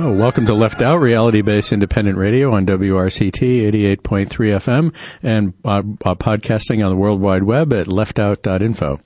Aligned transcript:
Oh, 0.00 0.12
welcome 0.12 0.46
to 0.46 0.54
Left 0.54 0.80
Out, 0.80 0.98
reality-based 0.98 1.72
independent 1.72 2.18
radio 2.18 2.54
on 2.54 2.64
WRCT 2.66 3.98
88.3 3.98 4.28
FM 4.28 4.94
and 5.24 5.54
uh, 5.64 5.82
uh, 6.08 6.14
podcasting 6.14 6.84
on 6.84 6.90
the 6.90 6.96
World 6.96 7.20
Wide 7.20 7.42
Web 7.42 7.72
at 7.72 7.88
leftout.info. 7.88 9.00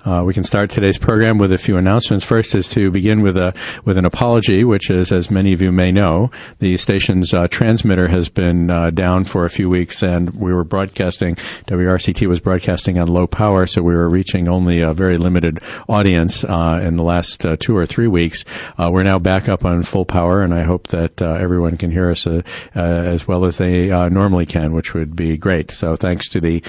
Uh, 0.05 0.23
we 0.27 0.32
can 0.32 0.45
start 0.45 0.70
today's 0.70 0.96
program 0.96 1.37
with 1.37 1.52
a 1.52 1.59
few 1.59 1.77
announcements. 1.77 2.24
First 2.24 2.55
is 2.55 2.68
to 2.68 2.91
begin 2.91 3.20
with 3.20 3.37
a 3.37 3.55
with 3.84 3.98
an 3.98 4.05
apology, 4.05 4.64
which 4.64 4.91
is, 4.91 5.12
as 5.12 5.30
many 5.30 5.52
of 5.52 5.60
you 5.60 5.73
may 5.73 5.92
know, 5.92 6.30
the 6.59 6.77
station's 6.78 7.34
uh, 7.34 7.48
transmitter 7.48 8.09
has 8.09 8.28
been 8.28 8.70
uh, 8.70 8.91
down 8.91 9.24
for 9.24 9.45
a 9.45 9.51
few 9.51 9.68
weeks, 9.68 10.02
and 10.02 10.30
we 10.37 10.54
were 10.54 10.65
broadcasting. 10.65 11.34
WRCT 11.34 12.26
was 12.26 12.40
broadcasting 12.40 12.99
on 12.99 13.09
low 13.09 13.26
power, 13.26 13.66
so 13.66 13.82
we 13.82 13.95
were 13.95 14.09
reaching 14.09 14.49
only 14.49 14.80
a 14.80 14.95
very 14.95 15.18
limited 15.18 15.59
audience 15.88 16.45
uh, 16.45 16.80
in 16.82 16.96
the 16.96 17.04
last 17.04 17.45
uh, 17.45 17.56
two 17.59 17.77
or 17.77 17.84
three 17.84 18.09
weeks. 18.09 18.45
Uh, 18.79 18.90
we're 18.93 19.02
now 19.02 19.18
back 19.18 19.49
up 19.49 19.65
on 19.65 19.82
full 19.82 20.06
power, 20.06 20.43
and 20.43 20.54
I 20.54 20.62
hope 20.62 20.88
that 20.88 21.21
everyone 21.21 21.77
can 21.77 21.90
hear 21.90 22.10
us 22.10 22.27
as 22.74 23.29
well 23.29 23.45
as 23.45 23.59
they 23.59 23.88
normally 24.09 24.46
can, 24.46 24.73
which 24.73 24.95
would 24.95 25.15
be 25.15 25.37
great. 25.37 25.71
So 25.71 25.96
thanks 25.96 26.29
to 26.30 26.40
the 26.40 26.62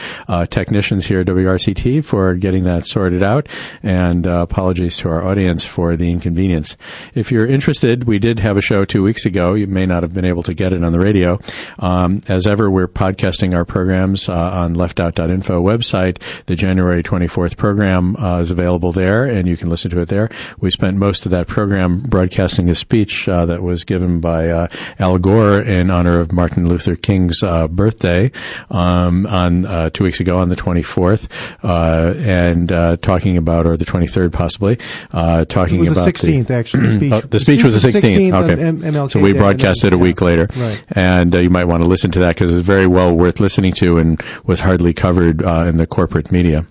technicians 0.50 1.06
here 1.06 1.22
at 1.22 1.28
WRCT 1.28 2.04
for 2.04 2.36
getting 2.36 2.66
that 2.66 2.81
sorted 2.86 3.24
out, 3.24 3.48
and 3.84 4.28
uh, 4.28 4.42
apologies 4.42 4.98
to 4.98 5.10
our 5.10 5.24
audience 5.24 5.64
for 5.64 5.96
the 5.96 6.12
inconvenience. 6.12 6.78
If 7.14 7.32
you're 7.32 7.48
interested, 7.48 8.06
we 8.06 8.20
did 8.20 8.40
have 8.40 8.58
a 8.58 8.62
show 8.62 8.86
two 8.86 9.04
weeks 9.04 9.26
ago. 9.26 9.54
You 9.54 9.68
may 9.68 9.86
not 9.86 10.04
have 10.04 10.14
been 10.14 10.26
able 10.26 10.44
to 10.44 10.54
get 10.54 10.74
it 10.74 10.84
on 10.84 10.92
the 10.92 11.00
radio. 11.00 11.40
Um, 11.80 12.22
as 12.28 12.48
ever, 12.48 12.70
we're 12.70 12.88
podcasting 12.88 13.56
our 13.56 13.66
programs 13.66 14.30
uh, 14.30 14.34
on 14.34 14.76
leftout.info 14.76 15.62
website. 15.62 16.22
The 16.46 16.56
January 16.56 17.04
24th 17.04 17.58
program 17.58 18.16
uh, 18.16 18.40
is 18.40 18.52
available 18.52 18.92
there, 18.92 19.26
and 19.26 19.48
you 19.48 19.58
can 19.58 19.70
listen 19.70 19.92
to 19.92 20.00
it 20.00 20.08
there. 20.08 20.30
We 20.60 20.72
spent 20.72 20.98
most 20.98 21.26
of 21.26 21.32
that 21.32 21.48
program 21.48 22.02
broadcasting 22.02 22.70
a 22.70 22.76
speech 22.76 23.28
uh, 23.28 23.46
that 23.46 23.62
was 23.62 23.84
given 23.84 24.20
by 24.20 24.50
uh, 24.50 24.68
Al 25.00 25.18
Gore 25.18 25.62
in 25.62 25.90
honor 25.90 26.20
of 26.20 26.32
Martin 26.32 26.68
Luther 26.68 26.96
King's 26.96 27.44
uh, 27.44 27.68
birthday 27.68 28.32
um, 28.70 29.26
on 29.26 29.92
two 29.92 30.04
weeks 30.04 30.20
ago 30.20 30.38
on 30.38 30.50
the 30.50 30.56
24th, 30.56 31.28
and 31.64 32.71
talking 32.98 33.38
about, 33.38 33.66
or 33.66 33.78
the 33.78 33.86
23rd 33.86 34.32
possibly, 34.32 34.80
uh, 35.12 35.46
talking 35.46 35.86
about 35.86 36.06
the 36.06 36.12
16th 36.12 36.48
the, 36.48 36.54
actually. 36.54 36.88
The 36.88 36.98
speech, 36.98 37.14
oh, 37.14 37.22
the 37.22 37.40
speech 37.40 37.64
was 37.64 37.82
the 37.82 37.90
16th. 37.90 38.32
16th 38.32 38.52
okay, 38.52 38.64
M- 38.64 38.82
MLK 38.82 39.12
so 39.12 39.20
we 39.20 39.34
broadcast 39.34 39.84
it 39.84 39.94
a 39.94 39.98
week 39.98 40.22
later, 40.22 40.48
right. 40.56 40.84
and 40.92 41.34
uh, 41.36 41.40
you 41.40 41.50
might 41.50 41.66
want 41.66 41.84
to 41.84 41.88
listen 41.88 42.12
to 42.12 42.20
that 42.20 42.36
because 42.36 42.54
it's 42.54 42.66
very 42.66 42.88
well 42.88 43.16
worth 43.16 43.40
listening 43.40 43.74
to 43.74 43.98
and 43.98 44.22
was 44.46 44.60
hardly 44.60 44.94
covered 44.94 45.44
uh, 45.44 45.66
in 45.68 45.78
the 45.78 45.88
corporate 45.88 46.32
media. 46.32 46.66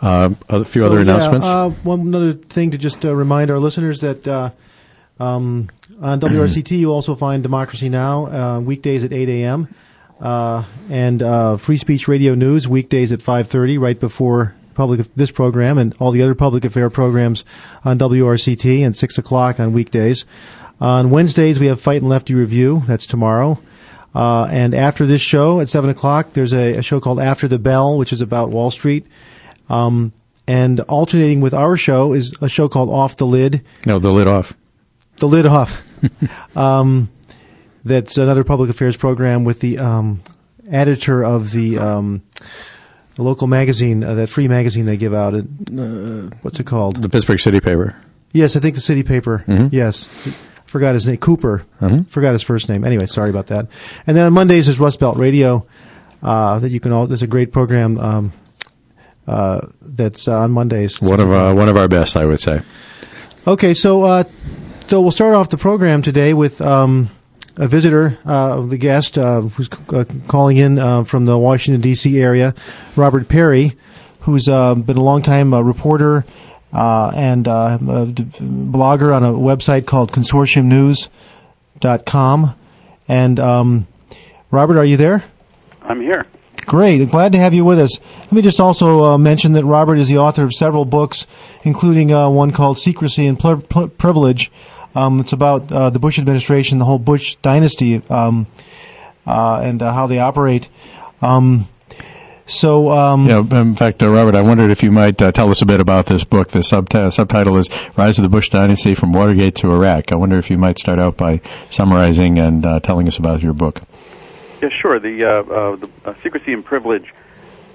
Uh, 0.00 0.30
a 0.48 0.64
few 0.64 0.82
so, 0.82 0.86
other 0.86 0.96
yeah, 0.96 1.02
announcements. 1.02 1.46
Uh, 1.46 1.70
one 1.82 2.14
other 2.14 2.32
thing 2.32 2.70
to 2.72 2.78
just 2.78 3.04
uh, 3.04 3.14
remind 3.14 3.50
our 3.50 3.58
listeners 3.58 4.00
that 4.00 4.26
uh, 4.26 4.50
um, 5.18 5.68
on 6.00 6.20
WRCT 6.20 6.78
you 6.78 6.92
also 6.92 7.14
find 7.14 7.42
Democracy 7.42 7.88
Now 7.88 8.60
weekdays 8.60 9.04
at 9.04 9.12
8 9.12 9.28
a.m. 9.28 9.68
and 10.20 11.60
Free 11.60 11.76
Speech 11.76 12.08
Radio 12.08 12.34
News 12.34 12.68
weekdays 12.68 13.12
at 13.12 13.20
5:30, 13.20 13.80
right 13.80 13.98
before 13.98 14.54
public 14.76 15.00
this 15.16 15.30
program 15.30 15.78
and 15.78 15.96
all 15.98 16.12
the 16.12 16.22
other 16.22 16.34
public 16.34 16.64
affair 16.64 16.90
programs 16.90 17.44
on 17.84 17.98
WRCT 17.98 18.84
and 18.84 18.94
six 18.94 19.18
o'clock 19.18 19.58
on 19.58 19.72
weekdays. 19.72 20.24
On 20.80 21.10
Wednesdays 21.10 21.58
we 21.58 21.66
have 21.66 21.80
Fight 21.80 22.02
and 22.02 22.08
Lefty 22.08 22.34
Review. 22.34 22.82
That's 22.86 23.06
tomorrow. 23.06 23.58
Uh, 24.14 24.44
and 24.44 24.74
after 24.74 25.06
this 25.06 25.20
show 25.20 25.60
at 25.60 25.68
seven 25.68 25.90
o'clock, 25.90 26.32
there's 26.32 26.54
a, 26.54 26.76
a, 26.76 26.82
show 26.82 27.00
called 27.00 27.20
After 27.20 27.48
the 27.48 27.58
Bell, 27.58 27.98
which 27.98 28.14
is 28.14 28.22
about 28.22 28.48
Wall 28.48 28.70
Street. 28.70 29.06
Um, 29.68 30.12
and 30.46 30.80
alternating 30.80 31.40
with 31.40 31.52
our 31.52 31.76
show 31.76 32.14
is 32.14 32.32
a 32.40 32.48
show 32.48 32.68
called 32.68 32.88
Off 32.88 33.16
the 33.16 33.26
Lid. 33.26 33.62
No, 33.84 33.98
the 33.98 34.10
lid 34.10 34.26
off. 34.26 34.54
The 35.18 35.28
lid 35.28 35.44
off. 35.44 35.82
um, 36.56 37.10
that's 37.84 38.16
another 38.16 38.44
public 38.44 38.70
affairs 38.70 38.96
program 38.96 39.44
with 39.44 39.60
the 39.60 39.78
um, 39.78 40.22
editor 40.70 41.22
of 41.22 41.50
the 41.50 41.78
um, 41.78 42.22
the 43.16 43.22
local 43.22 43.46
magazine, 43.46 44.04
uh, 44.04 44.14
that 44.14 44.28
free 44.28 44.46
magazine 44.46 44.86
they 44.86 44.96
give 44.96 45.12
out. 45.12 45.34
uh, 45.34 45.42
what's 46.42 46.60
it 46.60 46.66
called? 46.66 47.02
The 47.02 47.08
Pittsburgh 47.08 47.40
City 47.40 47.60
Paper. 47.60 47.96
Yes, 48.32 48.56
I 48.56 48.60
think 48.60 48.74
the 48.74 48.80
City 48.80 49.02
Paper. 49.02 49.44
Mm-hmm. 49.48 49.74
Yes. 49.74 50.06
Forgot 50.66 50.94
his 50.94 51.06
name. 51.06 51.16
Cooper. 51.16 51.64
Mm-hmm. 51.80 52.04
Forgot 52.04 52.32
his 52.32 52.42
first 52.42 52.68
name. 52.68 52.84
Anyway, 52.84 53.06
sorry 53.06 53.30
about 53.30 53.48
that. 53.48 53.66
And 54.06 54.16
then 54.16 54.26
on 54.26 54.32
Mondays 54.32 54.66
there's 54.66 54.78
Rust 54.78 55.00
Belt 55.00 55.16
Radio. 55.16 55.66
Uh, 56.22 56.58
that 56.58 56.70
you 56.70 56.80
can 56.80 56.92
all. 56.92 57.06
There's 57.06 57.22
a 57.22 57.26
great 57.26 57.52
program 57.52 57.98
um, 57.98 58.32
uh, 59.26 59.60
that's 59.80 60.26
uh, 60.26 60.38
on 60.38 60.50
Mondays. 60.50 61.00
One 61.00 61.20
of 61.20 61.30
uh, 61.30 61.52
one 61.52 61.68
of 61.68 61.76
our 61.76 61.88
best, 61.88 62.16
I 62.16 62.24
would 62.24 62.40
say. 62.40 62.62
Okay, 63.46 63.74
so 63.74 64.02
uh, 64.02 64.24
so 64.86 65.02
we'll 65.02 65.10
start 65.10 65.34
off 65.34 65.50
the 65.50 65.58
program 65.58 66.02
today 66.02 66.34
with 66.34 66.60
um, 66.60 67.10
a 67.56 67.66
visitor, 67.68 68.18
uh, 68.24 68.62
the 68.62 68.76
guest 68.76 69.16
uh, 69.18 69.42
who's 69.42 69.68
uh, 69.88 70.04
calling 70.28 70.58
in 70.58 70.78
uh, 70.78 71.02
from 71.04 71.24
the 71.24 71.38
Washington 71.38 71.80
D.C. 71.80 72.20
area, 72.20 72.54
Robert 72.96 73.28
Parry, 73.28 73.76
who's 74.20 74.48
uh, 74.48 74.74
been 74.74 74.96
a 74.96 75.02
longtime 75.02 75.54
uh, 75.54 75.62
reporter 75.62 76.24
and 76.72 77.44
blogger 77.46 79.14
on 79.14 79.22
a 79.24 79.32
website 79.32 79.86
called 79.86 80.10
ConsortiumNews.com. 80.12 82.54
And 83.08 83.40
um, 83.40 83.86
Robert, 84.50 84.78
are 84.78 84.84
you 84.84 84.96
there? 84.96 85.22
I'm 85.82 86.00
here. 86.00 86.26
Great. 86.66 87.08
Glad 87.10 87.32
to 87.32 87.38
have 87.38 87.54
you 87.54 87.64
with 87.64 87.78
us. 87.78 88.00
Let 88.22 88.32
me 88.32 88.42
just 88.42 88.58
also 88.58 89.04
uh, 89.04 89.18
mention 89.18 89.52
that 89.52 89.64
Robert 89.64 89.98
is 89.98 90.08
the 90.08 90.18
author 90.18 90.42
of 90.42 90.52
several 90.52 90.84
books, 90.84 91.28
including 91.62 92.12
uh, 92.12 92.28
one 92.28 92.50
called 92.50 92.76
Secrecy 92.76 93.26
and 93.26 93.38
Privilege, 93.38 94.50
um, 94.96 95.20
it's 95.20 95.32
about 95.32 95.70
uh, 95.70 95.90
the 95.90 95.98
Bush 95.98 96.18
administration, 96.18 96.78
the 96.78 96.86
whole 96.86 96.98
Bush 96.98 97.36
dynasty, 97.42 98.02
um, 98.08 98.46
uh, 99.26 99.60
and 99.62 99.82
uh, 99.82 99.92
how 99.92 100.06
they 100.06 100.18
operate. 100.18 100.68
Um, 101.20 101.68
so, 102.46 102.90
um, 102.90 103.28
yeah. 103.28 103.40
In 103.40 103.74
fact, 103.74 104.02
uh, 104.02 104.08
Robert, 104.08 104.34
I 104.34 104.40
wondered 104.40 104.70
if 104.70 104.82
you 104.82 104.90
might 104.90 105.20
uh, 105.20 105.32
tell 105.32 105.50
us 105.50 105.60
a 105.60 105.66
bit 105.66 105.80
about 105.80 106.06
this 106.06 106.24
book. 106.24 106.48
The 106.48 106.60
subti- 106.60 107.12
subtitle 107.12 107.58
is 107.58 107.68
"Rise 107.96 108.18
of 108.18 108.22
the 108.22 108.30
Bush 108.30 108.48
Dynasty 108.48 108.94
from 108.94 109.12
Watergate 109.12 109.56
to 109.56 109.70
Iraq." 109.70 110.12
I 110.12 110.16
wonder 110.16 110.38
if 110.38 110.50
you 110.50 110.56
might 110.56 110.78
start 110.78 110.98
out 110.98 111.18
by 111.18 111.42
summarizing 111.68 112.38
and 112.38 112.64
uh, 112.64 112.80
telling 112.80 113.06
us 113.06 113.18
about 113.18 113.42
your 113.42 113.52
book. 113.52 113.82
Yeah, 114.62 114.70
sure. 114.70 114.98
The, 114.98 115.88
the 116.04 116.16
Secrecy 116.22 116.54
and 116.54 116.64
Privilege 116.64 117.12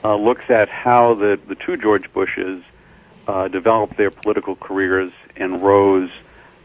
looks 0.03 0.49
at 0.49 0.69
how 0.69 1.13
the 1.13 1.39
the 1.47 1.55
two 1.55 1.77
George 1.77 2.11
Bushes 2.13 2.63
developed 3.51 3.97
their 3.97 4.09
political 4.09 4.55
careers 4.55 5.11
and 5.35 5.61
rose 5.61 6.09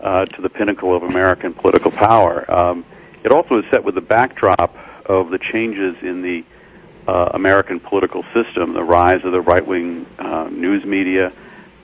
uh, 0.01 0.25
to 0.27 0.43
the 0.43 0.49
pinnacle 0.49 0.95
of 0.95 1.03
American 1.03 1.55
political 1.55 1.91
power. 1.91 2.51
Um, 2.51 2.85
it 3.25 3.33
also 3.33 3.59
is 3.59 3.71
set 3.71 3.85
with 3.85 3.95
the 3.95 4.01
backdrop 4.01 4.77
of 5.07 5.31
the 5.31 5.39
changes 5.39 5.97
in 6.03 6.23
the 6.23 6.45
uh, 7.07 7.31
American 7.35 7.81
political 7.81 8.25
system, 8.35 8.73
the 8.73 8.83
rise 8.83 9.25
of 9.25 9.33
the 9.33 9.41
right-wing 9.41 10.07
uh, 10.19 10.49
news 10.51 10.85
media, 10.85 11.33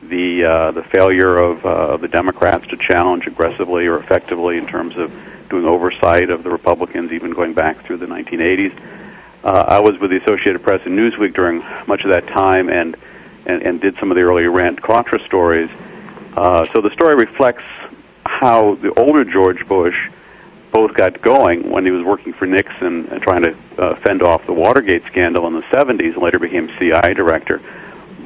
the 0.03 0.45
uh, 0.45 0.71
the 0.73 0.83
failure 0.83 1.37
of, 1.37 1.65
uh, 1.65 1.97
the 1.97 2.09
Democrats 2.09 2.67
to 2.69 2.77
challenge 2.77 3.27
aggressively 3.27 3.87
or 3.87 3.97
effectively 3.99 4.59
in 4.59 4.67
terms 4.67 4.97
of 4.97 5.13
doing 5.49 5.65
oversight 5.65 6.31
of 6.31 6.43
the 6.43 6.51
Republicans, 6.51 7.13
even 7.13 7.31
going 7.31 7.53
back 7.53 7.77
through 7.85 7.99
the 7.99 8.07
1980s. 8.07 8.77
Uh, 9.45 9.65
I 9.69 9.81
was 9.81 9.99
with 9.99 10.11
the 10.11 10.17
Associated 10.17 10.63
Press 10.63 10.85
and 10.87 10.99
Newsweek 10.99 11.35
during 11.35 11.59
much 11.87 12.05
of 12.05 12.13
that 12.13 12.27
time, 12.27 12.69
and 12.69 12.97
and, 13.47 13.63
and 13.63 13.81
did 13.81 13.97
some 13.99 14.11
of 14.11 14.17
the 14.17 14.23
early 14.23 14.45
Iran 14.45 14.77
Contra 14.77 15.21
stories. 15.21 15.71
Uh, 16.37 16.67
so 16.73 16.81
the 16.81 16.91
story 16.91 17.15
reflects 17.15 17.65
how 18.25 18.75
the 18.77 18.93
older 18.95 19.25
George 19.25 19.67
Bush 19.67 19.97
both 20.73 20.95
got 20.95 21.21
going 21.21 21.71
when 21.71 21.85
he 21.85 21.91
was 21.91 22.03
working 22.05 22.33
for 22.33 22.47
Nixon 22.47 23.07
and 23.09 23.23
trying 23.23 23.43
to 23.43 23.57
uh, 23.79 23.95
fend 23.97 24.23
off 24.23 24.47
the 24.47 24.55
Watergate 24.55 25.05
scandal 25.05 25.47
in 25.47 25.55
the 25.55 25.63
70s 25.63 26.15
and 26.15 26.17
later 26.17 26.39
became 26.39 26.71
CIA 26.79 27.13
director, 27.15 27.61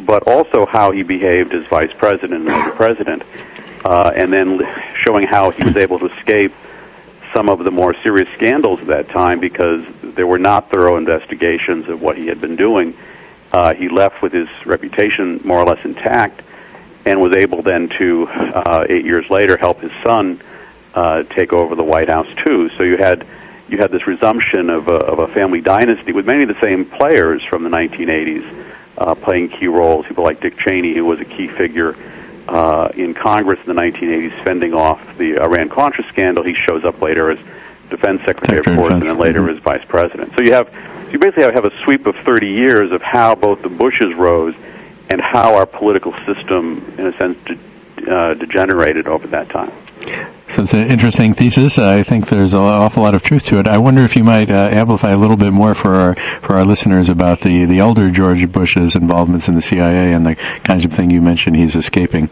but 0.04 0.22
also 0.28 0.64
how 0.64 0.92
he 0.92 1.02
behaved 1.02 1.54
as 1.54 1.66
vice 1.66 1.92
president 1.92 2.46
and 2.46 2.46
later 2.46 2.70
president, 2.70 3.24
uh, 3.84 4.12
and 4.14 4.32
then 4.32 4.60
showing 5.04 5.26
how 5.26 5.50
he 5.50 5.64
was 5.64 5.76
able 5.76 5.98
to 5.98 6.06
escape 6.18 6.52
some 7.34 7.48
of 7.48 7.64
the 7.64 7.70
more 7.70 7.94
serious 8.02 8.28
scandals 8.34 8.80
of 8.80 8.86
that 8.86 9.08
time 9.08 9.40
because 9.40 9.84
there 10.02 10.26
were 10.26 10.38
not 10.38 10.70
thorough 10.70 10.96
investigations 10.96 11.88
of 11.88 12.00
what 12.00 12.16
he 12.16 12.28
had 12.28 12.40
been 12.40 12.56
doing. 12.56 12.96
Uh, 13.52 13.74
he 13.74 13.88
left 13.88 14.22
with 14.22 14.32
his 14.32 14.48
reputation 14.64 15.40
more 15.44 15.58
or 15.58 15.64
less 15.64 15.84
intact 15.84 16.42
and 17.06 17.20
was 17.20 17.34
able 17.34 17.62
then 17.62 17.88
to, 17.98 18.26
uh, 18.28 18.84
eight 18.90 19.04
years 19.04 19.30
later, 19.30 19.56
help 19.56 19.80
his 19.80 19.92
son 20.04 20.40
uh, 20.94 21.22
take 21.22 21.52
over 21.52 21.74
the 21.74 21.84
White 21.84 22.08
House 22.08 22.28
too. 22.44 22.68
So 22.76 22.82
you 22.82 22.96
had 22.96 23.24
you 23.68 23.78
had 23.78 23.90
this 23.90 24.06
resumption 24.06 24.70
of 24.70 24.86
a, 24.88 24.94
of 24.94 25.18
a 25.18 25.26
family 25.28 25.60
dynasty 25.60 26.12
with 26.12 26.24
many 26.26 26.44
of 26.44 26.48
the 26.48 26.60
same 26.60 26.84
players 26.84 27.42
from 27.44 27.64
the 27.64 27.70
1980s 27.70 28.64
uh, 28.96 29.14
playing 29.16 29.48
key 29.48 29.66
roles. 29.66 30.06
People 30.06 30.22
like 30.24 30.40
Dick 30.40 30.56
Cheney, 30.58 30.94
who 30.94 31.04
was 31.04 31.20
a 31.20 31.24
key 31.24 31.48
figure 31.48 31.96
uh, 32.48 32.88
in 32.94 33.12
Congress 33.12 33.58
in 33.66 33.74
the 33.74 33.80
1980s, 33.80 34.44
fending 34.44 34.72
off 34.72 35.18
the 35.18 35.38
Iran 35.42 35.68
Contra 35.68 36.04
scandal. 36.06 36.44
He 36.44 36.54
shows 36.54 36.84
up 36.84 37.02
later 37.02 37.30
as 37.32 37.38
defense 37.90 38.22
secretary, 38.24 38.58
Secretary 38.58 38.76
of 38.76 38.80
course, 38.80 38.92
and 38.94 39.02
then 39.02 39.18
later 39.18 39.42
Mhm. 39.42 39.56
as 39.56 39.62
vice 39.62 39.84
president. 39.84 40.32
So 40.36 40.42
you 40.44 40.52
have 40.52 40.68
you 41.12 41.18
basically 41.18 41.44
have 41.52 41.64
a 41.64 41.72
sweep 41.84 42.06
of 42.06 42.16
30 42.24 42.48
years 42.48 42.90
of 42.92 43.00
how 43.02 43.34
both 43.36 43.62
the 43.62 43.68
Bushes 43.68 44.14
rose 44.14 44.54
and 45.08 45.20
how 45.20 45.54
our 45.54 45.66
political 45.66 46.12
system, 46.24 46.94
in 46.98 47.06
a 47.06 47.16
sense, 47.16 47.38
de- 47.44 48.12
uh, 48.12 48.34
degenerated 48.34 49.06
over 49.06 49.26
that 49.28 49.48
time. 49.48 49.72
So 50.48 50.62
it's 50.62 50.74
an 50.74 50.88
interesting 50.88 51.34
thesis. 51.34 51.78
I 51.78 52.02
think 52.02 52.28
there's 52.28 52.54
an 52.54 52.60
awful 52.60 53.02
lot 53.02 53.14
of 53.14 53.22
truth 53.22 53.44
to 53.46 53.58
it. 53.58 53.66
I 53.66 53.78
wonder 53.78 54.04
if 54.04 54.14
you 54.14 54.22
might 54.22 54.50
uh, 54.50 54.68
amplify 54.70 55.10
a 55.10 55.16
little 55.16 55.36
bit 55.36 55.52
more 55.52 55.74
for 55.74 55.94
our 55.94 56.14
for 56.40 56.54
our 56.54 56.64
listeners 56.64 57.08
about 57.08 57.40
the 57.40 57.64
the 57.64 57.80
elder 57.80 58.10
George 58.10 58.50
Bush's 58.50 58.94
involvements 58.94 59.48
in 59.48 59.54
the 59.56 59.62
CIA 59.62 60.12
and 60.12 60.24
the 60.24 60.36
kinds 60.36 60.84
of 60.84 60.92
thing 60.92 61.10
you 61.10 61.20
mentioned 61.20 61.56
he's 61.56 61.74
escaping. 61.74 62.30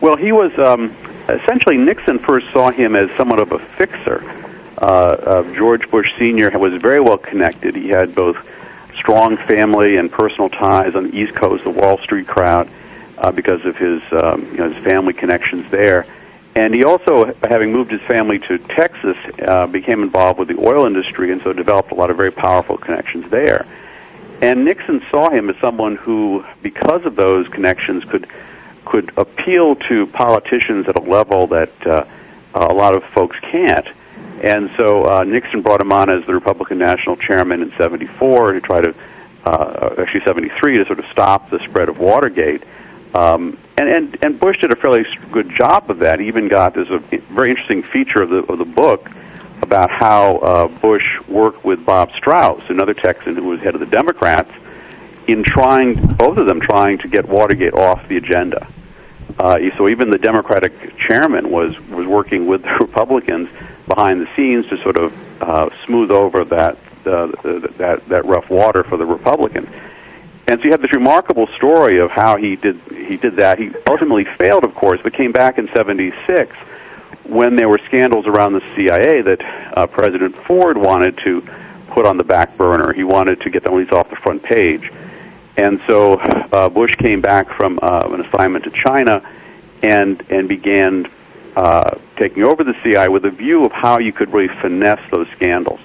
Well, 0.00 0.16
he 0.16 0.32
was 0.32 0.58
um, 0.58 0.96
essentially 1.28 1.76
Nixon 1.76 2.18
first 2.18 2.50
saw 2.52 2.70
him 2.70 2.96
as 2.96 3.10
somewhat 3.12 3.40
of 3.40 3.52
a 3.52 3.58
fixer. 3.58 4.22
Uh, 4.78 4.84
uh, 4.84 5.54
George 5.54 5.90
Bush 5.90 6.06
Sr. 6.18 6.58
was 6.58 6.80
very 6.80 7.00
well 7.00 7.18
connected. 7.18 7.76
He 7.76 7.88
had 7.88 8.14
both 8.14 8.36
strong 9.00 9.36
family 9.36 9.96
and 9.96 10.12
personal 10.12 10.48
ties 10.48 10.94
on 10.94 11.10
the 11.10 11.18
East 11.18 11.34
Coast, 11.34 11.64
the 11.64 11.70
Wall 11.70 11.98
Street 11.98 12.26
crowd, 12.26 12.68
uh, 13.18 13.32
because 13.32 13.64
of 13.66 13.76
his 13.76 14.00
um, 14.12 14.46
you 14.52 14.58
know 14.58 14.70
his 14.70 14.84
family 14.84 15.12
connections 15.12 15.68
there. 15.70 16.06
And 16.56 16.74
he 16.74 16.84
also, 16.84 17.32
having 17.48 17.72
moved 17.72 17.92
his 17.92 18.00
family 18.02 18.40
to 18.40 18.58
Texas, 18.58 19.16
uh, 19.40 19.66
became 19.66 20.02
involved 20.02 20.38
with 20.38 20.48
the 20.48 20.58
oil 20.58 20.84
industry, 20.84 21.30
and 21.30 21.40
so 21.42 21.52
developed 21.52 21.92
a 21.92 21.94
lot 21.94 22.10
of 22.10 22.16
very 22.16 22.32
powerful 22.32 22.76
connections 22.76 23.30
there. 23.30 23.66
And 24.42 24.64
Nixon 24.64 25.02
saw 25.10 25.30
him 25.30 25.48
as 25.50 25.56
someone 25.60 25.96
who, 25.96 26.44
because 26.62 27.04
of 27.04 27.14
those 27.14 27.46
connections, 27.48 28.04
could 28.04 28.26
could 28.84 29.12
appeal 29.16 29.76
to 29.76 30.06
politicians 30.08 30.88
at 30.88 30.96
a 30.96 31.02
level 31.02 31.46
that 31.48 31.86
uh, 31.86 32.04
a 32.54 32.74
lot 32.74 32.94
of 32.94 33.04
folks 33.04 33.38
can't. 33.40 33.86
And 34.40 34.70
so 34.76 35.04
uh, 35.04 35.24
Nixon 35.24 35.62
brought 35.62 35.80
him 35.80 35.92
on 35.92 36.08
as 36.08 36.24
the 36.26 36.34
Republican 36.34 36.78
National 36.78 37.16
Chairman 37.16 37.62
in 37.62 37.72
'74 37.72 38.52
to 38.52 38.60
try 38.60 38.80
to, 38.80 38.94
uh, 39.44 39.94
actually 39.98 40.24
'73, 40.24 40.78
to 40.78 40.86
sort 40.86 40.98
of 40.98 41.06
stop 41.06 41.50
the 41.50 41.58
spread 41.60 41.88
of 41.88 41.98
Watergate. 41.98 42.64
Um, 43.14 43.58
and, 43.76 43.88
and 43.88 44.18
and 44.22 44.40
Bush 44.40 44.60
did 44.60 44.72
a 44.72 44.76
fairly 44.76 45.04
good 45.30 45.50
job 45.50 45.90
of 45.90 45.98
that. 45.98 46.20
He 46.20 46.28
even 46.28 46.48
got 46.48 46.74
there's 46.74 46.90
a 46.90 46.98
very 46.98 47.50
interesting 47.50 47.82
feature 47.82 48.22
of 48.22 48.30
the 48.30 48.38
of 48.50 48.58
the 48.58 48.64
book 48.64 49.10
about 49.62 49.90
how 49.90 50.36
uh, 50.38 50.68
Bush 50.68 51.04
worked 51.28 51.64
with 51.64 51.84
Bob 51.84 52.10
Strauss, 52.12 52.62
another 52.70 52.94
Texan 52.94 53.36
who 53.36 53.44
was 53.44 53.60
head 53.60 53.74
of 53.74 53.80
the 53.80 53.86
Democrats, 53.86 54.50
in 55.26 55.44
trying 55.44 55.94
both 55.94 56.38
of 56.38 56.46
them 56.46 56.60
trying 56.60 56.98
to 56.98 57.08
get 57.08 57.28
Watergate 57.28 57.74
off 57.74 58.08
the 58.08 58.16
agenda. 58.16 58.66
Uh, 59.38 59.58
so 59.76 59.88
even 59.88 60.10
the 60.10 60.18
Democratic 60.18 60.96
chairman 60.98 61.50
was 61.50 61.78
was 61.88 62.06
working 62.06 62.46
with 62.46 62.62
the 62.62 62.70
Republicans 62.80 63.48
behind 63.90 64.20
the 64.20 64.28
scenes 64.34 64.66
to 64.68 64.80
sort 64.82 64.96
of 64.96 65.12
uh, 65.42 65.68
smooth 65.84 66.10
over 66.10 66.44
that 66.44 66.78
uh, 67.04 67.26
that 67.78 68.02
that 68.08 68.24
rough 68.24 68.48
water 68.48 68.82
for 68.84 68.96
the 68.96 69.06
Republicans. 69.06 69.68
And 70.46 70.58
so 70.58 70.64
you 70.64 70.70
have 70.72 70.82
this 70.82 70.92
remarkable 70.92 71.46
story 71.48 71.98
of 71.98 72.10
how 72.10 72.36
he 72.36 72.56
did 72.56 72.80
he 72.90 73.16
did 73.16 73.36
that. 73.36 73.58
He 73.58 73.70
ultimately 73.86 74.24
failed, 74.24 74.64
of 74.64 74.74
course, 74.74 75.00
but 75.02 75.12
came 75.12 75.32
back 75.32 75.58
in 75.58 75.68
'76 75.68 76.56
when 77.24 77.56
there 77.56 77.68
were 77.68 77.80
scandals 77.86 78.26
around 78.26 78.54
the 78.54 78.62
CIA 78.74 79.22
that 79.22 79.42
uh, 79.76 79.86
President 79.86 80.34
Ford 80.34 80.76
wanted 80.76 81.18
to 81.18 81.42
put 81.88 82.06
on 82.06 82.16
the 82.16 82.24
back 82.24 82.56
burner. 82.56 82.92
He 82.92 83.04
wanted 83.04 83.40
to 83.42 83.50
get 83.50 83.62
the 83.62 83.70
least 83.70 83.92
off 83.92 84.08
the 84.10 84.16
front 84.16 84.42
page. 84.42 84.90
And 85.56 85.80
so 85.86 86.14
uh, 86.14 86.68
Bush 86.68 86.96
came 86.96 87.20
back 87.20 87.50
from 87.50 87.78
uh, 87.82 88.08
an 88.12 88.24
assignment 88.24 88.64
to 88.64 88.70
China 88.70 89.22
and 89.82 90.22
and 90.30 90.48
began 90.48 91.06
uh, 91.56 91.98
taking 92.16 92.44
over 92.44 92.64
the 92.64 92.74
CIA 92.82 93.08
with 93.08 93.24
a 93.24 93.30
view 93.30 93.64
of 93.64 93.72
how 93.72 93.98
you 93.98 94.12
could 94.12 94.32
really 94.32 94.48
finesse 94.48 95.02
those 95.10 95.28
scandals 95.30 95.80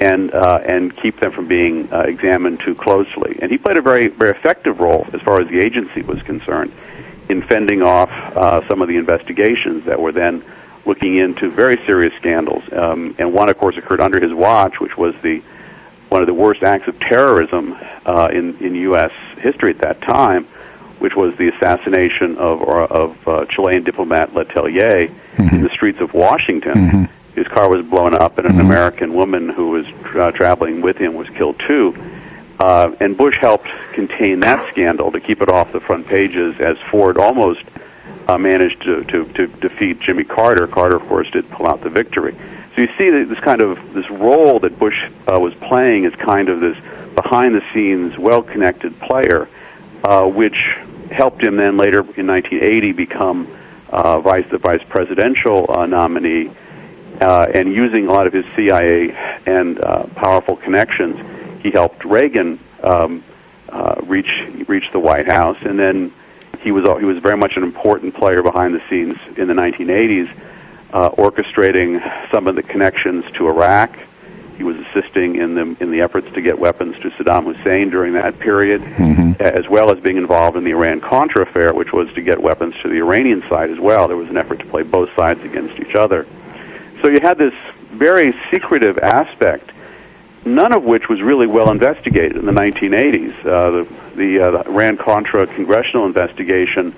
and 0.00 0.32
uh, 0.32 0.60
and 0.64 0.96
keep 0.96 1.18
them 1.18 1.32
from 1.32 1.48
being 1.48 1.92
uh, 1.92 2.00
examined 2.00 2.60
too 2.60 2.74
closely. 2.74 3.38
And 3.40 3.50
he 3.50 3.58
played 3.58 3.76
a 3.76 3.82
very 3.82 4.08
very 4.08 4.30
effective 4.30 4.80
role 4.80 5.06
as 5.12 5.20
far 5.22 5.40
as 5.40 5.48
the 5.48 5.60
agency 5.60 6.02
was 6.02 6.22
concerned 6.22 6.72
in 7.28 7.42
fending 7.42 7.82
off 7.82 8.10
uh, 8.10 8.66
some 8.68 8.80
of 8.80 8.88
the 8.88 8.96
investigations 8.96 9.84
that 9.84 10.00
were 10.00 10.12
then 10.12 10.42
looking 10.86 11.16
into 11.16 11.50
very 11.50 11.76
serious 11.84 12.14
scandals. 12.14 12.64
Um, 12.72 13.14
and 13.18 13.34
one, 13.34 13.50
of 13.50 13.58
course, 13.58 13.76
occurred 13.76 14.00
under 14.00 14.20
his 14.20 14.32
watch, 14.32 14.80
which 14.80 14.96
was 14.96 15.14
the 15.22 15.42
one 16.08 16.22
of 16.22 16.26
the 16.26 16.34
worst 16.34 16.62
acts 16.62 16.88
of 16.88 16.98
terrorism 16.98 17.76
uh, 18.06 18.28
in 18.32 18.56
in 18.58 18.74
U.S. 18.74 19.12
history 19.38 19.70
at 19.70 19.78
that 19.78 20.00
time, 20.00 20.46
which 20.98 21.14
was 21.16 21.36
the 21.36 21.48
assassination 21.48 22.36
of 22.38 22.62
of 22.62 23.28
uh, 23.28 23.44
Chilean 23.46 23.82
diplomat 23.84 24.30
Letelier 24.30 25.10
in 25.38 25.62
the 25.62 25.70
streets 25.70 26.00
of 26.00 26.14
Washington. 26.14 27.08
His 27.34 27.46
car 27.46 27.68
was 27.70 27.86
blown 27.86 28.14
up, 28.14 28.38
and 28.38 28.46
an 28.48 28.58
American 28.60 29.14
woman 29.14 29.48
who 29.48 29.68
was 29.70 29.86
uh, 30.16 30.32
traveling 30.32 30.80
with 30.80 30.96
him 30.98 31.14
was 31.14 31.28
killed 31.30 31.60
too. 31.66 31.94
Uh, 32.58 32.92
and 33.00 33.16
Bush 33.16 33.36
helped 33.40 33.68
contain 33.92 34.40
that 34.40 34.68
scandal 34.70 35.12
to 35.12 35.20
keep 35.20 35.40
it 35.40 35.48
off 35.48 35.70
the 35.70 35.78
front 35.78 36.08
pages, 36.08 36.58
as 36.58 36.76
Ford 36.90 37.16
almost 37.16 37.62
uh, 38.26 38.36
managed 38.36 38.82
to, 38.82 39.04
to, 39.04 39.24
to 39.34 39.46
defeat 39.46 40.00
Jimmy 40.00 40.24
Carter. 40.24 40.66
Carter, 40.66 40.96
of 40.96 41.02
course, 41.02 41.30
did 41.30 41.48
pull 41.50 41.68
out 41.68 41.80
the 41.82 41.90
victory. 41.90 42.34
So 42.74 42.82
you 42.82 42.88
see 42.98 43.10
this 43.10 43.38
kind 43.38 43.60
of 43.60 43.94
this 43.94 44.10
role 44.10 44.58
that 44.60 44.76
Bush 44.76 44.98
uh, 45.28 45.38
was 45.38 45.54
playing 45.54 46.06
as 46.06 46.14
kind 46.16 46.48
of 46.48 46.58
this 46.58 46.76
behind-the-scenes, 47.14 48.18
well-connected 48.18 48.98
player, 48.98 49.48
uh, 50.02 50.26
which 50.26 50.58
helped 51.10 51.42
him 51.42 51.56
then 51.56 51.76
later 51.76 52.00
in 52.00 52.26
1980 52.26 52.92
become 52.92 53.48
uh, 53.90 54.20
vice 54.20 54.48
the 54.50 54.58
vice 54.58 54.82
presidential 54.88 55.66
uh, 55.68 55.86
nominee, 55.86 56.50
uh, 57.20 57.46
and 57.52 57.72
using 57.72 58.06
a 58.06 58.12
lot 58.12 58.26
of 58.26 58.32
his 58.32 58.44
CIA 58.54 59.12
and 59.46 59.80
uh, 59.80 60.04
powerful 60.14 60.56
connections, 60.56 61.18
he 61.62 61.70
helped 61.70 62.04
Reagan 62.04 62.58
um, 62.82 63.24
uh, 63.68 63.96
reach 64.04 64.30
reach 64.66 64.90
the 64.92 64.98
White 64.98 65.26
House, 65.26 65.58
and 65.62 65.78
then 65.78 66.12
he 66.60 66.70
was 66.72 66.84
he 67.00 67.04
was 67.04 67.18
very 67.18 67.36
much 67.36 67.56
an 67.56 67.62
important 67.62 68.14
player 68.14 68.42
behind 68.42 68.74
the 68.74 68.82
scenes 68.88 69.16
in 69.36 69.48
the 69.48 69.54
1980s, 69.54 70.30
uh, 70.92 71.10
orchestrating 71.10 72.30
some 72.30 72.46
of 72.46 72.54
the 72.54 72.62
connections 72.62 73.24
to 73.32 73.48
Iraq. 73.48 73.96
He 74.58 74.64
was 74.64 74.76
assisting 74.76 75.36
in 75.36 75.54
the 75.54 75.76
in 75.80 75.92
the 75.92 76.00
efforts 76.00 76.30
to 76.34 76.40
get 76.42 76.58
weapons 76.58 76.96
to 77.00 77.10
Saddam 77.10 77.44
Hussein 77.44 77.90
during 77.90 78.14
that 78.14 78.38
period, 78.40 78.82
as 79.40 79.68
well 79.68 79.92
as 79.92 80.00
being 80.00 80.16
involved 80.16 80.56
in 80.56 80.64
the 80.64 80.72
Iran 80.72 81.00
Contra 81.00 81.42
affair, 81.42 81.72
which 81.72 81.92
was 81.92 82.12
to 82.14 82.20
get 82.20 82.42
weapons 82.42 82.74
to 82.82 82.88
the 82.88 82.96
Iranian 82.96 83.42
side 83.48 83.70
as 83.70 83.78
well. 83.78 84.08
There 84.08 84.16
was 84.16 84.28
an 84.28 84.36
effort 84.36 84.58
to 84.58 84.66
play 84.66 84.82
both 84.82 85.14
sides 85.14 85.42
against 85.44 85.78
each 85.78 85.94
other. 85.94 86.26
So 87.00 87.08
you 87.08 87.20
had 87.22 87.38
this 87.38 87.54
very 87.92 88.34
secretive 88.50 88.98
aspect, 88.98 89.70
none 90.44 90.76
of 90.76 90.82
which 90.82 91.08
was 91.08 91.22
really 91.22 91.46
well 91.46 91.70
investigated 91.70 92.36
in 92.36 92.44
the 92.44 92.52
1980s. 92.52 93.46
Uh, 93.46 93.70
the 93.70 93.88
the, 94.16 94.40
uh, 94.40 94.50
the 94.50 94.70
Iran 94.70 94.96
Contra 94.96 95.46
congressional 95.46 96.04
investigation 96.04 96.94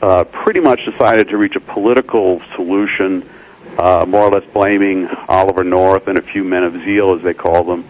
uh, 0.00 0.24
pretty 0.24 0.60
much 0.60 0.80
decided 0.84 1.28
to 1.28 1.36
reach 1.36 1.56
a 1.56 1.60
political 1.60 2.40
solution, 2.54 3.28
uh, 3.78 4.04
more 4.06 4.22
or 4.22 4.30
less 4.30 4.50
blaming 4.52 5.06
Oliver 5.28 5.64
North 5.64 6.08
and 6.08 6.18
a 6.18 6.22
few 6.22 6.44
men 6.44 6.64
of 6.64 6.74
zeal, 6.84 7.14
as 7.14 7.22
they 7.22 7.34
call 7.34 7.64
them, 7.64 7.84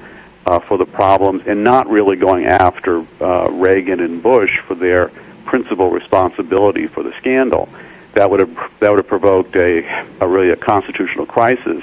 uh, 0.47 0.59
for 0.61 0.79
the 0.79 0.87
problems, 0.87 1.47
and 1.47 1.65
not 1.65 1.89
really 1.89 2.17
going 2.17 2.47
after 2.47 3.05
uh, 3.21 3.49
Reagan 3.51 4.01
and 4.01 4.23
Bush 4.23 4.61
for 4.61 4.75
their 4.75 5.09
principal 5.45 5.91
responsibility 5.91 6.87
for 6.87 7.03
the 7.03 7.13
scandal. 7.19 7.69
That 8.15 8.31
would 8.31 8.41
have 8.41 8.55
that 8.81 8.91
would 8.91 8.99
have 8.99 9.09
provoked 9.09 9.57
a, 9.57 10.07
a 10.21 10.29
really 10.29 10.51
a 10.51 10.57
constitutional 10.57 11.27
crisis 11.27 11.83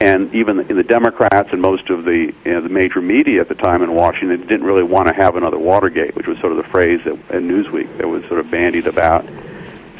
and 0.00 0.34
even 0.34 0.60
in 0.70 0.76
the 0.76 0.82
Democrats 0.82 1.48
and 1.52 1.62
most 1.62 1.88
of 1.88 2.04
the 2.04 2.34
you 2.44 2.52
know, 2.52 2.60
the 2.60 2.68
major 2.68 3.00
media 3.00 3.40
at 3.40 3.48
the 3.48 3.54
time 3.54 3.82
in 3.82 3.94
Washington 3.94 4.40
didn't 4.40 4.64
really 4.64 4.82
want 4.82 5.08
to 5.08 5.14
have 5.14 5.36
another 5.36 5.58
Watergate, 5.58 6.14
which 6.14 6.26
was 6.26 6.38
sort 6.38 6.52
of 6.52 6.58
the 6.58 6.64
phrase 6.64 7.02
that 7.04 7.12
in 7.34 7.48
Newsweek 7.48 7.96
that 7.96 8.06
was 8.06 8.22
sort 8.26 8.40
of 8.40 8.50
bandied 8.50 8.86
about. 8.86 9.24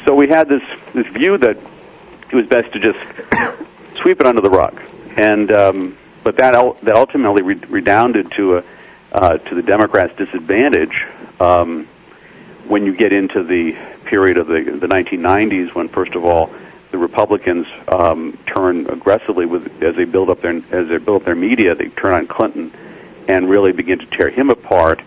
So 0.05 0.13
we 0.13 0.27
had 0.27 0.47
this 0.47 0.61
this 0.93 1.07
view 1.07 1.37
that 1.39 1.57
it 2.29 2.35
was 2.35 2.47
best 2.47 2.73
to 2.73 2.79
just 2.79 2.99
sweep 4.01 4.19
it 4.19 4.25
under 4.25 4.41
the 4.41 4.49
rug, 4.49 4.81
and 5.15 5.51
um, 5.51 5.97
but 6.23 6.37
that 6.37 6.53
that 6.83 6.95
ultimately 6.95 7.41
re- 7.41 7.55
redounded 7.69 8.31
to 8.37 8.57
a 8.57 8.63
uh, 9.11 9.37
to 9.37 9.55
the 9.55 9.61
Democrats' 9.61 10.15
disadvantage 10.17 11.05
um, 11.39 11.87
when 12.67 12.85
you 12.85 12.95
get 12.95 13.13
into 13.13 13.43
the 13.43 13.77
period 14.05 14.37
of 14.37 14.47
the 14.47 14.61
the 14.79 14.87
1990s, 14.87 15.73
when 15.73 15.87
first 15.87 16.15
of 16.15 16.25
all 16.25 16.53
the 16.91 16.97
Republicans 16.97 17.67
um, 17.87 18.37
turn 18.45 18.87
aggressively 18.87 19.45
with 19.45 19.83
as 19.83 19.95
they 19.95 20.05
build 20.05 20.29
up 20.29 20.41
their 20.41 20.55
as 20.71 20.87
they 20.89 20.97
build 20.97 21.21
up 21.21 21.23
their 21.23 21.35
media. 21.35 21.75
They 21.75 21.87
turn 21.87 22.13
on 22.13 22.27
Clinton 22.27 22.71
and 23.27 23.49
really 23.49 23.71
begin 23.71 23.99
to 23.99 24.05
tear 24.05 24.29
him 24.29 24.49
apart, 24.49 25.01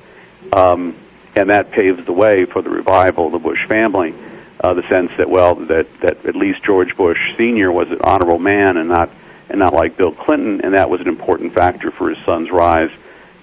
um, 0.53 0.97
and 1.35 1.51
that 1.51 1.71
paves 1.71 2.05
the 2.05 2.13
way 2.13 2.45
for 2.45 2.63
the 2.63 2.71
revival 2.71 3.27
of 3.27 3.33
the 3.33 3.39
Bush 3.39 3.67
family. 3.67 4.15
Uh, 4.63 4.75
the 4.75 4.87
sense 4.89 5.11
that 5.19 5.29
well 5.29 5.55
that 5.55 5.87
that 6.01 6.27
at 6.27 6.37
least 6.37 6.63
George 6.63 6.97
Bush 6.97 7.19
Senior 7.37 7.73
was 7.73 7.91
an 7.91 8.01
honorable 8.03 8.39
man 8.39 8.77
and 8.77 8.89
not 8.89 9.11
and 9.49 9.59
not 9.59 9.73
like 9.73 9.97
Bill 9.97 10.13
Clinton, 10.13 10.61
and 10.61 10.75
that 10.75 10.89
was 10.91 11.01
an 11.01 11.09
important 11.09 11.55
factor 11.55 11.91
for 11.91 12.09
his 12.11 12.19
son's 12.25 12.51
rise 12.51 12.91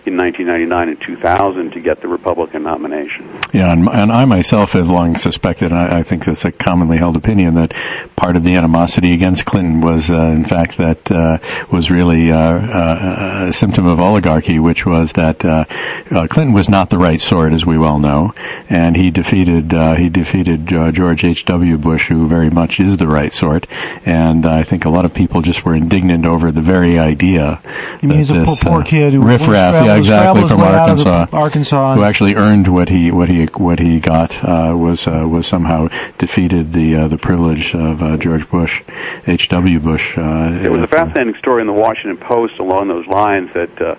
in 0.08 0.18
1999 0.18 0.90
and 0.90 1.02
2000 1.02 1.72
to 1.72 1.80
get 1.80 2.02
the 2.02 2.08
Republican 2.08 2.64
nomination. 2.64 3.28
Yeah, 3.54 3.72
and, 3.72 3.88
and 3.90 4.12
I 4.12 4.26
myself 4.26 4.74
have 4.74 4.90
long 4.90 5.18
suspected, 5.18 5.72
and 5.72 5.80
I, 5.80 6.00
I 6.00 6.04
think 6.04 6.28
it's 6.28 6.46
a 6.46 6.52
commonly 6.52 6.98
held 6.98 7.16
opinion, 7.16 7.56
that 7.56 7.74
part 8.16 8.36
of 8.36 8.44
the 8.44 8.56
animosity 8.56 9.14
against 9.14 9.46
Clinton 9.46 9.82
was, 9.82 10.10
uh, 10.10 10.16
in 10.16 10.46
fact, 10.46 10.78
that 10.78 11.12
uh, 11.12 11.38
was 11.72 11.92
really 11.92 12.32
uh, 12.32 12.38
uh 12.38 13.46
a 13.48 13.54
symptom 13.54 13.86
of 13.86 14.00
oligarchy, 14.00 14.60
which 14.60 14.86
was 14.86 15.14
that 15.14 15.44
uh, 15.46 15.66
uh, 16.12 16.28
Clinton 16.28 16.54
was 16.54 16.70
not 16.70 16.90
the 16.90 16.98
right 16.98 17.22
sort, 17.22 17.54
as 17.54 17.66
we 17.66 17.78
well 17.78 18.00
know, 18.00 18.34
and 18.70 18.96
he 18.96 19.12
defeated 19.12 19.72
he 19.98 20.10
defeated 20.10 20.68
George 20.68 21.24
H. 21.24 21.46
W. 21.46 21.78
Bush, 21.78 22.08
who 22.08 22.28
very 22.28 22.50
much 22.50 22.80
is 22.80 22.98
the 22.98 23.08
right 23.08 23.32
sort, 23.32 23.68
and 24.06 24.46
I 24.46 24.64
think 24.64 24.86
a 24.86 24.90
lot 24.90 25.06
of 25.06 25.14
people 25.14 25.42
just 25.42 25.66
were 25.66 25.76
indignant 25.76 26.26
over 26.26 26.52
the 26.52 26.62
very 26.62 26.98
idea. 26.98 27.62
You 28.02 28.10
mean 28.10 28.18
he's 28.20 28.32
a 28.32 28.46
poor, 28.46 28.84
kid 28.84 29.14
who 29.14 29.24
riffraff, 29.24 29.86
yeah, 29.86 29.97
exactly 29.98 30.48
from 30.48 30.62
Arkansas, 30.62 31.28
Arkansas, 31.32 31.96
who 31.96 32.04
actually 32.04 32.36
earned 32.36 32.68
what 32.68 32.90
he 32.90 33.12
what 33.12 33.30
he 33.30 33.46
what 33.46 33.80
he 33.80 34.00
got 34.00 34.44
uh, 34.44 34.76
was 34.76 35.08
uh, 35.08 35.26
was 35.28 35.48
somehow 35.48 35.88
defeated 36.18 36.74
the 36.74 36.96
uh, 36.96 37.08
the 37.08 37.18
privilege 37.18 37.74
of 37.74 38.02
uh, 38.02 38.18
George 38.18 38.50
Bush, 38.50 38.84
H. 39.26 39.50
W. 39.50 39.80
Bush. 39.80 40.18
Uh, 40.18 40.60
it 40.64 40.72
was 40.72 40.82
a 40.82 40.88
fascinating 40.88 41.36
story 41.36 41.62
in 41.62 41.68
the 41.68 41.74
Washington 41.74 42.18
Post 42.18 42.60
along 42.60 42.88
those 42.88 43.08
lines 43.08 43.54
that 43.54 43.82
uh, 43.82 43.96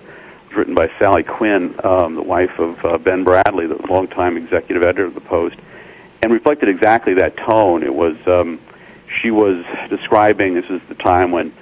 was 0.47 0.55
written 0.55 0.75
by 0.75 0.89
Sally 0.99 1.23
Quinn, 1.23 1.75
um, 1.83 2.15
the 2.15 2.23
wife 2.23 2.59
of 2.59 2.81
Ben 3.03 3.23
Bradlee, 3.23 3.67
the 3.67 3.87
longtime 3.91 4.37
executive 4.37 4.83
editor 4.83 5.05
of 5.05 5.13
the 5.13 5.21
Post, 5.21 5.57
and 6.21 6.31
reflected 6.31 6.69
exactly 6.69 7.15
that 7.15 7.37
tone. 7.37 7.83
It 7.83 7.93
was 7.93 8.15
um, 8.27 8.59
she 9.21 9.31
was 9.31 9.65
describing 9.89 10.53
this 10.53 10.69
is 10.69 10.81
the 10.87 10.95
time 10.95 11.31
when 11.31 11.53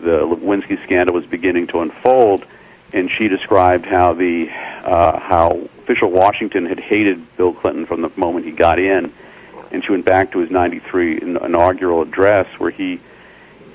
the 0.00 0.20
Lewinsky 0.20 0.82
scandal 0.84 1.14
was 1.14 1.26
beginning 1.26 1.66
to 1.68 1.80
unfold 1.80 2.46
and 2.92 3.10
she 3.10 3.28
described 3.28 3.84
how 3.84 4.14
the 4.14 4.48
uh, 4.50 5.18
how 5.18 5.50
official 5.78 6.10
Washington 6.10 6.66
had 6.66 6.78
hated 6.78 7.36
Bill 7.36 7.52
Clinton 7.52 7.86
from 7.86 8.02
the 8.02 8.10
moment 8.16 8.44
he 8.44 8.52
got 8.52 8.78
in, 8.78 9.12
and 9.70 9.84
she 9.84 9.90
went 9.90 10.04
back 10.04 10.32
to 10.32 10.38
his 10.38 10.50
'93 10.50 11.22
inaugural 11.22 12.02
address 12.02 12.46
where 12.58 12.70
he 12.70 13.00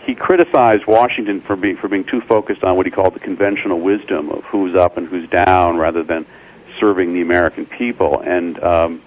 he 0.06 0.15
criticized 0.15 0.86
Washington 0.86 1.41
for 1.41 1.56
being 1.56 1.77
for 1.77 1.88
being 1.88 2.03
too 2.03 2.22
focused 2.22 2.63
on 2.63 2.75
what 2.77 2.86
he 2.86 2.91
called 2.91 3.13
the 3.13 3.20
conventional 3.20 3.80
wisdom 3.80 4.30
of 4.30 4.44
who's 4.46 4.75
up 4.75 4.98
and 4.98 5.08
who's 5.08 5.30
down, 5.30 5.77
rather 5.77 6.03
than 6.03 6.25
serving 6.80 7.13
the 7.13 7.22
American 7.22 7.65
people. 7.65 8.20
And 8.22 8.62
um, 8.63 9.01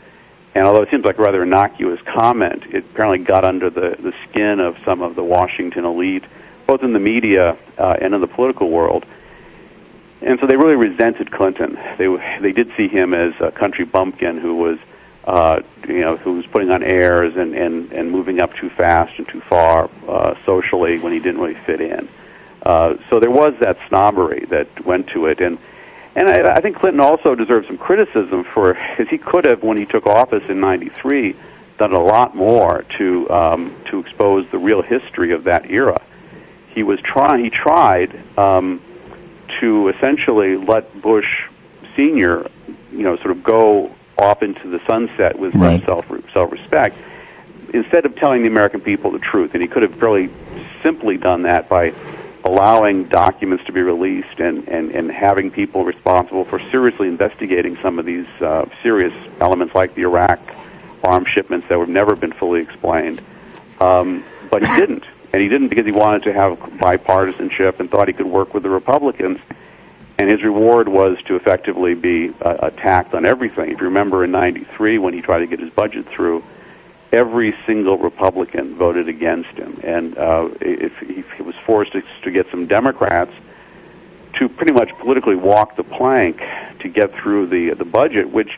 and 0.54 0.66
although 0.66 0.82
it 0.82 0.90
seems 0.90 1.04
like 1.04 1.18
a 1.18 1.22
rather 1.22 1.42
innocuous 1.42 2.00
comment, 2.02 2.64
it 2.66 2.84
apparently 2.84 3.24
got 3.24 3.44
under 3.44 3.70
the 3.70 3.96
the 3.98 4.14
skin 4.28 4.60
of 4.60 4.78
some 4.84 5.02
of 5.02 5.14
the 5.14 5.24
Washington 5.24 5.84
elite, 5.84 6.24
both 6.66 6.82
in 6.82 6.92
the 6.92 7.00
media 7.00 7.56
uh, 7.78 7.96
and 8.00 8.14
in 8.14 8.20
the 8.20 8.28
political 8.28 8.68
world 8.70 9.04
and 10.24 10.40
so 10.40 10.46
they 10.46 10.56
really 10.56 10.76
resented 10.76 11.30
Clinton. 11.30 11.78
They 11.98 12.08
they 12.40 12.52
did 12.52 12.72
see 12.76 12.88
him 12.88 13.14
as 13.14 13.34
a 13.40 13.50
country 13.50 13.84
bumpkin 13.84 14.38
who 14.38 14.54
was, 14.56 14.78
uh, 15.24 15.60
you 15.86 16.00
know, 16.00 16.16
who 16.16 16.34
was 16.34 16.46
putting 16.46 16.70
on 16.70 16.82
airs 16.82 17.36
and 17.36 17.54
and 17.54 17.92
and 17.92 18.10
moving 18.10 18.40
up 18.40 18.54
too 18.54 18.70
fast 18.70 19.18
and 19.18 19.28
too 19.28 19.40
far 19.40 19.90
uh, 20.08 20.34
socially 20.46 20.98
when 20.98 21.12
he 21.12 21.18
didn't 21.18 21.40
really 21.40 21.54
fit 21.54 21.80
in. 21.80 22.08
Uh, 22.62 22.96
so 23.10 23.20
there 23.20 23.30
was 23.30 23.54
that 23.60 23.76
snobbery 23.88 24.46
that 24.46 24.84
went 24.84 25.08
to 25.08 25.26
it, 25.26 25.40
and 25.40 25.58
and 26.16 26.28
I, 26.28 26.56
I 26.56 26.60
think 26.60 26.76
Clinton 26.76 27.00
also 27.00 27.34
deserves 27.34 27.66
some 27.66 27.76
criticism 27.76 28.44
for 28.44 28.74
because 28.74 29.08
he 29.08 29.18
could 29.18 29.44
have, 29.44 29.62
when 29.62 29.76
he 29.76 29.84
took 29.84 30.06
office 30.06 30.44
in 30.48 30.60
'93, 30.60 31.36
done 31.76 31.92
a 31.92 32.02
lot 32.02 32.34
more 32.34 32.84
to 32.96 33.30
um, 33.30 33.76
to 33.90 33.98
expose 33.98 34.48
the 34.50 34.58
real 34.58 34.80
history 34.80 35.32
of 35.32 35.44
that 35.44 35.70
era. 35.70 36.00
He 36.68 36.82
was 36.82 37.00
trying. 37.00 37.44
He 37.44 37.50
tried. 37.50 38.18
Um, 38.38 38.80
to 39.60 39.88
essentially 39.88 40.56
let 40.56 41.00
Bush 41.00 41.48
Senior, 41.96 42.44
you 42.92 43.02
know, 43.02 43.16
sort 43.16 43.30
of 43.30 43.42
go 43.42 43.92
off 44.18 44.42
into 44.42 44.68
the 44.68 44.84
sunset 44.84 45.38
with 45.38 45.54
right. 45.54 45.82
self 45.84 46.06
self 46.32 46.52
respect, 46.52 46.96
instead 47.72 48.06
of 48.06 48.16
telling 48.16 48.42
the 48.42 48.48
American 48.48 48.80
people 48.80 49.10
the 49.10 49.18
truth. 49.18 49.54
And 49.54 49.62
he 49.62 49.68
could 49.68 49.82
have 49.82 49.94
fairly 49.94 50.30
simply 50.82 51.16
done 51.16 51.42
that 51.42 51.68
by 51.68 51.92
allowing 52.44 53.04
documents 53.04 53.64
to 53.64 53.72
be 53.72 53.80
released 53.80 54.38
and, 54.38 54.68
and, 54.68 54.90
and 54.90 55.10
having 55.10 55.50
people 55.50 55.84
responsible 55.84 56.44
for 56.44 56.60
seriously 56.70 57.08
investigating 57.08 57.76
some 57.78 57.98
of 57.98 58.04
these 58.04 58.26
uh, 58.40 58.66
serious 58.82 59.14
elements 59.40 59.74
like 59.74 59.94
the 59.94 60.02
Iraq 60.02 60.40
arms 61.02 61.28
shipments 61.28 61.68
that 61.68 61.78
have 61.78 61.88
never 61.88 62.14
been 62.16 62.32
fully 62.32 62.60
explained. 62.60 63.22
Um, 63.80 64.24
but 64.50 64.66
he 64.66 64.76
didn't 64.76 65.04
and 65.34 65.42
he 65.42 65.48
didn't 65.48 65.66
because 65.66 65.84
he 65.84 65.90
wanted 65.90 66.22
to 66.22 66.32
have 66.32 66.60
bipartisanship 66.78 67.80
and 67.80 67.90
thought 67.90 68.06
he 68.06 68.14
could 68.14 68.26
work 68.26 68.54
with 68.54 68.62
the 68.62 68.70
Republicans. 68.70 69.40
And 70.16 70.30
his 70.30 70.44
reward 70.44 70.86
was 70.86 71.20
to 71.24 71.34
effectively 71.34 71.94
be 71.94 72.32
uh, 72.40 72.58
attacked 72.60 73.14
on 73.14 73.26
everything. 73.26 73.72
If 73.72 73.80
you 73.80 73.86
remember 73.86 74.22
in 74.22 74.30
'93 74.30 74.98
when 74.98 75.12
he 75.12 75.22
tried 75.22 75.40
to 75.40 75.48
get 75.48 75.58
his 75.58 75.70
budget 75.70 76.06
through, 76.06 76.44
every 77.12 77.52
single 77.66 77.98
Republican 77.98 78.76
voted 78.76 79.08
against 79.08 79.50
him, 79.58 79.80
and 79.82 80.16
uh, 80.16 80.50
if 80.60 80.96
he, 80.98 81.24
he 81.36 81.42
was 81.42 81.56
forced 81.66 81.90
to, 81.94 82.04
to 82.22 82.30
get 82.30 82.48
some 82.52 82.66
Democrats 82.66 83.32
to 84.34 84.48
pretty 84.48 84.72
much 84.72 84.90
politically 85.00 85.34
walk 85.34 85.74
the 85.74 85.82
plank 85.82 86.44
to 86.78 86.88
get 86.88 87.12
through 87.12 87.48
the 87.48 87.74
the 87.74 87.84
budget, 87.84 88.30
which 88.30 88.56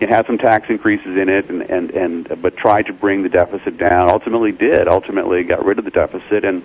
it 0.00 0.08
had 0.08 0.26
some 0.26 0.38
tax 0.38 0.68
increases 0.70 1.16
in 1.16 1.28
it, 1.28 1.48
and, 1.50 1.62
and, 1.62 1.90
and 1.90 2.42
but 2.42 2.56
tried 2.56 2.86
to 2.86 2.92
bring 2.92 3.22
the 3.22 3.28
deficit 3.28 3.76
down. 3.76 4.10
Ultimately, 4.10 4.52
did 4.52 4.86
ultimately 4.86 5.42
got 5.42 5.64
rid 5.64 5.78
of 5.78 5.84
the 5.84 5.90
deficit 5.90 6.44
and 6.44 6.64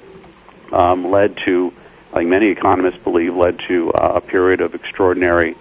um, 0.71 1.09
led 1.09 1.37
to, 1.45 1.73
like 2.13 2.27
many 2.27 2.49
economists 2.49 3.03
believe, 3.03 3.35
led 3.35 3.59
to 3.67 3.91
uh, 3.91 4.13
a 4.15 4.21
period 4.21 4.61
of 4.61 4.75
extraordinary 4.75 5.55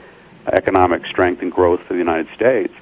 economic 0.52 1.06
strength 1.06 1.40
and 1.40 1.52
growth 1.52 1.80
for 1.82 1.94
the 1.94 1.98
United 1.98 2.28
States. 2.34 2.74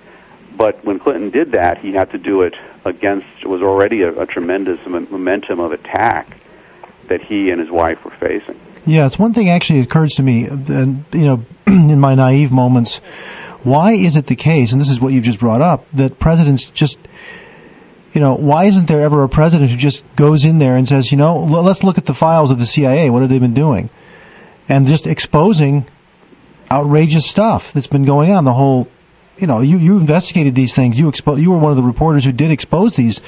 But 0.56 0.85
when 0.85 0.99
Clinton 0.99 1.30
did 1.30 1.52
that, 1.52 1.78
he 1.78 1.92
had 1.92 2.11
to 2.11 2.18
do 2.18 2.42
it 2.42 2.54
against 2.85 3.44
was 3.44 3.62
already 3.62 4.02
a, 4.02 4.23
a 4.23 4.26
tremendous 4.26 4.85
momentum 4.87 5.61
of 5.61 5.73
attack 5.73 6.37
that 7.06 7.23
he 7.23 7.50
and 7.50 7.61
his 7.61 7.70
wife 7.70 8.04
were 8.04 8.11
facing. 8.12 8.59
Yeah, 8.87 9.06
it's 9.06 9.18
one 9.18 9.35
thing 9.35 9.50
actually 9.50 9.80
occurs 9.80 10.14
to 10.14 10.23
me, 10.23 10.47
and 10.47 11.04
you 11.12 11.25
know, 11.25 11.44
in 11.66 12.00
my 12.00 12.14
naive 12.14 12.50
moments 12.50 13.00
why 13.62 13.93
is 13.93 14.17
it 14.17 14.26
the 14.26 14.37
case, 14.37 14.73
and 14.73 14.81
this 14.81 14.90
is 14.90 15.00
what 15.00 15.12
you've 15.12 15.25
just 15.25 15.38
brought 15.38 15.61
up, 15.61 15.85
that 15.93 16.19
presidents 16.19 16.71
just, 16.71 16.99
you 18.14 18.21
know, 18.21 18.35
why 18.35 18.64
isn't 18.64 18.87
there 18.88 19.02
ever 19.02 19.23
a 19.23 19.29
president 19.29 19.71
who 19.71 19.76
just 19.76 20.05
goes 20.17 20.45
in 20.45 20.59
there 20.59 20.76
and 20.76 20.88
says, 20.88 21.11
you 21.11 21.19
know, 21.19 21.38
let's 21.38 21.83
look 21.83 21.99
at 21.99 22.07
the 22.07 22.14
files 22.14 22.50
of 22.50 22.59
the 22.59 22.67
CIA. 22.67 23.11
What 23.11 23.23
have 23.23 23.31
they 23.31 23.38
been 23.38 23.55
doing? 23.55 23.90
And 24.69 24.87
just 24.87 25.07
exposing 25.07 25.87
outrageous 26.71 27.26
stuff 27.29 27.73
that's 27.73 27.87
been 27.87 28.05
going 28.05 28.31
on. 28.31 28.45
The 28.45 28.52
whole, 28.52 28.88
you 29.38 29.47
know, 29.47 29.61
you, 29.61 29.79
you 29.79 29.99
investigated 29.99 30.55
these 30.55 30.75
things. 30.75 30.99
You 30.99 31.11
expo- 31.11 31.40
you 31.40 31.50
were 31.50 31.59
one 31.59 31.73
of 31.73 31.76
the 31.76 31.83
reporters 31.83 32.25
who 32.25 32.33
did 32.33 32.50
expose 32.50 32.95
these 32.95 33.21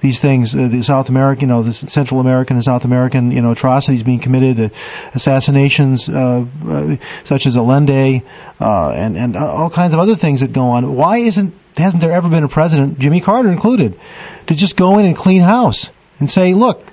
these 0.00 0.20
things, 0.20 0.54
uh, 0.54 0.68
the 0.68 0.82
South 0.82 1.08
American, 1.08 1.48
you 1.48 1.54
know, 1.54 1.62
the 1.62 1.72
Central 1.72 2.20
American 2.20 2.56
and 2.56 2.64
South 2.64 2.84
American, 2.84 3.30
you 3.30 3.40
know, 3.40 3.52
atrocities 3.52 4.02
being 4.02 4.20
committed, 4.20 4.60
uh, 4.60 4.74
assassinations 5.14 6.08
uh, 6.08 6.44
uh 6.66 6.96
such 7.24 7.46
as 7.46 7.56
Allende, 7.56 8.22
uh, 8.60 8.90
and 8.90 9.16
and 9.16 9.36
all 9.36 9.70
kinds 9.70 9.94
of 9.94 10.00
other 10.00 10.16
things 10.16 10.40
that 10.40 10.52
go 10.52 10.62
on. 10.62 10.94
Why 10.94 11.18
isn't 11.18 11.54
hasn't 11.76 12.00
there 12.00 12.12
ever 12.12 12.28
been 12.28 12.44
a 12.44 12.48
president, 12.48 12.98
Jimmy 12.98 13.20
Carter 13.20 13.50
included, 13.50 13.98
to 14.46 14.54
just 14.54 14.76
go 14.76 14.98
in 14.98 15.06
and 15.06 15.16
clean 15.16 15.42
house 15.42 15.90
and 16.18 16.28
say, 16.28 16.54
look, 16.54 16.84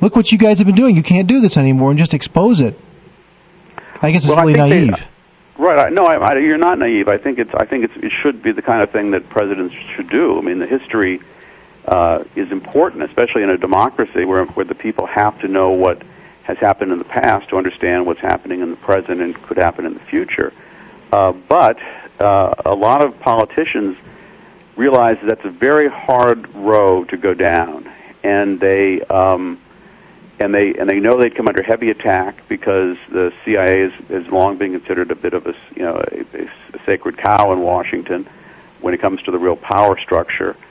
look 0.00 0.14
what 0.14 0.30
you 0.30 0.38
guys 0.38 0.58
have 0.58 0.66
been 0.66 0.76
doing. 0.76 0.96
You 0.96 1.02
can't 1.02 1.26
do 1.26 1.40
this 1.40 1.56
anymore, 1.56 1.90
and 1.90 1.98
just 1.98 2.14
expose 2.14 2.60
it. 2.60 2.78
I 4.02 4.12
guess 4.12 4.24
it's 4.24 4.32
well, 4.32 4.44
really 4.44 4.54
naive. 4.58 4.96
They, 4.96 5.04
Right. 5.58 5.92
No, 5.92 6.06
I, 6.06 6.16
I, 6.16 6.38
you're 6.38 6.56
not 6.56 6.78
naive. 6.78 7.06
I 7.08 7.18
think 7.18 7.38
it's. 7.38 7.52
I 7.52 7.66
think 7.66 7.84
it's. 7.84 7.96
It 8.02 8.12
should 8.22 8.42
be 8.42 8.50
the 8.50 8.62
kind 8.62 8.82
of 8.82 8.90
thing 8.90 9.10
that 9.10 9.28
presidents 9.28 9.74
should 9.94 10.08
do. 10.08 10.38
I 10.38 10.40
mean, 10.40 10.58
the 10.58 10.66
history 10.66 11.20
uh, 11.86 12.24
is 12.36 12.52
important, 12.52 13.02
especially 13.02 13.42
in 13.42 13.50
a 13.50 13.58
democracy 13.58 14.24
where, 14.24 14.44
where 14.44 14.64
the 14.64 14.74
people 14.74 15.06
have 15.06 15.38
to 15.40 15.48
know 15.48 15.70
what 15.70 16.02
has 16.42 16.58
happened 16.58 16.92
in 16.92 16.98
the 16.98 17.04
past 17.04 17.48
to 17.50 17.56
understand 17.56 18.06
what's 18.06 18.20
happening 18.20 18.60
in 18.60 18.70
the 18.70 18.76
present 18.76 19.20
and 19.20 19.34
could 19.42 19.56
happen 19.56 19.86
in 19.86 19.94
the 19.94 20.00
future. 20.00 20.52
Uh, 21.12 21.32
but 21.32 21.78
uh, 22.20 22.54
a 22.64 22.74
lot 22.74 23.04
of 23.04 23.18
politicians 23.20 23.96
realize 24.76 25.18
that 25.20 25.26
that's 25.26 25.44
a 25.44 25.50
very 25.50 25.88
hard 25.88 26.52
road 26.54 27.08
to 27.10 27.16
go 27.16 27.34
down, 27.34 27.90
and 28.22 28.60
they 28.60 29.00
um, 29.02 29.60
and 30.38 30.54
they 30.54 30.74
and 30.74 30.88
they 30.88 31.00
know 31.00 31.20
they'd 31.20 31.34
come 31.34 31.48
under 31.48 31.62
heavy 31.62 31.90
attack 31.90 32.48
because 32.48 32.96
the 33.10 33.32
CIA 33.44 33.82
is 33.82 33.92
has, 34.08 34.26
long 34.28 34.56
been 34.56 34.72
considered 34.72 35.10
a 35.10 35.14
bit 35.14 35.34
of 35.34 35.46
a 35.46 35.54
you 35.74 35.82
know 35.82 36.02
a, 36.10 36.48
a 36.74 36.82
sacred 36.86 37.18
cow 37.18 37.52
in 37.52 37.60
Washington 37.60 38.26
when 38.80 38.94
it 38.94 39.00
comes 39.00 39.22
to 39.22 39.30
the 39.30 39.38
real 39.38 39.56
power 39.56 39.98
structure. 39.98 40.52
Uh, 40.52 40.69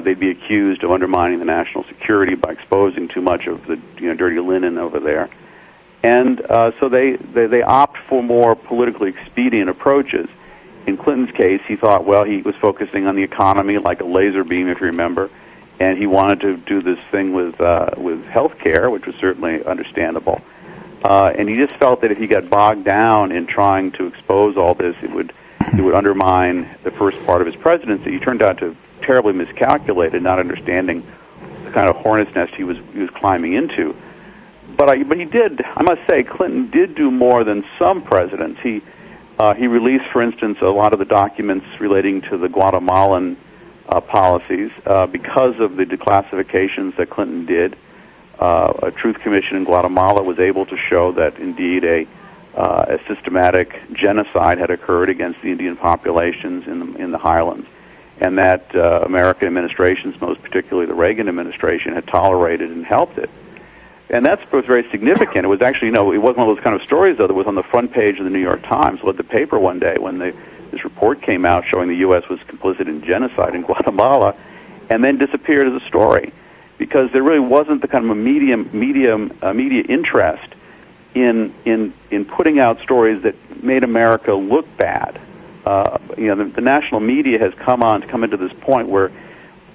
they'd 0.00 0.20
be 0.20 0.30
accused 0.30 0.84
of 0.84 0.92
undermining 0.92 1.40
the 1.40 1.44
national 1.44 1.84
security 1.84 2.34
by 2.34 2.52
exposing 2.52 3.08
too 3.08 3.20
much 3.20 3.46
of 3.46 3.66
the 3.66 3.80
you 3.98 4.08
know, 4.08 4.14
dirty 4.14 4.38
linen 4.38 4.78
over 4.78 5.00
there. 5.00 5.28
And 6.02 6.40
uh, 6.40 6.70
so 6.78 6.88
they, 6.88 7.16
they, 7.16 7.46
they 7.46 7.62
opt 7.62 7.98
for 7.98 8.22
more 8.22 8.54
politically 8.54 9.08
expedient 9.10 9.68
approaches. 9.68 10.28
in 10.86 10.96
Clinton's 10.96 11.32
case, 11.32 11.60
he 11.66 11.74
thought, 11.74 12.04
well, 12.04 12.24
he 12.24 12.42
was 12.42 12.54
focusing 12.56 13.06
on 13.06 13.16
the 13.16 13.24
economy 13.24 13.78
like 13.78 14.00
a 14.00 14.04
laser 14.04 14.44
beam, 14.44 14.68
if 14.68 14.80
you 14.80 14.86
remember, 14.86 15.30
and 15.80 15.98
he 15.98 16.06
wanted 16.06 16.40
to 16.40 16.56
do 16.58 16.80
this 16.80 16.98
thing 17.10 17.32
with 17.32 17.60
uh, 17.60 17.90
with 17.96 18.24
health 18.26 18.58
care, 18.58 18.88
which 18.88 19.04
was 19.04 19.16
certainly 19.16 19.64
understandable. 19.64 20.40
Uh, 21.04 21.32
and 21.36 21.48
he 21.48 21.56
just 21.56 21.74
felt 21.76 22.00
that 22.02 22.10
if 22.10 22.18
he 22.18 22.26
got 22.26 22.48
bogged 22.48 22.84
down 22.84 23.32
in 23.32 23.46
trying 23.46 23.90
to 23.92 24.06
expose 24.06 24.56
all 24.56 24.74
this, 24.74 24.96
it 25.02 25.10
would 25.10 25.32
it 25.76 25.82
would 25.82 25.94
undermine 25.94 26.70
the 26.84 26.90
first 26.90 27.18
part 27.26 27.40
of 27.40 27.46
his 27.46 27.56
presidency. 27.56 28.12
He 28.12 28.18
turned 28.20 28.42
out 28.42 28.58
to 28.58 28.76
terribly 29.02 29.32
miscalculated, 29.32 30.22
not 30.22 30.38
understanding 30.38 31.06
the 31.64 31.70
kind 31.70 31.88
of 31.88 31.96
hornet's 31.96 32.34
nest 32.34 32.54
he 32.54 32.64
was 32.64 32.78
he 32.92 33.00
was 33.00 33.10
climbing 33.10 33.54
into. 33.54 33.96
But 34.76 34.88
I, 34.88 35.02
but 35.02 35.18
he 35.18 35.24
did. 35.24 35.62
I 35.62 35.82
must 35.82 36.06
say, 36.08 36.22
Clinton 36.22 36.70
did 36.70 36.94
do 36.94 37.10
more 37.10 37.44
than 37.44 37.64
some 37.78 38.02
presidents. 38.02 38.60
He 38.60 38.82
uh, 39.38 39.54
he 39.54 39.66
released, 39.66 40.06
for 40.06 40.22
instance, 40.22 40.58
a 40.60 40.66
lot 40.66 40.92
of 40.92 40.98
the 40.98 41.04
documents 41.04 41.66
relating 41.78 42.22
to 42.22 42.38
the 42.38 42.48
Guatemalan 42.48 43.36
uh, 43.88 44.00
policies 44.00 44.70
uh, 44.84 45.06
because 45.06 45.60
of 45.60 45.76
the 45.76 45.84
declassifications 45.84 46.96
that 46.96 47.10
Clinton 47.10 47.46
did. 47.46 47.76
Uh, 48.38 48.72
a 48.82 48.90
truth 48.90 49.18
commission 49.20 49.56
in 49.56 49.64
Guatemala 49.64 50.22
was 50.22 50.38
able 50.38 50.66
to 50.66 50.76
show 50.76 51.12
that 51.12 51.38
indeed 51.38 51.84
a 51.84 52.06
uh, 52.54 52.98
a 52.98 53.06
systematic 53.06 53.80
genocide 53.92 54.58
had 54.58 54.70
occurred 54.70 55.10
against 55.10 55.40
the 55.42 55.50
Indian 55.50 55.76
populations 55.76 56.66
in 56.66 56.80
the 56.80 56.98
in 56.98 57.10
the 57.10 57.18
highlands, 57.18 57.66
and 58.20 58.38
that 58.38 58.74
uh, 58.74 59.02
American 59.04 59.46
administrations, 59.46 60.20
most 60.20 60.42
particularly 60.42 60.86
the 60.86 60.94
Reagan 60.94 61.28
administration, 61.28 61.92
had 61.92 62.06
tolerated 62.06 62.70
and 62.70 62.84
helped 62.84 63.18
it. 63.18 63.30
And 64.08 64.24
that 64.24 64.50
was 64.52 64.64
very 64.64 64.88
significant. 64.90 65.44
It 65.44 65.48
was 65.48 65.62
actually, 65.62 65.88
you 65.88 65.94
know, 65.94 66.12
it 66.12 66.18
wasn't 66.18 66.38
one 66.38 66.48
of 66.48 66.56
those 66.56 66.62
kind 66.62 66.76
of 66.76 66.82
stories 66.82 67.18
though 67.18 67.26
that 67.26 67.34
was 67.34 67.46
on 67.46 67.56
the 67.56 67.62
front 67.62 67.92
page 67.92 68.18
of 68.18 68.24
the 68.24 68.30
New 68.30 68.40
York 68.40 68.62
Times, 68.62 69.02
led 69.02 69.16
the 69.16 69.24
paper 69.24 69.58
one 69.58 69.78
day 69.78 69.96
when 69.98 70.18
the, 70.18 70.34
this 70.70 70.84
report 70.84 71.20
came 71.22 71.44
out 71.44 71.64
showing 71.66 71.88
the 71.88 71.96
U.S. 71.96 72.28
was 72.28 72.38
complicit 72.40 72.86
in 72.86 73.02
genocide 73.02 73.54
in 73.54 73.62
Guatemala, 73.62 74.36
and 74.88 75.02
then 75.02 75.18
disappeared 75.18 75.66
as 75.66 75.82
a 75.82 75.84
story 75.86 76.32
because 76.78 77.10
there 77.12 77.22
really 77.22 77.40
wasn't 77.40 77.80
the 77.80 77.88
kind 77.88 78.04
of 78.04 78.10
a 78.10 78.14
medium, 78.14 78.70
medium, 78.72 79.36
uh, 79.42 79.52
media 79.52 79.82
interest 79.88 80.54
in 81.14 81.52
in 81.64 81.92
in 82.10 82.24
putting 82.24 82.60
out 82.60 82.80
stories 82.80 83.22
that 83.22 83.34
made 83.62 83.82
America 83.82 84.34
look 84.34 84.76
bad. 84.76 85.20
Uh, 85.66 85.98
you 86.16 86.28
know, 86.28 86.36
the, 86.36 86.44
the 86.44 86.60
national 86.60 87.00
media 87.00 87.38
has 87.40 87.52
come 87.54 87.82
on 87.82 88.00
to 88.00 88.06
come 88.06 88.22
into 88.22 88.36
this 88.36 88.52
point 88.52 88.88
where 88.88 89.10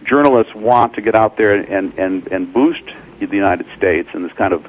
journalists 0.06 0.56
want 0.56 0.96
to 0.96 1.02
get 1.02 1.16
out 1.16 1.38
there 1.38 1.54
and 1.54 1.94
and 2.00 2.28
and 2.28 2.54
boost 2.54 2.84
the 3.20 3.36
United 3.36 3.68
States 3.78 4.10
in 4.14 4.24
this 4.24 4.34
kind 4.34 4.54
of 4.54 4.68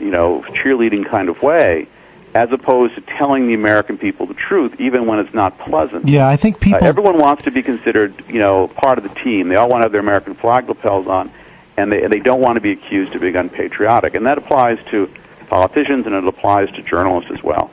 you 0.00 0.10
know 0.10 0.42
cheerleading 0.48 1.06
kind 1.06 1.28
of 1.28 1.42
way 1.42 1.86
as 2.34 2.50
opposed 2.50 2.94
to 2.94 3.02
telling 3.02 3.46
the 3.46 3.54
American 3.54 3.98
people 3.98 4.24
the 4.24 4.34
truth, 4.34 4.80
even 4.80 5.06
when 5.06 5.18
it's 5.18 5.34
not 5.34 5.58
pleasant. 5.58 6.08
Yeah, 6.08 6.26
I 6.26 6.36
think 6.36 6.60
people. 6.60 6.82
Uh, 6.82 6.88
everyone 6.88 7.18
wants 7.18 7.44
to 7.44 7.50
be 7.50 7.62
considered, 7.62 8.14
you 8.26 8.40
know, 8.40 8.68
part 8.68 8.96
of 8.96 9.04
the 9.04 9.14
team. 9.20 9.48
They 9.48 9.56
all 9.56 9.68
want 9.68 9.82
to 9.82 9.84
have 9.84 9.92
their 9.92 10.00
American 10.00 10.34
flag 10.34 10.66
lapels 10.66 11.06
on, 11.06 11.30
and 11.76 11.92
they 11.92 12.02
and 12.02 12.12
they 12.12 12.20
don't 12.20 12.40
want 12.40 12.56
to 12.56 12.60
be 12.60 12.72
accused 12.72 13.14
of 13.14 13.20
being 13.20 13.36
unpatriotic. 13.36 14.14
And 14.14 14.26
that 14.26 14.38
applies 14.38 14.82
to 14.86 15.12
politicians, 15.48 16.06
and 16.06 16.14
it 16.14 16.26
applies 16.26 16.70
to 16.72 16.82
journalists 16.82 17.30
as 17.30 17.42
well. 17.42 17.70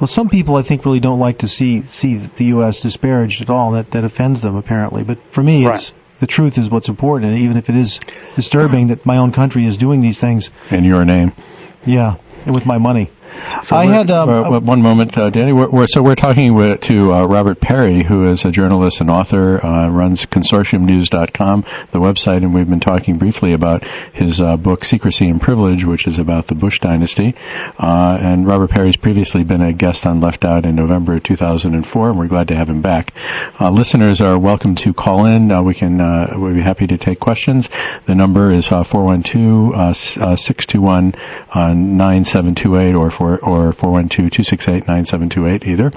Well, 0.00 0.08
some 0.08 0.28
people 0.28 0.56
I 0.56 0.62
think 0.62 0.84
really 0.84 1.00
don't 1.00 1.20
like 1.20 1.38
to 1.38 1.48
see 1.48 1.82
see 1.82 2.16
the 2.16 2.46
U.S. 2.46 2.80
disparaged 2.80 3.40
at 3.42 3.50
all. 3.50 3.70
That 3.72 3.90
that 3.92 4.04
offends 4.04 4.42
them 4.42 4.56
apparently. 4.56 5.02
But 5.04 5.18
for 5.30 5.42
me, 5.42 5.64
Right. 5.66 5.74
it's 5.74 5.92
the 6.20 6.26
truth 6.26 6.58
is 6.58 6.68
what's 6.70 6.88
important. 6.88 7.32
And 7.32 7.40
even 7.40 7.56
if 7.56 7.68
it 7.70 7.76
is 7.76 7.98
disturbing 8.34 8.88
that 8.88 9.04
my 9.06 9.16
own 9.16 9.30
country 9.32 9.66
is 9.66 9.76
doing 9.76 10.00
these 10.00 10.18
things, 10.18 10.50
In 10.70 10.84
your 10.84 11.04
name. 11.04 11.32
yeah, 11.86 12.16
and 12.46 12.54
with 12.54 12.66
my 12.66 12.78
money. 12.78 13.10
So 13.62 13.76
I 13.76 13.86
had 13.86 14.10
um, 14.10 14.28
uh, 14.28 14.60
one 14.60 14.80
moment, 14.82 15.16
uh, 15.18 15.28
Danny. 15.30 15.52
We're, 15.52 15.68
we're, 15.70 15.86
so 15.86 16.02
we're 16.02 16.14
talking 16.14 16.54
with, 16.54 16.80
to 16.82 17.12
uh, 17.12 17.24
Robert 17.26 17.60
Parry, 17.60 18.02
who 18.02 18.24
is 18.30 18.44
a 18.44 18.50
journalist 18.50 19.00
and 19.00 19.10
author, 19.10 19.64
uh, 19.64 19.88
runs 19.88 20.24
consortiumnews.com, 20.26 21.64
the 21.90 21.98
website, 22.00 22.38
and 22.38 22.54
we've 22.54 22.68
been 22.68 22.80
talking 22.80 23.18
briefly 23.18 23.52
about 23.52 23.84
his 24.12 24.40
uh, 24.40 24.56
book 24.56 24.84
Secrecy 24.84 25.28
and 25.28 25.40
Privilege, 25.40 25.84
which 25.84 26.06
is 26.06 26.18
about 26.18 26.46
the 26.46 26.54
Bush 26.54 26.80
dynasty. 26.80 27.34
Uh, 27.78 28.18
and 28.20 28.46
Robert 28.46 28.70
Parry's 28.70 28.96
previously 28.96 29.44
been 29.44 29.60
a 29.62 29.72
guest 29.72 30.06
on 30.06 30.20
Left 30.20 30.44
Out 30.44 30.64
in 30.64 30.74
November 30.76 31.20
2004, 31.20 32.10
and 32.10 32.18
we're 32.18 32.26
glad 32.28 32.48
to 32.48 32.54
have 32.54 32.68
him 32.70 32.82
back. 32.82 33.12
Uh, 33.60 33.70
listeners 33.70 34.20
are 34.20 34.38
welcome 34.38 34.74
to 34.76 34.94
call 34.94 35.26
in. 35.26 35.50
Uh, 35.50 35.62
we 35.62 35.74
can 35.74 36.00
uh, 36.00 36.34
we'd 36.38 36.54
be 36.54 36.60
happy 36.62 36.86
to 36.86 36.96
take 36.98 37.20
questions. 37.20 37.68
The 38.06 38.14
number 38.14 38.50
is 38.50 38.70
uh, 38.72 38.84
412 38.84 39.72
uh, 39.74 39.88
s- 39.90 40.16
uh, 40.16 40.36
621 40.36 41.14
uh, 41.52 41.74
9728 41.74 42.94
or 42.94 43.10
four 43.10 43.23
or 43.38 43.72
412 43.72 44.30
268 44.30 44.86
9728 44.86 45.66
either, 45.66 45.92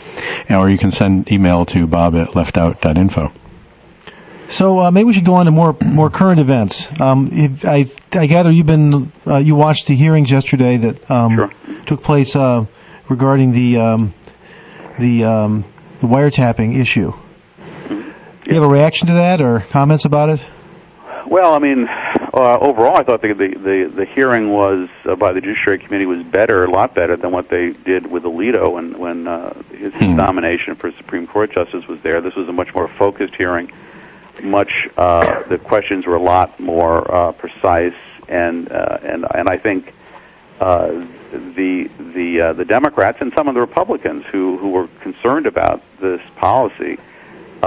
or 0.50 0.70
you 0.70 0.78
can 0.78 0.92
send 0.92 1.32
email 1.32 1.66
to 1.66 1.86
bob 1.88 2.16
at 2.16 2.30
leftout.info. 2.30 3.32
So 4.50 4.80
uh, 4.80 4.92
maybe 4.92 5.06
we 5.08 5.13
should 5.13 5.26
go 5.26 5.34
on 5.34 5.46
to 5.46 5.52
more 5.52 5.76
more 5.84 6.10
current 6.10 6.40
events. 6.40 6.88
Um, 7.02 7.30
if, 7.34 7.66
I 7.66 7.86
I 8.13 8.28
gather 8.28 8.50
you've 8.50 8.66
been 8.66 9.12
uh, 9.26 9.38
you 9.38 9.56
watched 9.56 9.88
the 9.88 9.96
hearings 9.96 10.32
yesterday 10.32 10.78
that 10.78 11.12
um, 11.12 11.36
Sure. 11.36 11.52
took 11.86 12.02
place 12.02 12.34
uh, 12.36 12.66
regarding 13.10 13.52
the 13.52 13.78
um, 13.78 14.13
the 15.00 15.26
um, 15.26 15.66
the 16.00 16.08
wiretapping 16.08 16.78
issue. 16.80 17.13
Do 17.90 18.06
you 18.46 18.54
have 18.54 18.63
a 18.63 18.68
reaction 18.74 19.08
to 19.08 19.13
that 19.13 19.42
or 19.42 19.60
comments 19.60 20.06
about 20.06 20.30
it? 20.30 20.42
Well, 21.26 21.54
I 21.54 21.60
mean, 21.60 21.90
uh, 22.34 22.58
overall, 22.60 22.98
I 22.98 23.04
thought 23.04 23.22
the 23.22 23.34
the 23.34 23.48
the, 23.56 23.92
the 23.94 24.06
hearing 24.06 24.52
was 24.52 24.90
uh, 25.06 25.16
by 25.16 25.34
the 25.34 25.42
Judiciary 25.42 25.80
Committee 25.80 26.06
was 26.06 26.24
better, 26.24 26.66
a 26.66 26.70
lot 26.70 26.94
better 26.94 27.16
than 27.16 27.32
what 27.32 27.50
they 27.50 27.72
did 27.72 28.06
with 28.10 28.24
Alito 28.24 28.74
when 28.74 28.98
when 29.00 29.28
uh, 29.28 29.54
his 29.72 29.94
Hmm. 29.94 30.16
nomination 30.16 30.76
for 30.76 30.92
Supreme 30.92 31.26
Court 31.26 31.52
justice 31.52 31.88
was 31.88 32.02
there. 32.02 32.20
This 32.22 32.36
was 32.36 32.50
a 32.50 32.54
much 32.54 32.74
more 32.76 32.88
focused 32.88 33.36
hearing. 33.36 33.72
Much 34.44 34.72
uh, 34.98 35.44
the 35.44 35.58
questions 35.58 36.06
were 36.06 36.16
a 36.16 36.22
lot 36.22 36.60
more 36.60 37.10
uh, 37.13 37.32
precise, 37.32 37.96
and 38.28 38.72
uh, 38.72 39.00
and 39.02 39.26
and 39.34 39.50
I 39.50 39.58
think 39.58 39.94
uh, 40.60 41.06
the 41.32 41.90
the 41.98 42.42
uh, 42.42 42.54
the 42.54 42.66
Democrats 42.66 43.20
and 43.22 43.32
some 43.34 43.48
of 43.48 43.54
the 43.56 43.62
Republicans 43.62 44.26
who 44.26 44.58
who 44.58 44.70
were 44.70 44.88
concerned 45.02 45.46
about 45.46 45.82
this 46.00 46.22
policy 46.36 47.00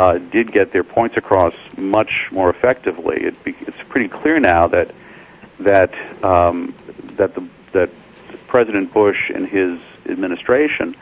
uh, 0.00 0.16
did 0.16 0.50
get 0.50 0.72
their 0.72 0.82
points 0.82 1.18
across 1.18 1.52
much 1.76 2.28
more 2.30 2.48
effectively. 2.48 3.18
It 3.22 3.44
be, 3.44 3.54
it's 3.60 3.82
pretty 3.90 4.08
clear 4.08 4.40
now 4.40 4.66
that 4.68 4.94
that 5.58 5.92
um, 6.24 6.74
that 7.16 7.34
the 7.34 7.46
that 7.72 7.90
President 8.46 8.94
Bush 8.94 9.28
and 9.28 9.46
his 9.46 9.78
administration 10.06 10.96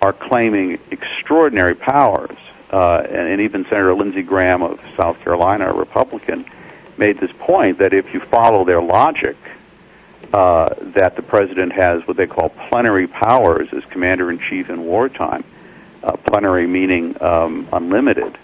are 0.00 0.12
claiming 0.12 0.80
extraordinary 0.90 1.76
powers, 1.76 2.36
uh, 2.72 3.06
and, 3.08 3.28
and 3.28 3.40
even 3.42 3.62
Senator 3.66 3.94
Lindsey 3.94 4.22
Graham 4.22 4.64
of 4.64 4.80
South 4.96 5.20
Carolina, 5.20 5.70
a 5.70 5.72
Republican, 5.72 6.44
made 6.98 7.18
this 7.18 7.30
point 7.38 7.78
that 7.78 7.94
if 7.94 8.12
you 8.12 8.18
follow 8.18 8.64
their 8.64 8.82
logic, 8.82 9.36
uh, 10.32 10.74
that 10.80 11.14
the 11.14 11.22
president 11.22 11.70
has 11.74 12.04
what 12.08 12.16
they 12.16 12.26
call 12.26 12.48
plenary 12.48 13.06
powers 13.06 13.68
as 13.72 13.84
commander 13.84 14.32
in 14.32 14.40
chief 14.40 14.68
in 14.68 14.82
wartime. 14.82 15.44
Uh, 15.44 15.61
plenary 16.02 16.66
meaning 16.66 17.20
um, 17.22 17.68
unlimited. 17.72 18.36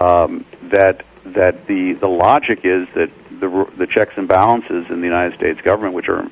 Um, 0.00 0.44
that 0.64 1.04
that 1.24 1.66
the 1.66 1.94
the 1.94 2.08
logic 2.08 2.60
is 2.64 2.88
that 2.94 3.10
the 3.30 3.70
the 3.76 3.86
checks 3.86 4.14
and 4.16 4.28
balances 4.28 4.90
in 4.90 5.00
the 5.00 5.06
United 5.06 5.36
States 5.36 5.60
government, 5.60 5.94
which 5.94 6.08
are, 6.08 6.28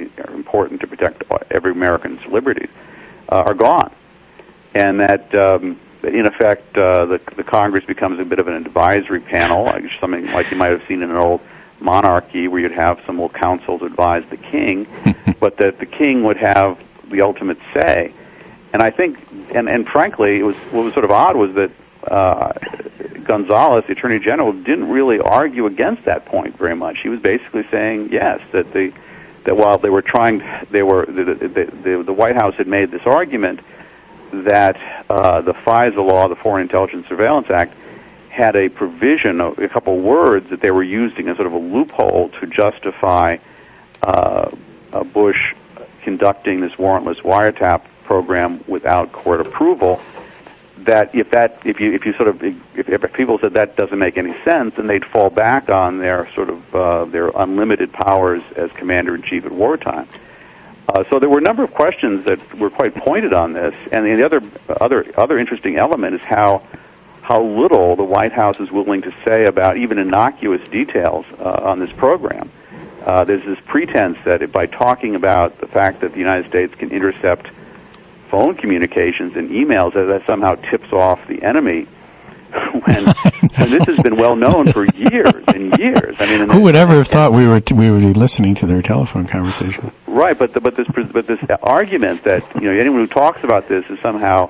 are 0.00 0.34
important 0.34 0.80
to 0.80 0.86
protect 0.86 1.24
every 1.50 1.72
American's 1.72 2.24
liberties, 2.26 2.70
uh, 3.28 3.44
are 3.46 3.54
gone, 3.54 3.92
and 4.74 5.00
that 5.00 5.34
um, 5.34 5.78
in 6.02 6.26
effect 6.26 6.76
uh, 6.76 7.06
the 7.06 7.20
the 7.36 7.44
Congress 7.44 7.84
becomes 7.84 8.20
a 8.20 8.24
bit 8.24 8.38
of 8.38 8.48
an 8.48 8.54
advisory 8.54 9.20
panel, 9.20 9.64
like 9.64 9.84
something 9.98 10.26
like 10.32 10.50
you 10.50 10.56
might 10.56 10.70
have 10.70 10.82
seen 10.86 11.02
in 11.02 11.10
an 11.10 11.16
old 11.16 11.40
monarchy 11.80 12.48
where 12.48 12.60
you'd 12.60 12.72
have 12.72 13.00
some 13.06 13.20
old 13.20 13.32
council 13.34 13.78
to 13.78 13.84
advise 13.84 14.24
the 14.30 14.36
king, 14.36 14.86
but 15.40 15.56
that 15.58 15.78
the 15.78 15.86
king 15.86 16.22
would 16.24 16.36
have 16.36 16.78
the 17.10 17.22
ultimate 17.22 17.58
say. 17.74 18.12
And 18.72 18.82
I 18.82 18.90
think, 18.90 19.18
and, 19.54 19.68
and 19.68 19.86
frankly, 19.86 20.38
it 20.38 20.42
was 20.42 20.56
what 20.70 20.84
was 20.84 20.92
sort 20.92 21.04
of 21.04 21.10
odd 21.10 21.36
was 21.36 21.54
that 21.54 21.70
uh, 22.10 22.52
Gonzales, 23.24 23.84
the 23.86 23.92
Attorney 23.92 24.18
General, 24.18 24.52
didn't 24.52 24.88
really 24.88 25.18
argue 25.18 25.66
against 25.66 26.04
that 26.04 26.24
point 26.26 26.56
very 26.56 26.76
much. 26.76 26.98
He 27.02 27.08
was 27.08 27.20
basically 27.20 27.66
saying 27.70 28.12
yes 28.12 28.40
that 28.52 28.72
the 28.72 28.92
that 29.44 29.56
while 29.56 29.78
they 29.78 29.90
were 29.90 30.02
trying, 30.02 30.42
they 30.70 30.82
were 30.82 31.06
the 31.06 31.24
the, 31.34 31.48
the, 31.48 32.02
the 32.02 32.12
White 32.12 32.34
House 32.36 32.54
had 32.56 32.66
made 32.66 32.90
this 32.90 33.06
argument 33.06 33.60
that 34.32 34.76
uh, 35.08 35.40
the 35.40 35.54
FISA 35.54 35.96
law, 35.96 36.28
the 36.28 36.36
Foreign 36.36 36.62
Intelligence 36.62 37.06
Surveillance 37.06 37.48
Act, 37.48 37.74
had 38.28 38.54
a 38.56 38.68
provision, 38.68 39.40
a, 39.40 39.68
couple 39.68 39.98
words 39.98 40.50
that 40.50 40.60
they 40.60 40.70
were 40.70 40.82
using 40.82 41.28
as 41.28 41.36
sort 41.36 41.46
of 41.46 41.54
a 41.54 41.58
loophole 41.58 42.28
to 42.40 42.46
justify 42.46 43.38
uh, 44.02 44.50
uh, 44.92 45.04
Bush 45.04 45.54
conducting 46.02 46.60
this 46.60 46.72
warrantless 46.72 47.20
wiretap 47.22 47.82
program 48.06 48.64
without 48.66 49.12
court 49.12 49.40
approval. 49.40 50.00
That 50.78 51.14
if 51.14 51.30
that 51.30 51.60
if 51.64 51.80
you 51.80 51.92
if 51.92 52.06
you 52.06 52.12
sort 52.14 52.28
of 52.28 52.42
if, 52.42 52.88
if 52.88 53.12
people 53.12 53.38
said 53.38 53.54
that 53.54 53.76
doesn't 53.76 53.98
make 53.98 54.16
any 54.16 54.34
sense, 54.42 54.74
then 54.76 54.86
they'd 54.86 55.04
fall 55.04 55.30
back 55.30 55.68
on 55.68 55.98
their 55.98 56.30
sort 56.34 56.50
of 56.50 56.74
uh, 56.74 57.04
their 57.06 57.28
unlimited 57.28 57.92
powers 57.92 58.42
as 58.56 58.70
commander 58.72 59.14
in 59.14 59.22
chief 59.22 59.44
at 59.46 59.52
wartime. 59.52 60.06
Uh, 60.88 61.02
so 61.10 61.18
there 61.18 61.28
were 61.28 61.38
a 61.38 61.42
number 61.42 61.64
of 61.64 61.72
questions 61.74 62.24
that 62.26 62.38
were 62.58 62.70
quite 62.70 62.94
pointed 62.94 63.32
on 63.32 63.52
this, 63.52 63.74
and 63.90 64.06
the 64.06 64.24
other 64.24 64.40
other 64.80 65.04
other 65.16 65.38
interesting 65.38 65.76
element 65.76 66.14
is 66.14 66.20
how 66.20 66.62
how 67.22 67.42
little 67.42 67.96
the 67.96 68.04
White 68.04 68.32
House 68.32 68.60
is 68.60 68.70
willing 68.70 69.02
to 69.02 69.12
say 69.24 69.46
about 69.46 69.76
even 69.78 69.98
innocuous 69.98 70.66
details 70.68 71.26
uh, 71.40 71.70
on 71.70 71.80
this 71.80 71.90
program. 71.92 72.48
Uh, 73.04 73.24
there's 73.24 73.44
this 73.44 73.58
pretense 73.66 74.18
that 74.24 74.52
by 74.52 74.66
talking 74.66 75.16
about 75.16 75.58
the 75.58 75.66
fact 75.66 76.00
that 76.00 76.12
the 76.12 76.18
United 76.18 76.46
States 76.48 76.74
can 76.74 76.90
intercept 76.90 77.48
phone 78.30 78.54
communications 78.54 79.36
and 79.36 79.50
emails, 79.50 79.94
that 79.94 80.06
that 80.06 80.26
somehow 80.26 80.54
tips 80.54 80.92
off 80.92 81.26
the 81.28 81.42
enemy. 81.42 81.86
when, 82.72 83.04
when 83.56 83.70
this 83.70 83.84
has 83.86 83.98
been 83.98 84.16
well 84.16 84.36
known 84.36 84.72
for 84.72 84.84
years 84.84 85.44
and 85.48 85.76
years. 85.78 86.16
I 86.18 86.26
mean, 86.26 86.48
who 86.48 86.62
would 86.62 86.76
ever 86.76 86.94
have 86.94 87.08
thought 87.08 87.32
we 87.32 87.46
were 87.46 87.60
t- 87.60 87.74
we 87.74 87.90
would 87.90 88.02
be 88.02 88.14
listening 88.14 88.54
to 88.56 88.66
their 88.66 88.82
telephone 88.82 89.26
conversation? 89.26 89.90
Right, 90.06 90.38
but 90.38 90.52
the, 90.54 90.60
but 90.60 90.76
this 90.76 90.86
but 90.88 91.26
this 91.26 91.40
argument 91.62 92.22
that 92.22 92.44
you 92.54 92.72
know 92.72 92.72
anyone 92.72 93.00
who 93.00 93.08
talks 93.08 93.42
about 93.42 93.68
this 93.68 93.84
is 93.90 93.98
somehow 94.00 94.48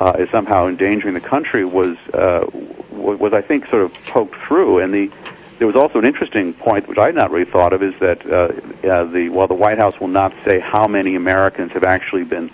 uh, 0.00 0.16
is 0.18 0.28
somehow 0.30 0.66
endangering 0.66 1.14
the 1.14 1.20
country 1.20 1.64
was 1.64 1.96
uh, 2.12 2.46
was 2.90 3.32
I 3.32 3.42
think 3.42 3.66
sort 3.68 3.82
of 3.82 3.94
poked 4.06 4.34
through, 4.46 4.80
and 4.80 4.92
the 4.92 5.10
there 5.58 5.66
was 5.66 5.76
also 5.76 5.98
an 5.98 6.04
interesting 6.04 6.52
point 6.52 6.86
which 6.86 6.98
I 6.98 7.06
had 7.06 7.14
not 7.14 7.30
really 7.30 7.50
thought 7.50 7.72
of 7.72 7.82
is 7.82 7.94
that 8.00 8.26
uh, 8.26 8.88
uh, 8.88 9.04
the 9.04 9.30
while 9.30 9.46
the 9.46 9.54
White 9.54 9.78
House 9.78 9.98
will 9.98 10.08
not 10.08 10.34
say 10.44 10.60
how 10.60 10.86
many 10.86 11.14
Americans 11.14 11.72
have 11.72 11.84
actually 11.84 12.24
been 12.24 12.50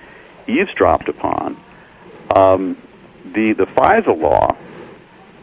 eavesdropped 0.46 1.08
upon, 1.08 1.56
um, 2.34 2.76
the 3.24 3.52
the 3.52 3.66
FISA 3.66 4.18
law 4.18 4.56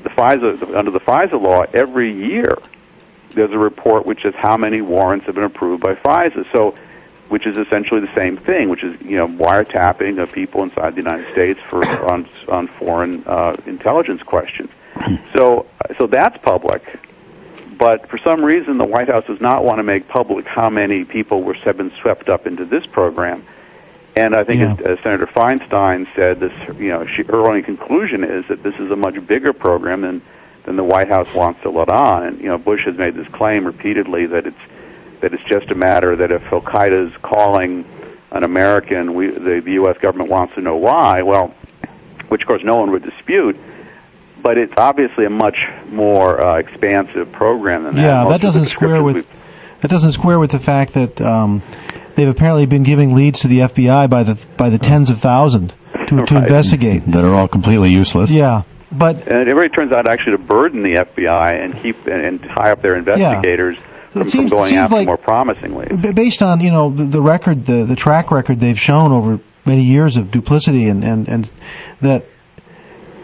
the 0.04 0.10
FISA 0.10 0.76
under 0.78 0.92
the 0.92 1.00
FISA 1.00 1.42
law 1.42 1.66
every 1.74 2.12
year 2.12 2.58
there's 3.32 3.52
a 3.52 3.58
report 3.58 4.06
which 4.06 4.24
says 4.24 4.34
how 4.36 4.58
many 4.58 4.82
warrants 4.82 5.26
have 5.26 5.36
been 5.36 5.44
approved 5.44 5.82
by 5.82 5.96
FISA. 5.96 6.52
So, 6.52 6.76
which 7.30 7.46
is 7.46 7.58
essentially 7.58 8.02
the 8.02 8.14
same 8.16 8.38
thing, 8.38 8.70
which 8.70 8.84
is 8.84 9.00
you 9.02 9.18
know 9.18 9.28
wiretapping 9.28 10.22
of 10.22 10.32
people 10.32 10.64
inside 10.64 10.96
the 10.96 11.02
United 11.02 11.32
States 11.32 11.60
for 11.70 11.86
on 12.10 12.28
on 12.48 12.68
foreign 12.68 13.24
uh, 13.26 13.56
intelligence 13.66 14.24
questions. 14.24 14.70
So, 15.36 15.66
so 15.98 16.08
that's 16.08 16.38
public. 16.40 16.84
But 17.78 18.10
for 18.10 18.18
some 18.18 18.44
reason, 18.44 18.78
the 18.78 18.88
White 18.88 19.08
House 19.08 19.26
does 19.28 19.40
not 19.40 19.64
want 19.64 19.78
to 19.80 19.84
make 19.84 20.08
public 20.08 20.46
how 20.46 20.70
many 20.70 21.06
people 21.06 21.42
were 21.42 21.54
have 21.54 21.78
been 21.78 21.92
swept 22.02 22.28
up 22.28 22.48
into 22.48 22.66
this 22.66 22.86
program. 22.86 23.46
And 24.20 24.36
I 24.36 24.44
think, 24.44 24.62
Yeah. 24.62 24.74
as, 24.74 24.98
as 24.98 25.00
Senator 25.00 25.28
Feinstein 25.28 26.08
said, 26.16 26.40
this 26.40 26.54
you 26.80 26.90
know 26.90 27.06
she, 27.06 27.24
her 27.24 27.48
only 27.48 27.62
conclusion 27.62 28.24
is 28.24 28.46
that 28.48 28.62
this 28.64 28.76
is 28.76 28.92
a 28.92 28.96
much 28.96 29.16
bigger 29.26 29.54
program 29.54 30.02
than 30.02 30.22
than 30.64 30.76
the 30.76 30.84
White 30.84 31.08
House 31.10 31.34
wants 31.34 31.62
to 31.62 31.70
let 31.70 31.90
on. 31.90 32.24
And 32.26 32.40
you 32.42 32.48
know, 32.48 32.58
Bush 32.58 32.86
has 32.86 32.98
made 32.98 33.14
this 33.14 33.28
claim 33.30 33.66
repeatedly 33.66 34.26
that 34.28 34.46
it's 34.46 34.60
that 35.22 35.34
it's 35.34 35.44
just 35.44 35.70
a 35.72 35.76
matter 35.76 36.16
that 36.18 36.32
if 36.32 36.44
Al 36.52 36.62
Qaeda 36.62 37.08
is 37.08 37.14
calling 37.22 37.86
an 38.32 38.44
American, 38.44 39.14
we, 39.16 39.28
the, 39.28 39.62
the 39.64 39.74
U.S. 39.74 39.98
government 39.98 40.30
wants 40.30 40.54
to 40.56 40.62
know 40.62 40.76
why. 40.76 41.24
Well, 41.24 41.54
which 42.28 42.42
of 42.42 42.48
course 42.48 42.64
no 42.64 42.76
one 42.76 42.92
would 42.92 43.04
dispute. 43.04 43.58
But 44.42 44.58
it's 44.58 44.74
obviously 44.78 45.26
a 45.26 45.30
much 45.30 45.68
more 45.90 46.40
uh, 46.40 46.60
expansive 46.60 47.32
program 47.32 47.84
than 47.84 47.96
that. 47.96 48.02
Yeah, 48.02 48.24
Most 48.24 48.32
that 48.34 48.42
doesn't 48.42 48.66
square 48.68 49.04
with 49.04 49.28
that 49.82 49.90
doesn't 49.90 50.12
square 50.12 50.40
with 50.40 50.52
the 50.52 50.60
fact 50.60 50.94
that 50.94 51.20
um, 51.22 51.62
they've 52.20 52.28
apparently 52.28 52.66
been 52.66 52.84
giving 52.84 53.14
leads 53.16 53.40
to 53.40 53.48
the 53.48 53.60
FBI 53.60 54.10
by 54.10 54.24
the 54.24 54.36
by 54.58 54.70
the 54.70 54.78
tens 54.78 55.10
of 55.10 55.20
thousands 55.22 55.72
to, 56.08 56.08
to 56.08 56.16
Right. 56.36 56.44
investigate. 56.44 57.04
That 57.12 57.24
are 57.24 57.34
all 57.34 57.48
completely 57.48 57.92
useless. 57.92 58.30
Yeah, 58.32 58.64
but 58.92 59.28
And 59.28 59.48
it 59.48 59.54
really 59.56 59.70
turns 59.70 59.92
out 59.94 60.08
actually 60.10 60.34
to 60.38 60.44
burden 60.44 60.84
the 60.84 60.96
FBI 60.96 61.64
and 61.64 61.76
keep 61.82 62.06
and, 62.08 62.22
and 62.26 62.44
tie 62.44 62.72
up 62.72 62.82
their 62.82 62.96
investigators 62.96 63.78
from, 64.12 64.22
from 64.24 64.30
seems- 64.30 64.52
going 64.52 64.70
seems 64.70 64.80
after 64.80 64.96
like- 64.96 65.08
more 65.08 65.18
promisingly. 65.18 65.88
based 66.14 66.42
on 66.42 66.60
you 66.60 66.72
know 66.72 66.90
the, 66.90 67.06
the 67.06 67.22
record, 67.22 67.66
the 67.66 67.86
the 67.86 67.96
track 67.96 68.32
record 68.32 68.60
they've 68.60 68.80
shown 68.80 69.12
over 69.12 69.40
many 69.66 69.84
years 69.84 70.18
of 70.18 70.30
duplicity, 70.32 70.88
and 70.90 71.04
and 71.04 71.28
and 71.30 71.50
that 72.02 72.26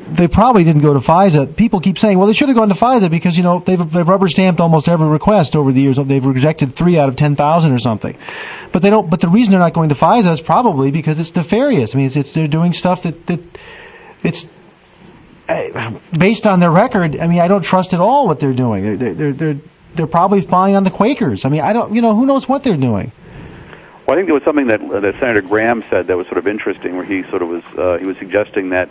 they 0.07 0.27
probably 0.27 0.63
didn't 0.63 0.81
go 0.81 0.93
to 0.93 0.99
FISA. 0.99 1.55
People 1.55 1.79
keep 1.79 1.97
saying, 1.97 2.17
well, 2.17 2.27
they 2.27 2.33
should 2.33 2.49
have 2.49 2.57
gone 2.57 2.69
to 2.69 2.75
FISA 2.75 3.09
because 3.09 3.37
you 3.37 3.43
know 3.43 3.59
they've 3.59 3.91
they've 3.91 4.07
rubber 4.07 4.27
stamped 4.27 4.61
almost 4.61 4.87
every 4.87 5.07
request 5.07 5.55
over 5.55 5.71
the 5.71 5.81
years. 5.81 5.97
They've 5.97 6.25
rejected 6.25 6.75
three 6.75 6.97
out 6.97 7.09
of 7.09 7.15
ten 7.15 7.35
thousand 7.35 7.71
or 7.71 7.79
something. 7.79 8.15
But 8.71 8.81
they 8.81 8.89
don't. 8.89 9.09
But 9.09 9.21
the 9.21 9.29
reason 9.29 9.51
they're 9.51 9.59
not 9.59 9.73
going 9.73 9.89
to 9.89 9.95
FISA 9.95 10.31
is 10.33 10.41
probably 10.41 10.91
because 10.91 11.19
it's 11.19 11.35
nefarious. 11.35 11.95
I 11.95 11.97
mean, 11.97 12.07
it's, 12.07 12.15
it's 12.15 12.33
they're 12.33 12.47
doing 12.47 12.73
stuff 12.73 13.03
that 13.03 13.25
that 13.25 13.39
it's 14.23 14.47
uh, 15.49 15.93
based 16.17 16.45
on 16.45 16.59
their 16.59 16.71
record. 16.71 17.17
I 17.17 17.27
mean, 17.27 17.39
I 17.39 17.47
don't 17.47 17.63
trust 17.63 17.93
at 17.93 17.99
all 17.99 18.27
what 18.27 18.39
they're 18.39 18.53
doing. 18.53 18.97
They're 18.97 19.13
they're 19.13 19.33
they're 19.33 19.57
they're, 19.95 20.07
probably 20.07 20.41
spying 20.41 20.75
on 20.75 20.83
the 20.83 20.91
Quakers. 20.91 21.45
I 21.45 21.49
mean, 21.49 21.61
I 21.61 21.73
don't. 21.73 21.95
You 21.95 22.01
know, 22.01 22.15
who 22.15 22.25
knows 22.25 22.47
what 22.47 22.63
they're 22.63 22.77
doing. 22.77 23.11
Well, 24.05 24.15
I 24.15 24.19
think 24.19 24.27
there 24.27 24.35
was 24.35 24.43
something 24.43 24.67
that 24.67 24.81
that 25.01 25.15
Senator 25.19 25.41
Graham 25.41 25.83
said 25.89 26.07
that 26.07 26.17
was 26.17 26.27
sort 26.27 26.37
of 26.37 26.47
interesting, 26.47 26.95
where 26.95 27.05
he 27.05 27.23
sort 27.23 27.41
of 27.41 27.49
was 27.49 27.63
uh, 27.77 27.97
he 27.97 28.05
was 28.05 28.17
suggesting 28.17 28.69
that 28.69 28.89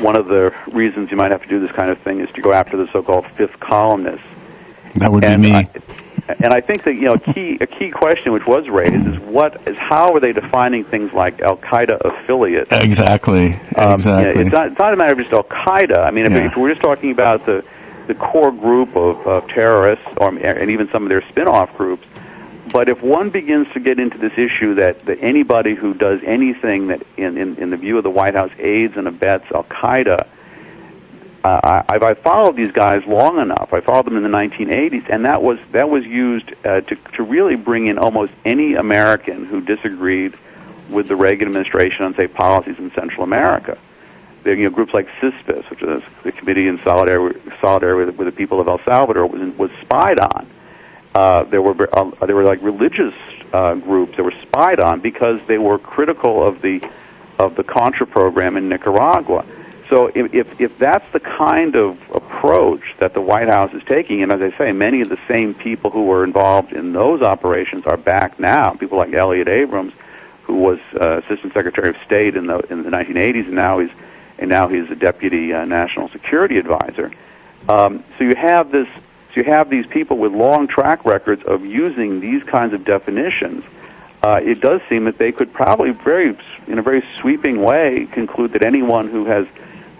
one 0.00 0.16
of 0.16 0.26
the 0.28 0.54
reasons 0.72 1.10
you 1.10 1.16
might 1.16 1.30
have 1.30 1.42
to 1.42 1.48
do 1.48 1.60
this 1.60 1.72
kind 1.72 1.90
of 1.90 1.98
thing 2.00 2.20
is 2.20 2.30
to 2.32 2.40
go 2.40 2.52
after 2.52 2.76
the 2.76 2.90
so-called 2.92 3.26
fifth 3.26 3.58
columnists. 3.60 4.24
That 4.94 5.12
would 5.12 5.24
and 5.24 5.42
be 5.42 5.50
me. 5.50 5.54
I, 5.56 5.68
and 6.40 6.52
I 6.52 6.60
think 6.60 6.84
that 6.84 6.94
you 6.94 7.02
know 7.02 7.14
a 7.14 7.18
key 7.18 7.58
a 7.60 7.66
key 7.66 7.90
question 7.90 8.32
which 8.32 8.46
was 8.46 8.68
raised 8.68 9.06
is 9.06 9.18
what 9.20 9.66
is 9.66 9.76
how 9.78 10.12
are 10.14 10.20
they 10.20 10.32
defining 10.32 10.84
things 10.84 11.12
like 11.12 11.40
Al 11.40 11.56
Qaeda 11.56 12.00
affiliates? 12.04 12.70
exactly. 12.70 13.54
Um, 13.76 13.94
exactly. 13.94 14.40
yeah, 14.40 14.46
it's 14.46 14.52
not 14.52 14.66
it's 14.68 14.78
not 14.78 14.92
a 14.92 14.96
matter 14.96 15.12
of 15.12 15.18
just 15.18 15.32
Al 15.32 15.44
Qaeda. 15.44 15.98
I 15.98 16.10
mean, 16.10 16.26
if, 16.26 16.32
Yeah. 16.32 16.46
if 16.46 16.56
we're 16.56 16.70
just 16.70 16.82
talking 16.82 17.10
about 17.10 17.46
the 17.46 17.64
the 18.08 18.14
core 18.14 18.50
group 18.50 18.96
of, 18.96 19.26
of 19.26 19.48
terrorists, 19.48 20.06
or 20.16 20.28
and 20.28 20.70
even 20.70 20.88
some 20.90 21.02
of 21.02 21.08
their 21.10 21.22
spin-off 21.28 21.76
groups, 21.76 22.06
but 22.72 22.88
if 22.88 23.02
one 23.02 23.30
begins 23.30 23.70
to 23.72 23.80
get 23.80 23.98
into 23.98 24.18
this 24.18 24.32
issue 24.36 24.74
that, 24.74 25.04
that 25.06 25.22
anybody 25.22 25.74
who 25.74 25.94
does 25.94 26.22
anything 26.24 26.88
that, 26.88 27.02
in, 27.16 27.36
in, 27.36 27.56
in 27.56 27.70
the 27.70 27.76
view 27.76 27.98
of 27.98 28.04
the 28.04 28.10
White 28.10 28.34
House, 28.34 28.50
aids 28.58 28.96
and 28.96 29.06
abets 29.06 29.50
Al 29.52 29.64
Qaeda, 29.64 30.26
uh, 31.44 31.60
I, 31.62 31.94
I've, 31.94 32.02
I've 32.02 32.18
followed 32.18 32.56
these 32.56 32.72
guys 32.72 33.06
long 33.06 33.38
enough. 33.38 33.72
I 33.72 33.80
followed 33.80 34.06
them 34.06 34.16
in 34.16 34.22
the 34.22 34.28
1980s, 34.28 35.08
and 35.08 35.24
that 35.24 35.42
was 35.42 35.58
that 35.72 35.88
was 35.88 36.04
used 36.04 36.52
uh, 36.66 36.80
to 36.80 36.96
to 37.14 37.22
really 37.22 37.56
bring 37.56 37.86
in 37.86 37.96
almost 37.96 38.32
any 38.44 38.74
American 38.74 39.46
who 39.46 39.60
disagreed 39.60 40.34
with 40.90 41.08
the 41.08 41.16
Reagan 41.16 41.48
administration 41.48 42.04
on, 42.04 42.14
say, 42.14 42.26
policies 42.26 42.78
in 42.78 42.90
Central 42.92 43.22
America. 43.22 43.78
There, 44.42 44.54
you 44.54 44.64
know, 44.64 44.70
groups 44.70 44.94
like 44.94 45.08
CISPES, 45.20 45.68
which 45.70 45.82
is 45.82 46.02
the 46.22 46.32
Committee 46.32 46.68
in 46.68 46.78
Solidarity, 46.80 47.40
solidarity 47.60 48.06
with, 48.06 48.16
with 48.16 48.26
the 48.26 48.32
People 48.32 48.60
of 48.60 48.68
El 48.68 48.78
Salvador, 48.78 49.26
was, 49.26 49.40
was 49.58 49.70
spied 49.82 50.18
on. 50.18 50.48
Uh, 51.14 51.44
there 51.44 51.62
were 51.62 51.88
uh, 51.96 52.26
there 52.26 52.36
were 52.36 52.44
like 52.44 52.62
religious 52.62 53.14
uh, 53.52 53.74
groups 53.74 54.16
that 54.16 54.22
were 54.22 54.34
spied 54.42 54.80
on 54.80 55.00
because 55.00 55.40
they 55.46 55.58
were 55.58 55.78
critical 55.78 56.46
of 56.46 56.60
the 56.62 56.86
of 57.38 57.54
the 57.54 57.64
Contra 57.64 58.06
program 58.06 58.56
in 58.56 58.68
Nicaragua. 58.68 59.44
So 59.88 60.08
if, 60.14 60.34
if 60.34 60.60
if 60.60 60.78
that's 60.78 61.08
the 61.12 61.20
kind 61.20 61.74
of 61.74 61.98
approach 62.10 62.82
that 62.98 63.14
the 63.14 63.22
White 63.22 63.48
House 63.48 63.72
is 63.72 63.82
taking, 63.84 64.22
and 64.22 64.30
as 64.32 64.42
I 64.42 64.56
say, 64.58 64.72
many 64.72 65.00
of 65.00 65.08
the 65.08 65.18
same 65.26 65.54
people 65.54 65.90
who 65.90 66.04
were 66.04 66.24
involved 66.24 66.72
in 66.72 66.92
those 66.92 67.22
operations 67.22 67.86
are 67.86 67.96
back 67.96 68.38
now. 68.38 68.74
People 68.74 68.98
like 68.98 69.14
Elliott 69.14 69.48
Abrams, 69.48 69.94
who 70.42 70.56
was 70.56 70.78
uh, 71.00 71.22
Assistant 71.24 71.54
Secretary 71.54 71.88
of 71.88 71.96
State 72.04 72.36
in 72.36 72.46
the 72.46 72.58
in 72.70 72.82
the 72.82 72.90
1980s, 72.90 73.46
and 73.46 73.54
now 73.54 73.78
he's 73.78 73.90
and 74.38 74.50
now 74.50 74.68
he's 74.68 74.90
a 74.90 74.94
Deputy 74.94 75.54
uh, 75.54 75.64
National 75.64 76.08
Security 76.10 76.58
Advisor. 76.58 77.10
Um, 77.68 78.04
so 78.18 78.24
you 78.24 78.34
have 78.34 78.70
this. 78.70 78.88
You 79.38 79.44
have 79.44 79.70
these 79.70 79.86
people 79.86 80.18
with 80.18 80.32
long 80.32 80.66
track 80.66 81.04
records 81.04 81.44
of 81.44 81.64
using 81.64 82.18
these 82.18 82.42
kinds 82.42 82.72
of 82.74 82.84
definitions. 82.84 83.62
Uh, 84.20 84.40
it 84.42 84.60
does 84.60 84.80
seem 84.88 85.04
that 85.04 85.16
they 85.16 85.30
could 85.30 85.52
probably 85.52 85.92
very, 85.92 86.36
in 86.66 86.80
a 86.80 86.82
very 86.82 87.04
sweeping 87.18 87.62
way, 87.62 88.08
conclude 88.10 88.50
that 88.54 88.64
anyone 88.64 89.08
who 89.08 89.26
has, 89.26 89.46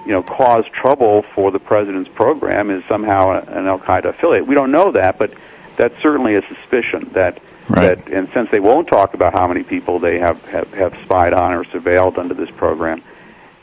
you 0.04 0.10
know, 0.10 0.24
caused 0.24 0.72
trouble 0.72 1.22
for 1.36 1.52
the 1.52 1.60
president's 1.60 2.10
program 2.10 2.68
is 2.68 2.82
somehow 2.86 3.40
an 3.46 3.68
Al 3.68 3.78
Qaeda 3.78 4.06
affiliate. 4.06 4.44
We 4.44 4.56
don't 4.56 4.72
know 4.72 4.90
that, 4.90 5.20
but 5.20 5.32
that's 5.76 5.94
certainly 6.02 6.34
a 6.34 6.42
suspicion 6.42 7.08
that 7.12 7.40
Right. 7.68 8.02
that, 8.02 8.12
and 8.12 8.28
since 8.32 8.50
they 8.50 8.60
won't 8.60 8.88
talk 8.88 9.12
about 9.12 9.34
how 9.34 9.46
many 9.46 9.62
people 9.62 9.98
they 9.98 10.18
have 10.18 10.42
have, 10.46 10.72
have 10.72 10.96
spied 11.04 11.34
on 11.34 11.52
or 11.52 11.64
surveilled 11.64 12.16
under 12.16 12.32
this 12.32 12.50
program, 12.50 13.02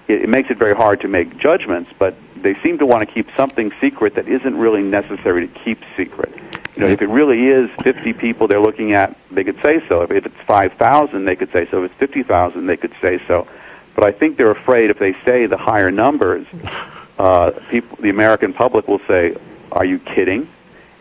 it, 0.08 0.22
it 0.22 0.30
makes 0.30 0.52
it 0.52 0.58
very 0.58 0.76
hard 0.76 1.02
to 1.02 1.08
make 1.08 1.36
judgments. 1.40 1.92
But 1.98 2.14
they 2.46 2.54
seem 2.62 2.78
to 2.78 2.86
want 2.86 3.08
to 3.08 3.12
keep 3.12 3.32
something 3.32 3.74
secret 3.82 4.14
that 4.16 4.28
isn't 4.28 4.56
really 4.56 4.84
necessary 4.84 5.48
to 5.48 5.60
keep 5.60 5.80
secret. 5.98 6.32
You 6.76 6.84
know, 6.84 6.88
if 6.88 7.02
it 7.02 7.10
really 7.10 7.48
is 7.48 7.72
50 7.82 8.14
people 8.14 8.48
they're 8.48 8.62
looking 8.62 8.94
at, 8.94 9.18
they 9.32 9.44
could 9.44 9.60
say 9.62 9.86
so. 9.88 10.02
If, 10.04 10.12
if 10.12 10.26
it's 10.28 10.42
5,000, 10.42 11.26
they 11.26 11.36
could 11.36 11.52
say 11.52 11.66
so. 11.66 11.84
If 11.84 11.92
it's 11.92 12.00
50,000, 12.00 12.68
they 12.68 12.78
could 12.78 12.94
say 13.02 13.20
so. 13.28 13.48
But 13.96 14.04
I 14.04 14.12
think 14.12 14.38
they're 14.38 14.52
afraid 14.52 14.92
if 14.92 15.00
they 15.00 15.14
say 15.24 15.48
the 15.48 15.58
higher 15.58 15.90
numbers, 15.90 16.46
uh, 17.18 17.52
people, 17.70 17.98
the 18.00 18.10
American 18.10 18.54
public 18.54 18.88
will 18.88 19.02
say, 19.08 19.36
"Are 19.72 19.86
you 19.86 19.98
kidding?" 20.00 20.48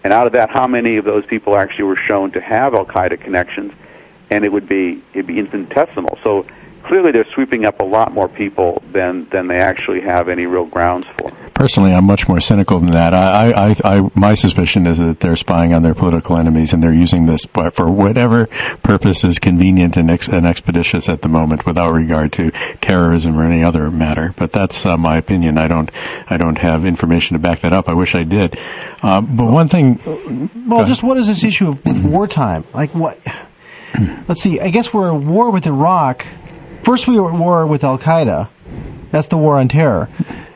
And 0.03 0.13
out 0.13 0.27
of 0.27 0.33
that, 0.35 0.49
how 0.49 0.67
many 0.67 0.97
of 0.97 1.05
those 1.05 1.27
people 1.27 1.57
actually 1.57 1.85
were 1.85 1.97
shown 1.97 2.31
to 2.33 2.41
have 2.41 2.75
Al 2.75 2.87
Qaeda 2.87 3.21
connections? 3.21 3.73
And 4.31 4.45
it 4.45 4.53
would 4.53 4.69
be 4.69 5.03
it'd 5.13 5.27
be 5.27 5.41
infinitesimal. 5.41 6.19
So 6.23 6.47
clearly, 6.85 7.12
they're 7.12 7.27
sweeping 7.33 7.64
up 7.64 7.81
a 7.81 7.85
lot 7.85 8.12
more 8.12 8.29
people 8.29 8.83
than 8.92 9.29
than 9.31 9.49
they 9.49 9.59
actually 9.59 10.01
have 10.03 10.29
any 10.29 10.47
real 10.47 10.66
grounds 10.66 11.07
for. 11.18 11.31
personally, 11.55 11.94
I'm 11.94 12.05
much 12.05 12.29
more 12.29 12.40
cynical 12.40 12.81
than 12.81 12.90
that. 12.90 13.14
I, 13.14 13.70
I, 13.70 13.77
I, 13.85 14.11
my 14.14 14.35
suspicion 14.35 14.87
is 14.87 14.99
that 14.99 15.20
they're 15.20 15.37
spying 15.37 15.73
on 15.73 15.83
their 15.83 15.94
political 15.94 16.37
enemies 16.37 16.73
and 16.73 16.83
they're 16.83 16.92
using 16.92 17.27
this 17.27 17.47
for 17.47 17.90
whatever 17.90 18.47
purpose 18.83 19.25
is 19.25 19.38
convenient 19.38 19.97
and, 19.97 20.11
ex- 20.11 20.29
and 20.29 20.47
expeditious 20.47 21.09
at 21.09 21.23
the 21.23 21.29
moment, 21.29 21.64
without 21.64 21.92
regard 21.92 22.33
to 22.33 22.51
terrorism 22.81 23.38
or 23.38 23.44
any 23.44 23.62
other 23.62 23.90
matter. 23.90 24.35
But 24.37 24.53
that's 24.53 24.85
uh, 24.85 24.97
my 24.97 25.16
opinion. 25.16 25.57
I 25.57 25.68
don't, 25.68 25.90
I 26.29 26.37
don't 26.37 26.59
have 26.59 26.85
information 26.85 27.35
to 27.35 27.38
back 27.38 27.61
that 27.61 27.73
up. 27.73 27.88
I 27.88 27.94
wish 27.94 28.14
I 28.14 28.25
did. 28.25 28.59
Uh, 29.03 29.20
but 29.20 29.47
one 29.47 29.68
thing. 29.68 30.01
Well, 30.66 30.85
just 30.87 31.03
what 31.03 31.16
is 31.18 31.29
this 31.29 31.44
issue 31.44 31.68
of 31.68 32.05
wartime? 32.05 32.64
Like 32.75 32.94
what? 32.94 33.18
Let's 34.29 34.42
see. 34.42 34.61
I 34.61 34.70
guess 34.70 34.92
we're 34.92 35.14
at 35.14 35.20
war 35.23 35.51
with 35.51 35.66
Iraq. 35.66 36.27
First, 36.85 37.09
we 37.09 37.18
were 37.18 37.33
at 37.33 37.38
war 37.38 37.66
with 37.66 37.83
Al 37.85 37.99
Qaeda. 37.99 38.49
That's 39.11 39.29
the 39.29 39.37
war 39.38 39.57
on 39.59 39.68
terror, 39.68 40.09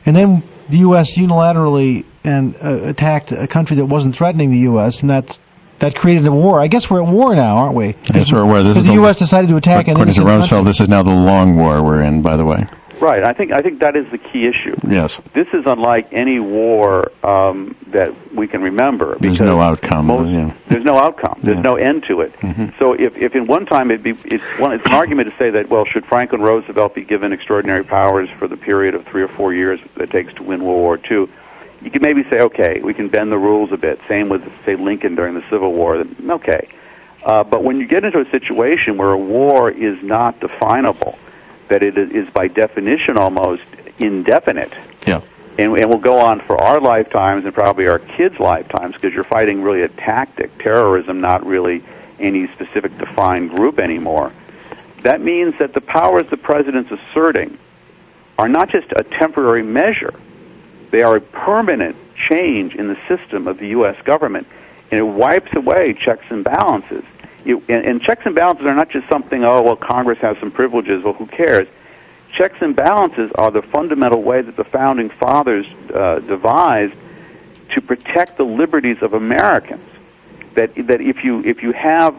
and 0.05 0.15
then 0.17 0.43
the 0.69 0.79
U.S. 0.79 1.17
unilaterally 1.17 2.05
and 2.25 2.55
uh, 2.57 2.81
attacked 2.85 3.33
a 3.33 3.47
country 3.47 3.77
that 3.77 3.87
wasn't 3.87 4.15
threatening 4.15 4.51
the 4.51 4.59
U.S. 4.59 5.01
and 5.01 5.09
that's 5.09 5.39
that 5.79 5.95
created 5.95 6.27
a 6.27 6.33
war. 6.33 6.61
I 6.61 6.67
guess 6.67 6.91
we're 6.91 7.03
at 7.03 7.09
war 7.09 7.37
now, 7.37 7.57
aren't 7.57 7.77
we? 7.77 7.95
Yes, 8.13 8.33
we're 8.33 8.41
at 8.43 8.47
war. 8.47 8.63
This 8.65 8.77
is 8.77 8.83
the, 8.83 8.89
the 8.91 8.95
U.S. 8.95 9.19
decided 9.19 9.49
to 9.49 9.57
attack 9.57 9.87
an 9.87 9.93
According 9.93 10.15
to 10.15 10.23
Rumsfeld, 10.23 10.49
country. 10.49 10.65
this 10.65 10.81
is 10.81 10.89
now 10.89 11.03
the 11.05 11.11
long 11.11 11.57
war 11.57 11.83
we're 11.85 12.03
in. 12.03 12.21
By 12.21 12.37
the 12.37 12.45
way. 12.45 12.67
Right. 13.01 13.23
I 13.25 13.33
think 13.33 13.53
I 13.53 13.63
think 13.63 13.81
that 13.81 13.97
is 13.97 14.11
the 14.11 14.19
key 14.19 14.47
issue. 14.47 14.75
Yes. 14.89 15.21
This 15.33 15.47
is 15.53 15.65
unlike 15.67 16.09
any 16.13 16.41
war 16.41 17.11
um, 17.23 17.77
that 17.89 18.13
we 18.35 18.47
can 18.49 18.63
remember. 18.63 19.17
There's 19.21 19.41
no 19.41 19.61
outcome. 19.61 20.07
Most, 20.07 20.31
yeah. 20.31 20.53
There's 20.69 20.85
no 20.85 20.97
outcome. 20.99 21.39
There's 21.43 21.57
Yeah. 21.57 21.63
no 21.63 21.77
end 21.77 22.05
to 22.09 22.21
it. 22.23 22.33
Mhm. 22.41 22.77
So 22.79 22.93
if, 22.95 23.17
if 23.17 23.35
in 23.37 23.47
one 23.47 23.67
time 23.67 23.87
it'd 23.91 24.03
be, 24.03 24.15
it's, 24.25 24.45
one, 24.59 24.73
it's 24.73 24.85
an 24.87 24.93
argument 24.93 25.31
to 25.31 25.37
say 25.37 25.51
that 25.51 25.69
well, 25.69 25.85
should 25.85 26.05
Franklin 26.07 26.41
Roosevelt 26.43 26.95
be 26.95 27.05
given 27.05 27.33
extraordinary 27.33 27.85
powers 27.85 28.29
for 28.39 28.49
the 28.49 28.57
period 28.57 28.95
of 28.95 29.05
three 29.05 29.23
or 29.23 29.29
four 29.29 29.53
years 29.53 29.81
that 29.95 30.05
it 30.05 30.11
takes 30.11 30.35
to 30.35 30.43
win 30.43 30.63
World 30.65 30.81
War 30.81 30.99
II? 31.11 31.29
You 31.81 31.91
could 31.93 32.03
maybe 32.03 32.25
say, 32.25 32.41
okay, 32.41 32.81
we 32.83 32.93
can 32.95 33.09
bend 33.09 33.31
the 33.31 33.39
rules 33.39 33.71
a 33.71 33.77
bit. 33.77 34.01
Same 34.09 34.29
with 34.29 34.43
say 34.65 34.75
Lincoln 34.75 35.15
during 35.15 35.35
the 35.35 35.45
Civil 35.49 35.73
War. 35.73 36.05
Okay. 36.31 36.67
Uh, 37.25 37.45
but 37.45 37.63
when 37.63 37.79
you 37.79 37.87
get 37.87 38.05
into 38.05 38.21
a 38.21 38.29
situation 38.31 38.97
where 38.97 39.13
a 39.13 39.19
war 39.19 39.71
is 39.71 40.03
not 40.03 40.41
definable, 40.41 41.17
that 41.69 41.83
it 41.83 41.97
is 41.99 42.29
by 42.31 42.49
definition 42.49 43.19
almost 43.19 43.63
indefinite, 43.99 44.73
Yeah. 45.07 45.21
and, 45.59 45.77
and 45.77 45.91
will 45.91 45.99
go 45.99 46.19
on 46.19 46.41
for 46.41 46.61
our 46.61 46.81
lifetimes 46.81 47.45
and 47.45 47.55
probably 47.55 47.87
our 47.87 47.99
kids' 47.99 48.39
lifetimes 48.39 48.95
because 48.95 49.13
you're 49.15 49.25
fighting 49.25 49.63
really 49.63 49.83
a 49.83 49.89
tactic, 49.89 50.57
terrorism, 50.59 51.21
not 51.21 51.45
really 51.47 51.83
any 52.19 52.47
specific 52.49 52.97
defined 52.99 53.51
group 53.51 53.79
anymore. 53.79 54.33
That 55.03 55.21
means 55.21 55.55
that 55.59 55.75
the 55.75 55.81
powers 55.81 56.27
the 56.29 56.37
president's 56.37 56.91
asserting 56.91 57.57
are 58.39 58.49
not 58.49 58.71
just 58.71 58.91
a 58.93 59.05
temporary 59.05 59.63
measure, 59.63 60.15
they 60.91 61.03
are 61.03 61.17
a 61.17 61.21
permanent 61.21 61.97
change 62.29 62.75
in 62.75 62.89
the 62.89 62.99
system 63.07 63.47
of 63.47 63.59
the 63.59 63.69
U.S. 63.69 63.97
government, 64.05 64.47
and 64.91 64.99
it 64.99 65.05
wipes 65.05 65.55
away 65.55 65.93
checks 65.93 66.25
and 66.31 66.43
balances. 66.43 67.05
You, 67.45 67.63
and, 67.69 67.85
and 67.85 68.03
checks 68.03 68.23
and 68.25 68.35
balances 68.35 68.67
are 68.67 68.75
not 68.75 68.91
just 68.91 69.09
something, 69.09 69.45
oh, 69.45 69.63
well, 69.63 69.77
Congress 69.77 70.19
has 70.19 70.37
some 70.39 70.51
privileges, 70.51 71.05
well, 71.05 71.15
who 71.15 71.27
cares? 71.27 71.69
Checks 72.33 72.59
and 72.61 72.77
balances 72.77 73.31
are 73.37 73.51
the 73.51 73.63
fundamental 73.63 74.23
way 74.23 74.43
that 74.43 74.57
the 74.57 74.65
founding 74.65 75.09
fathers 75.09 75.67
uh, 75.95 76.19
devised 76.21 76.95
to 77.75 77.81
protect 77.81 78.37
the 78.37 78.45
liberties 78.45 78.99
of 79.03 79.15
Americans. 79.15 79.85
That 80.55 80.75
that 80.87 81.01
if 81.01 81.25
you 81.25 81.45
if 81.45 81.63
you 81.63 81.73
have 81.73 82.15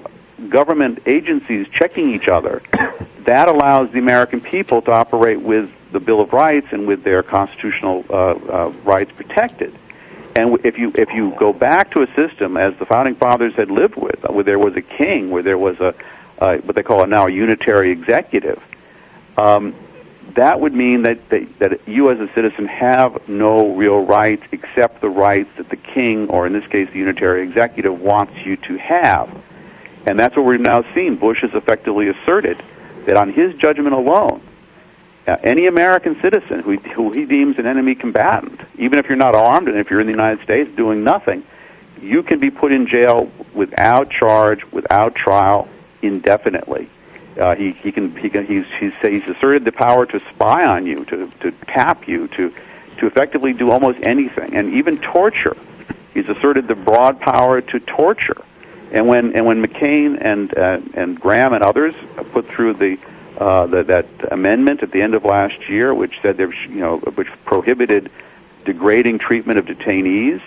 government 0.48 1.00
agencies 1.06 1.68
checking 1.70 2.14
each 2.14 2.28
other, 2.28 2.62
that 3.26 3.48
allows 3.48 3.92
the 3.92 4.00
American 4.00 4.42
people 4.42 4.82
to 4.84 4.92
operate 4.92 5.42
with 5.42 5.76
the 5.92 6.00
Bill 6.00 6.22
of 6.22 6.34
Rights 6.34 6.68
and 6.72 6.88
with 6.88 7.04
their 7.04 7.24
constitutional 7.24 8.06
uh, 8.10 8.14
uh, 8.14 8.74
rights 8.84 9.12
protected. 9.12 9.76
And 10.36 10.64
if 10.66 10.78
you 10.78 10.92
if 10.96 11.10
you 11.14 11.32
go 11.38 11.54
back 11.54 11.92
to 11.92 12.04
a 12.04 12.08
system 12.16 12.58
as 12.58 12.76
the 12.76 12.86
founding 12.86 13.16
fathers 13.16 13.54
had 13.56 13.72
lived 13.72 13.96
with, 13.96 14.24
where 14.24 14.44
there 14.44 14.60
was 14.60 14.76
a 14.76 14.82
king, 14.82 15.32
where 15.32 15.44
there 15.44 15.58
was 15.58 15.80
a 15.80 15.94
uh, 16.40 16.58
what 16.58 16.76
they 16.76 16.84
call 16.84 17.04
it 17.04 17.10
now 17.10 17.28
a 17.28 17.32
unitary 17.32 17.92
executive, 17.92 18.62
um, 19.38 19.76
that 20.36 20.60
would 20.60 20.74
mean 20.74 21.04
that, 21.04 21.28
that 21.30 21.60
that 21.60 21.88
you 21.88 22.12
as 22.12 22.20
a 22.20 22.32
citizen 22.34 22.68
have 22.68 23.28
no 23.28 23.74
real 23.74 24.00
rights 24.00 24.44
except 24.52 25.02
the 25.02 25.10
rights 25.10 25.50
that 25.58 25.70
the 25.70 25.76
king, 25.76 26.30
or 26.30 26.46
in 26.46 26.54
this 26.54 26.68
case 26.68 26.90
the 26.92 27.00
unitary 27.00 27.44
executive, 27.44 28.00
wants 28.02 28.34
you 28.46 28.56
to 28.56 28.78
have. 28.78 29.30
And 30.06 30.18
that's 30.18 30.36
what 30.36 30.46
we've 30.46 30.62
now 30.62 30.84
seen. 30.94 31.16
Bush 31.18 31.42
has 31.42 31.54
effectively 31.54 32.08
asserted 32.08 32.62
that 33.06 33.18
on 33.18 33.32
his 33.34 33.54
judgment 33.56 33.94
alone, 33.94 34.42
uh, 34.42 34.49
any 35.44 35.68
American 35.68 36.20
citizen 36.22 36.62
who, 36.62 36.78
who 36.78 37.12
he 37.12 37.26
deems 37.26 37.58
an 37.58 37.66
enemy 37.66 37.96
combatant, 37.96 38.62
even 38.78 39.00
if 39.00 39.08
you're 39.08 39.18
not 39.18 39.36
armed 39.36 39.68
and 39.68 39.78
if 39.78 39.90
you're 39.90 40.00
in 40.00 40.08
the 40.08 40.14
United 40.14 40.44
States 40.44 40.70
doing 40.76 41.04
nothing, 41.04 41.44
you 42.02 42.24
can 42.24 42.40
be 42.40 42.50
put 42.50 42.72
in 42.72 42.88
jail 42.88 43.30
without 43.54 44.10
charge, 44.10 44.64
without 44.72 45.16
trial, 45.16 45.68
indefinitely. 46.02 46.90
Uh, 47.38 47.56
he, 47.56 47.72
he 47.72 47.92
can 47.92 48.16
he 48.18 48.30
can 48.30 48.46
he's 48.46 48.66
he's 48.80 48.94
he's 49.02 49.28
asserted 49.28 49.64
the 49.64 49.72
power 49.72 50.06
to 50.06 50.20
spy 50.32 50.66
on 50.66 50.86
you, 50.86 51.06
to 51.06 51.30
to 51.42 51.52
tap 51.68 52.08
you, 52.08 52.28
to 52.30 52.54
to 52.98 53.08
effectively 53.08 53.54
do 53.54 53.72
almost 53.72 54.00
anything, 54.04 54.56
and 54.56 54.70
even 54.70 55.00
torture. 55.00 55.56
He's 56.14 56.28
asserted 56.28 56.68
the 56.68 56.76
broad 56.76 57.20
power 57.20 57.62
to 57.62 57.80
torture. 57.80 58.42
And 58.92 59.08
when 59.08 59.36
and 59.36 59.46
when 59.46 59.64
McCain 59.64 60.18
and 60.20 60.58
uh, 60.58 60.80
and 60.96 61.20
Graham 61.20 61.54
and 61.54 61.64
others 61.64 61.94
put 62.32 62.48
through 62.48 62.74
the, 62.74 62.98
uh, 63.40 63.66
the 63.68 63.84
that 63.84 64.06
amendment 64.32 64.84
at 64.84 64.92
the 64.92 65.02
end 65.02 65.14
of 65.14 65.24
last 65.24 65.70
year, 65.70 65.94
which 65.94 66.14
said 66.22 66.38
there, 66.38 66.54
you 66.66 66.82
know, 66.82 66.98
which 66.98 67.30
prohibited 67.46 68.12
degrading 68.66 69.20
treatment 69.20 69.58
of 69.58 69.66
detainees, 69.66 70.42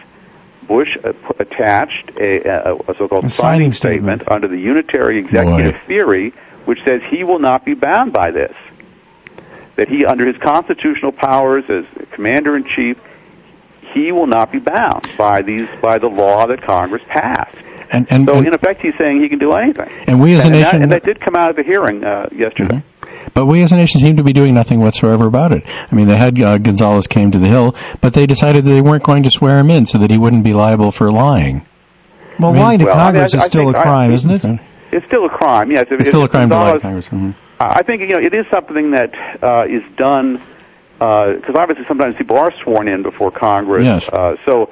Bush 0.63 0.97
uh, 1.03 1.13
attached 1.39 2.11
a, 2.19 2.47
a, 2.47 2.75
a 2.77 2.95
so-called 2.97 3.25
A 3.25 3.31
signing 3.31 3.31
signing 3.31 3.73
statement, 3.73 4.23
statement. 4.23 4.33
under 4.33 4.49
the 4.49 4.59
unitary 4.59 5.19
executive 5.19 5.75
Boy. 5.75 5.87
theory, 5.87 6.31
which 6.67 6.83
says 6.85 7.03
he 7.11 7.25
will 7.25 7.39
not 7.41 7.65
be 7.65 7.75
bound 7.75 8.13
by 8.13 8.31
this. 8.31 8.55
That 9.77 9.89
he, 9.89 10.05
under 10.05 10.27
his 10.27 10.37
constitutional 10.37 11.13
powers 11.13 11.65
as 11.71 11.85
commander 12.11 12.57
in 12.57 12.65
chief, 12.65 12.99
he 13.95 14.13
will 14.13 14.27
not 14.27 14.53
be 14.53 14.59
bound 14.59 15.11
by 15.17 15.43
these 15.43 15.69
by 15.81 15.99
the 15.99 16.09
law 16.09 16.47
that 16.47 16.63
Congress 16.63 17.03
passed. 17.09 17.57
And 17.93 18.07
and, 18.11 18.27
So 18.27 18.35
and, 18.35 18.47
in 18.47 18.55
effect, 18.55 18.81
he's 18.81 18.97
saying 18.97 19.21
he 19.23 19.29
can 19.29 19.39
do 19.39 19.53
anything. 19.53 19.89
and 20.07 20.21
we 20.21 20.35
as 20.35 20.45
a 20.45 20.49
and, 20.49 20.57
nation, 20.57 20.79
that, 20.79 20.83
and 20.83 20.93
that 20.93 21.05
did 21.05 21.21
come 21.21 21.37
out 21.37 21.51
of 21.51 21.57
the 21.57 21.63
hearing 21.63 22.03
uh, 22.03 22.29
yesterday. 22.35 22.83
but 23.35 23.47
we 23.47 23.63
as 23.63 23.73
a 23.73 23.77
nation 23.77 24.01
seem 24.01 24.17
to 24.17 24.23
be 24.25 24.33
doing 24.33 24.55
nothing 24.55 24.81
whatsoever 24.81 25.27
about 25.27 25.53
it. 25.53 25.63
I 25.67 25.95
mean, 25.95 26.09
they 26.09 26.17
had 26.17 26.41
uh, 26.41 26.59
Gonzales 26.59 27.07
came 27.07 27.31
to 27.33 27.39
the 27.39 27.47
Hill, 27.49 27.75
but 28.01 28.15
they 28.15 28.27
decided 28.27 28.65
that 28.65 28.71
they 28.71 28.81
weren't 28.81 29.03
going 29.05 29.23
to 29.25 29.31
swear 29.31 29.59
him 29.59 29.71
in 29.71 29.87
so 29.87 29.99
that 29.99 30.11
he 30.11 30.17
wouldn't 30.19 30.43
be 30.45 30.55
liable 30.55 30.91
for 30.91 31.11
lying. 31.13 31.67
Well, 32.41 32.51
I 32.51 32.53
mean- 32.55 32.63
lying 32.63 32.79
to 32.81 32.85
Well, 32.87 32.95
I 32.95 32.97
mean, 32.99 33.05
Congress 33.21 33.35
I- 33.35 33.39
is 33.39 33.45
still 33.45 33.69
a 33.69 33.73
a 33.73 33.79
I- 33.79 33.83
crime, 33.83 34.13
isn't 34.13 34.31
it? 34.45 34.61
It's 34.91 35.07
still 35.07 35.25
a 35.27 35.31
crime. 35.31 35.71
Yes, 35.71 35.87
if, 35.91 36.01
It's 36.01 36.09
still 36.11 36.23
a 36.23 36.25
if 36.27 36.31
crime 36.31 36.49
to 36.51 36.55
lie 36.55 36.73
to 36.73 36.79
Gonzales- 36.79 37.09
Congress. 37.09 37.35
Mhm. 37.35 37.35
I 37.61 37.83
think 37.83 38.01
you 38.03 38.09
know 38.09 38.19
it 38.19 38.35
is 38.35 38.47
something 38.51 38.91
that 38.93 39.15
uh, 39.43 39.67
is 39.69 39.83
done 39.97 40.41
because 40.99 41.55
obviously 41.55 41.85
sometimes 41.87 42.15
people 42.15 42.37
are 42.39 42.53
sworn 42.63 42.89
in 42.89 43.03
before 43.03 43.31
Congress. 43.31 43.85
Yes. 43.85 44.09
Uh, 44.09 44.37
so 44.45 44.69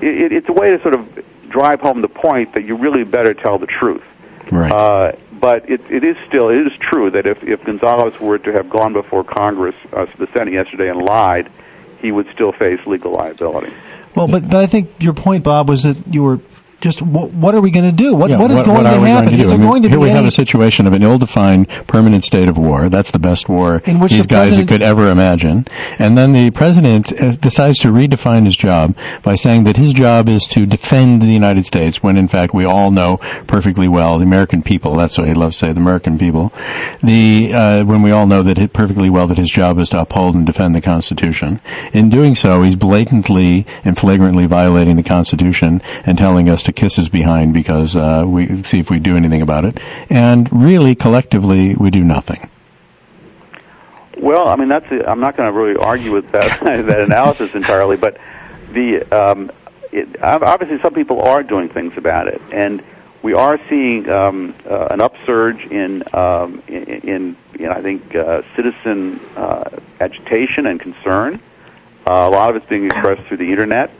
it, 0.00 0.32
it's 0.32 0.48
a 0.48 0.52
way 0.52 0.70
to 0.70 0.80
sort 0.82 0.94
of 0.94 1.06
drive 1.48 1.80
home 1.80 2.02
the 2.02 2.08
point 2.08 2.54
that 2.54 2.64
you 2.64 2.76
really 2.76 3.04
better 3.04 3.34
tell 3.34 3.58
the 3.58 3.66
truth. 3.66 4.04
Right. 4.50 4.72
Uh, 4.72 5.12
but 5.32 5.68
it, 5.70 5.80
it 5.90 6.04
is 6.04 6.16
still 6.26 6.48
it 6.48 6.66
is 6.66 6.72
true 6.80 7.10
that 7.10 7.26
if, 7.26 7.44
if 7.44 7.64
Gonzales 7.64 8.18
were 8.20 8.38
to 8.38 8.52
have 8.52 8.68
gone 8.70 8.92
before 8.92 9.24
Congress, 9.24 9.76
uh, 9.92 10.06
the 10.16 10.26
Senate 10.28 10.54
yesterday, 10.54 10.88
and 10.88 11.00
lied, 11.00 11.50
he 12.00 12.12
would 12.12 12.28
still 12.32 12.52
face 12.52 12.84
legal 12.86 13.12
liability. 13.12 13.72
Well, 14.14 14.26
but, 14.26 14.42
but 14.42 14.56
I 14.56 14.66
think 14.66 15.02
your 15.02 15.12
point, 15.12 15.44
Bob, 15.44 15.68
was 15.68 15.84
that 15.84 15.96
you 16.12 16.22
were 16.22 16.40
just 16.80 17.02
what, 17.02 17.32
what 17.32 17.54
are 17.54 17.60
we 17.60 17.70
going 17.70 17.84
to 17.84 17.96
do? 17.96 18.14
What, 18.14 18.30
Yeah, 18.30 18.38
what 18.38 18.50
is 18.50 18.62
going 18.62 18.86
are 18.86 18.94
to 18.94 19.00
happen? 19.00 19.36
Going 19.36 19.48
to 19.48 19.54
I 19.54 19.56
mean, 19.56 19.68
going 19.68 19.82
to 19.82 19.88
here 19.88 19.98
be 19.98 20.04
we 20.04 20.10
have 20.10 20.24
a 20.24 20.30
situation 20.30 20.86
of 20.86 20.92
an 20.92 21.02
ill-defined 21.02 21.68
permanent 21.86 22.24
state 22.24 22.48
of 22.48 22.56
war. 22.56 22.88
That's 22.88 23.10
the 23.10 23.18
best 23.18 23.48
war 23.48 23.80
these 23.80 23.98
the 23.98 24.28
guys 24.28 24.50
president- 24.50 24.68
could 24.68 24.82
ever 24.82 25.10
imagine. 25.10 25.66
And 25.98 26.16
then 26.16 26.32
the 26.32 26.50
president 26.50 27.12
uh, 27.12 27.32
decides 27.32 27.80
to 27.80 27.88
redefine 27.88 28.44
his 28.44 28.56
job 28.56 28.96
by 29.22 29.34
saying 29.34 29.64
that 29.64 29.76
his 29.76 29.92
job 29.92 30.28
is 30.28 30.46
to 30.48 30.66
defend 30.66 31.22
the 31.22 31.26
United 31.26 31.66
States, 31.66 32.02
when 32.02 32.16
in 32.16 32.28
fact 32.28 32.54
we 32.54 32.64
all 32.64 32.90
know 32.90 33.16
perfectly 33.46 33.88
well 33.88 34.18
the 34.18 34.24
American 34.24 34.62
people. 34.62 34.94
That's 34.94 35.18
what 35.18 35.26
he 35.26 35.34
loves 35.34 35.58
to 35.58 35.66
say, 35.66 35.72
the 35.72 35.80
American 35.80 36.18
people. 36.18 36.52
The 37.02 37.52
uh, 37.54 37.84
when 37.84 38.02
we 38.02 38.12
all 38.12 38.26
know 38.26 38.42
that 38.42 38.72
perfectly 38.72 39.10
well 39.10 39.26
that 39.26 39.38
his 39.38 39.50
job 39.50 39.78
is 39.78 39.88
to 39.90 40.00
uphold 40.00 40.36
and 40.36 40.46
defend 40.46 40.74
the 40.74 40.80
Constitution. 40.80 41.60
In 41.92 42.08
doing 42.08 42.36
so, 42.36 42.62
he's 42.62 42.76
blatantly 42.76 43.66
and 43.84 43.98
flagrantly 43.98 44.46
violating 44.46 44.96
the 44.96 45.02
Constitution 45.02 45.82
and 46.04 46.16
telling 46.16 46.48
us 46.48 46.67
to 46.68 46.72
kiss 46.72 46.96
his 46.96 47.08
behind 47.08 47.52
because 47.52 47.96
uh, 47.96 48.24
we 48.26 48.62
see 48.62 48.78
if 48.78 48.90
we 48.90 48.98
do 48.98 49.16
anything 49.16 49.42
about 49.42 49.64
it. 49.64 49.78
And 50.08 50.48
really, 50.52 50.94
collectively, 50.94 51.74
we 51.74 51.90
do 51.90 52.04
nothing. 52.04 52.48
Well, 54.16 54.50
I 54.50 54.56
mean, 54.56 54.68
that's. 54.68 54.90
A, 54.90 55.08
I'm 55.08 55.20
not 55.20 55.36
going 55.36 55.52
to 55.52 55.58
really 55.58 55.76
argue 55.76 56.12
with 56.12 56.30
that 56.30 56.60
that 56.64 57.00
analysis 57.00 57.54
entirely, 57.54 57.96
but 57.96 58.18
the 58.72 59.02
um, 59.12 59.50
it, 59.92 60.22
obviously 60.22 60.80
some 60.80 60.94
people 60.94 61.22
are 61.22 61.42
doing 61.42 61.68
things 61.68 61.96
about 61.96 62.28
it, 62.28 62.40
and 62.52 62.82
we 63.22 63.34
are 63.34 63.60
seeing 63.68 64.08
um, 64.08 64.54
uh, 64.68 64.88
an 64.90 65.00
upsurge 65.00 65.64
in 65.66 66.02
um, 66.14 66.62
in, 66.66 66.84
in, 66.84 67.36
in 67.58 67.68
I 67.68 67.80
think 67.80 68.14
uh, 68.14 68.42
citizen 68.56 69.20
uh, 69.36 69.70
agitation 70.00 70.66
and 70.66 70.80
concern 70.80 71.40
Uh, 72.08 72.26
a 72.26 72.30
lot 72.30 72.48
of 72.48 72.56
it's 72.56 72.64
being 72.66 72.86
expressed 72.86 73.22
through 73.24 73.36
the 73.36 73.50
internet. 73.50 73.90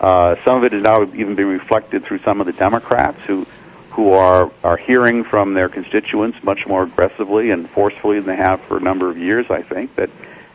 Uh, 0.00 0.36
some 0.44 0.56
of 0.56 0.64
it 0.64 0.72
is 0.72 0.82
now 0.82 1.02
even 1.02 1.34
being 1.34 1.48
reflected 1.48 2.04
through 2.04 2.18
some 2.18 2.40
of 2.40 2.46
the 2.46 2.52
Democrats 2.52 3.20
who 3.26 3.46
who 3.90 4.12
are 4.12 4.52
are 4.62 4.76
hearing 4.76 5.24
from 5.24 5.54
their 5.54 5.70
constituents 5.70 6.42
much 6.42 6.66
more 6.66 6.82
aggressively 6.82 7.50
and 7.50 7.68
forcefully 7.70 8.20
than 8.20 8.26
they 8.26 8.36
have 8.36 8.60
for 8.62 8.76
a 8.76 8.80
number 8.80 9.08
of 9.08 9.16
years. 9.16 9.50
I 9.50 9.62
think 9.62 9.94
that 9.96 10.10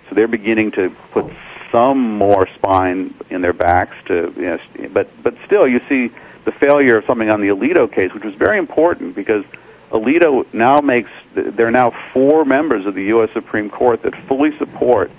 so 0.08 0.16
they're 0.16 0.28
beginning 0.28 0.72
to 0.74 0.92
put 1.12 1.26
some 1.72 2.18
more 2.18 2.48
spine 2.56 3.14
in 3.30 3.42
their 3.42 3.54
backs 3.54 3.96
to, 4.06 4.34
you 4.36 4.42
know, 4.42 4.90
but 4.90 5.10
but 5.24 5.36
still 5.46 5.68
you 5.68 5.80
see 5.90 6.12
the 6.46 6.52
failure 6.52 6.98
of 6.98 7.06
something 7.06 7.30
on 7.30 7.42
the 7.42 7.48
Alito 7.48 7.92
case, 7.92 8.14
which 8.14 8.24
was 8.24 8.36
very 8.36 8.58
important 8.58 9.16
because 9.16 9.46
Alito 9.90 10.46
now 10.54 10.82
makes 10.82 11.10
there 11.34 11.68
are 11.68 11.72
now 11.72 11.92
four 12.14 12.46
members 12.46 12.86
of 12.86 12.94
the 12.96 13.06
U.S. 13.06 13.32
Supreme 13.32 13.70
Court 13.70 14.04
that 14.04 14.16
fully 14.28 14.56
support 14.58 15.12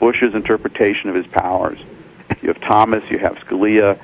Bush's 0.00 0.34
interpretation 0.34 1.08
of 1.08 1.14
his 1.14 1.26
powers. 1.26 1.78
You 2.42 2.48
have 2.48 2.60
Thomas, 2.60 3.04
you 3.10 3.18
have 3.18 3.36
Scalia, 3.38 3.98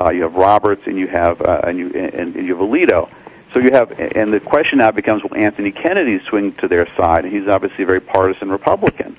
uh, 0.00 0.10
you 0.10 0.22
have 0.22 0.34
Roberts, 0.34 0.82
and 0.86 0.96
you 0.96 1.06
have 1.08 1.40
uh, 1.40 1.62
and 1.64 1.78
you 1.78 1.88
and, 1.88 2.36
and 2.36 2.46
you 2.46 2.56
have 2.56 2.66
Alito. 2.66 3.10
So 3.52 3.58
you 3.58 3.72
have, 3.72 3.98
and 3.98 4.32
the 4.32 4.38
question 4.38 4.78
now 4.78 4.92
becomes, 4.92 5.24
will 5.24 5.34
Anthony 5.34 5.72
Kennedy 5.72 6.20
swing 6.20 6.52
to 6.52 6.68
their 6.68 6.86
side? 6.94 7.24
And 7.24 7.34
he's 7.34 7.48
obviously 7.48 7.82
a 7.82 7.86
very 7.86 8.00
partisan 8.00 8.48
Republican. 8.50 9.16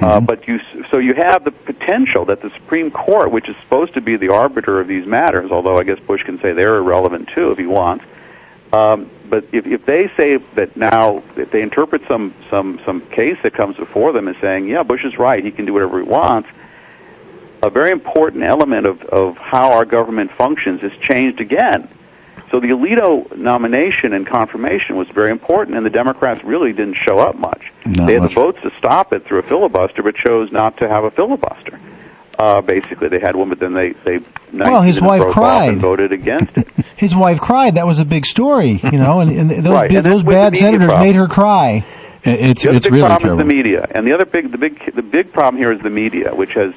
Uh, 0.00 0.16
mm-hmm. 0.16 0.26
but 0.26 0.46
you, 0.46 0.60
so 0.90 0.98
you 0.98 1.14
have 1.14 1.44
the 1.44 1.50
potential 1.50 2.26
that 2.26 2.42
the 2.42 2.50
Supreme 2.50 2.90
Court, 2.90 3.30
which 3.30 3.48
is 3.48 3.56
supposed 3.58 3.94
to 3.94 4.00
be 4.00 4.16
the 4.16 4.30
arbiter 4.30 4.78
of 4.80 4.86
these 4.86 5.06
matters, 5.06 5.50
although 5.50 5.78
I 5.78 5.84
guess 5.84 5.98
Bush 6.00 6.22
can 6.22 6.38
say 6.40 6.52
they're 6.52 6.76
irrelevant 6.76 7.28
too 7.34 7.50
if 7.50 7.58
he 7.58 7.66
wants. 7.66 8.04
Um, 8.72 9.10
but 9.28 9.46
if, 9.52 9.66
if 9.66 9.86
they 9.86 10.10
say 10.16 10.36
that 10.36 10.76
now, 10.76 11.22
if 11.36 11.50
they 11.50 11.62
interpret 11.62 12.06
some 12.06 12.34
some 12.50 12.78
some 12.84 13.00
case 13.00 13.38
that 13.42 13.54
comes 13.54 13.76
before 13.76 14.12
them 14.12 14.28
as 14.28 14.36
saying, 14.38 14.68
yeah, 14.68 14.82
Bush 14.82 15.04
is 15.04 15.18
right, 15.18 15.42
he 15.42 15.50
can 15.50 15.64
do 15.64 15.72
whatever 15.72 15.98
he 15.98 16.04
wants, 16.04 16.48
a 17.62 17.70
very 17.70 17.90
important 17.92 18.44
element 18.44 18.86
of 18.86 19.02
of 19.04 19.36
how 19.38 19.72
our 19.72 19.84
government 19.84 20.30
functions 20.32 20.80
has 20.82 20.92
changed 21.00 21.40
again. 21.40 21.88
So 22.50 22.60
the 22.60 22.68
Alito 22.68 23.36
nomination 23.36 24.12
and 24.12 24.24
confirmation 24.26 24.96
was 24.96 25.08
very 25.08 25.32
important, 25.32 25.76
and 25.76 25.84
the 25.84 25.90
Democrats 25.90 26.44
really 26.44 26.72
didn't 26.72 26.94
show 26.94 27.18
up 27.18 27.34
much. 27.36 27.72
Not 27.84 28.06
they 28.06 28.12
had 28.14 28.22
much. 28.22 28.30
the 28.34 28.34
votes 28.40 28.58
to 28.62 28.70
stop 28.78 29.12
it 29.12 29.24
through 29.24 29.40
a 29.40 29.42
filibuster, 29.42 30.02
but 30.02 30.14
chose 30.14 30.52
not 30.52 30.76
to 30.78 30.88
have 30.88 31.02
a 31.04 31.10
filibuster. 31.10 31.80
Uh, 32.38 32.60
basically, 32.60 33.08
they 33.08 33.18
had 33.18 33.34
one, 33.34 33.48
but 33.48 33.58
then 33.58 33.72
they 33.72 33.90
they 34.04 34.18
Well, 34.52 34.82
his 34.82 35.00
wife 35.00 35.26
cried. 35.32 35.70
and 35.70 35.80
voted 35.80 36.12
against 36.12 36.56
it. 36.58 36.68
His 36.96 37.14
wife 37.16 37.40
cried. 37.40 37.74
That 37.74 37.86
was 37.86 37.98
a 37.98 38.04
big 38.06 38.24
story, 38.24 38.80
you 38.82 38.92
know, 38.98 39.20
and, 39.20 39.30
and 39.30 39.50
those, 39.50 39.66
Right, 39.72 39.90
and 39.90 40.04
those 40.04 40.22
that's 40.22 40.24
with 40.24 40.24
the 40.24 40.30
bad 40.30 40.56
senators 40.56 40.86
problem. 40.86 41.06
made 41.06 41.14
her 41.16 41.26
cry. 41.28 41.84
It's 42.24 42.62
the 42.64 42.70
it's 42.74 42.86
big 42.86 42.92
really 42.94 43.06
problem 43.06 43.22
terrible. 43.22 43.42
is 43.42 43.48
the 43.48 43.54
media, 43.54 43.86
and 43.94 44.06
the 44.06 44.12
other 44.12 44.24
big 44.24 44.50
the 44.50 44.58
big 44.58 44.94
the 44.94 45.02
big 45.02 45.32
problem 45.32 45.56
here 45.58 45.72
is 45.72 45.80
the 45.82 45.90
media, 45.90 46.34
which 46.34 46.52
has 46.54 46.72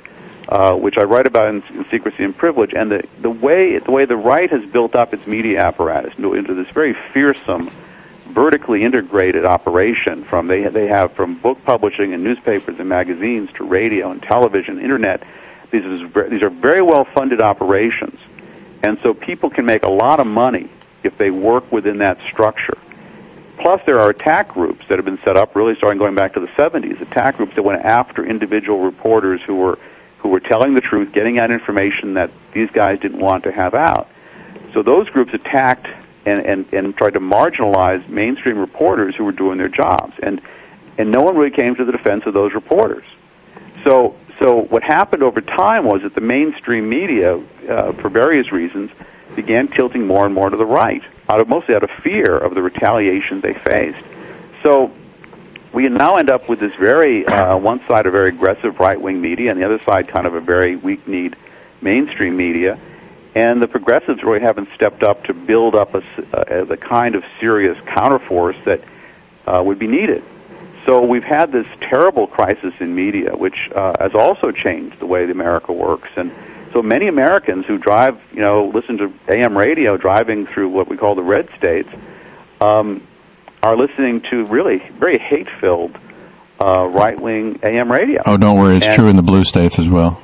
uh, 0.50 0.76
which 0.76 0.98
I 0.98 1.04
write 1.04 1.28
about 1.28 1.50
in, 1.50 1.64
in 1.78 1.86
Secrecy 1.92 2.24
and 2.24 2.36
Privilege, 2.36 2.74
and 2.74 2.92
the 2.92 3.08
the 3.22 3.30
way 3.30 3.78
the 3.78 3.92
way 3.92 4.06
the 4.06 4.18
right 4.18 4.50
has 4.50 4.68
built 4.72 4.96
up 4.96 5.14
its 5.14 5.28
media 5.28 5.60
apparatus 5.60 6.16
into, 6.18 6.34
into 6.34 6.56
this 6.56 6.70
very 6.70 6.94
fearsome, 6.94 7.70
vertically 8.26 8.84
integrated 8.84 9.46
operation. 9.46 10.24
From 10.24 10.48
they 10.48 10.68
they 10.68 10.88
have 10.88 11.14
from 11.14 11.36
book 11.36 11.64
publishing 11.66 12.16
and 12.16 12.24
newspapers 12.24 12.80
and 12.80 12.90
magazines 12.90 13.52
to 13.58 13.64
radio 13.64 14.10
and 14.10 14.24
television, 14.24 14.82
internet. 14.82 15.22
These 15.70 15.86
is 15.86 16.00
these 16.32 16.42
are 16.42 16.50
very 16.50 16.82
well 16.82 17.06
funded 17.06 17.42
operations, 17.42 18.20
and 18.82 19.00
so 19.04 19.14
people 19.14 19.52
can 19.52 19.68
make 19.68 19.84
a 19.84 19.90
lot 19.90 20.20
of 20.20 20.26
money 20.26 20.68
if 21.04 21.16
they 21.16 21.30
work 21.30 21.72
within 21.72 22.00
that 22.00 22.18
structure. 22.32 22.78
Plus, 23.60 23.82
there 23.86 24.00
are 24.00 24.10
attack 24.10 24.48
groups 24.48 24.88
that 24.88 24.98
have 24.98 25.06
been 25.06 25.20
set 25.20 25.38
up, 25.38 25.56
really 25.56 25.76
starting 25.76 26.00
going 26.00 26.16
back 26.16 26.34
to 26.34 26.40
the 26.40 26.48
70s. 26.48 27.02
Attack 27.02 27.38
groups 27.38 27.54
that 27.56 27.62
went 27.62 27.84
after 27.84 28.26
individual 28.26 28.80
reporters 28.80 29.42
who 29.42 29.56
were 29.56 29.78
who 30.19 30.29
were 30.29 30.39
telling 30.39 30.73
the 30.73 30.82
truth, 30.82 31.12
getting 31.12 31.39
out 31.39 31.51
information 31.51 32.13
that 32.15 32.32
these 32.51 32.69
guys 32.71 32.99
didn't 32.99 33.19
want 33.19 33.43
to 33.45 33.51
have 33.51 33.73
out. 33.73 34.08
So 34.73 34.84
those 34.84 35.10
groups 35.10 35.34
attacked 35.34 35.88
and, 36.25 36.39
and, 36.39 36.73
and 36.73 36.95
tried 36.95 37.13
to 37.13 37.19
marginalize 37.19 38.08
mainstream 38.08 38.58
reporters 38.58 39.15
who 39.15 39.23
were 39.23 39.32
doing 39.32 39.58
their 39.58 39.69
jobs, 39.69 40.17
and 40.21 40.41
and 40.97 41.12
no 41.12 41.21
one 41.21 41.38
really 41.38 41.51
came 41.51 41.75
to 41.75 41.86
the 41.86 41.93
defense 41.93 42.25
of 42.25 42.34
those 42.34 42.53
reporters. 42.53 43.05
So 43.84 44.15
so 44.39 44.62
what 44.62 44.84
happened 44.84 45.23
over 45.23 45.41
time 45.41 45.86
was 45.86 46.01
that 46.03 46.15
the 46.15 46.21
mainstream 46.21 46.88
media, 46.88 47.41
uh, 47.69 47.91
for 47.93 48.10
various 48.10 48.51
reasons, 48.51 48.91
began 49.36 49.67
tilting 49.67 50.08
more 50.08 50.25
and 50.25 50.34
more 50.34 50.49
to 50.49 50.58
the 50.58 50.65
right, 50.65 51.03
out 51.29 51.39
of 51.39 51.47
mostly 51.47 51.75
out 51.75 51.84
of 51.84 51.89
fear 51.89 52.38
of 52.38 52.55
the 52.55 52.62
retaliation 52.62 53.41
they 53.41 53.53
faced. 53.53 54.05
So 54.63 54.91
we 55.73 55.88
now 55.89 56.17
end 56.17 56.29
up 56.29 56.49
with 56.49 56.60
this 56.60 56.73
very 56.75 57.25
uh, 57.25 57.58
one 57.58 57.86
side 57.86 58.05
a 58.05 58.12
very 58.12 58.29
aggressive 58.29 58.79
right 58.79 58.99
wing 58.99 59.21
media, 59.21 59.51
and 59.51 59.60
the 59.60 59.65
other 59.65 59.79
side 59.79 60.08
kind 60.08 60.25
of 60.25 60.34
a 60.34 60.41
very 60.41 60.75
weak 60.75 61.08
kneed 61.08 61.36
mainstream 61.82 62.36
media. 62.36 62.79
And 63.36 63.62
the 63.62 63.67
progressives 63.67 64.23
really 64.23 64.39
haven't 64.39 64.69
stepped 64.73 65.03
up 65.03 65.25
to 65.25 65.34
build 65.34 65.75
up 65.75 65.93
a, 65.93 66.03
uh, 66.34 66.65
the 66.65 66.77
kind 66.77 67.15
of 67.15 67.23
serious 67.39 67.77
counterforce 67.86 68.62
that 68.63 68.82
uh, 69.45 69.62
would 69.63 69.77
be 69.77 69.88
needed. 69.88 70.23
So 70.86 71.03
we've 71.05 71.23
had 71.23 71.51
this 71.51 71.67
terrible 71.82 72.25
crisis 72.25 72.73
in 72.79 72.95
media, 72.95 73.36
which 73.36 73.69
uh, 73.75 73.95
has 73.99 74.15
also 74.15 74.51
changed 74.51 74.99
the 74.99 75.05
way 75.05 75.25
the 75.25 75.32
America 75.32 75.71
works. 75.71 76.10
And 76.15 76.32
so 76.73 76.82
many 76.82 77.08
Americans 77.08 77.67
who 77.67 77.77
drive, 77.77 78.19
you 78.34 78.41
know, 78.41 78.65
listen 78.65 78.97
to 78.97 79.13
AM 79.27 79.55
radio 79.58 79.97
driving 79.97 80.47
through 80.47 80.69
what 80.69 80.88
we 80.88 80.97
call 80.97 81.13
the 81.13 81.23
red 81.23 81.49
states, 81.55 81.89
um, 82.62 83.05
are 83.62 83.76
listening 83.78 84.22
to 84.22 84.45
really 84.45 84.78
very 85.00 85.17
hate-filled 85.17 85.98
uh, 86.62 86.88
right-wing 86.88 87.60
AM 87.63 87.91
radio. 87.91 88.22
Oh, 88.26 88.38
don't 88.38 88.58
worry, 88.58 88.78
it's 88.78 88.86
And- 88.86 88.95
true 88.95 89.08
in 89.08 89.15
the 89.15 89.22
blue 89.24 89.43
states 89.43 89.80
as 89.80 89.88
well. 89.88 90.22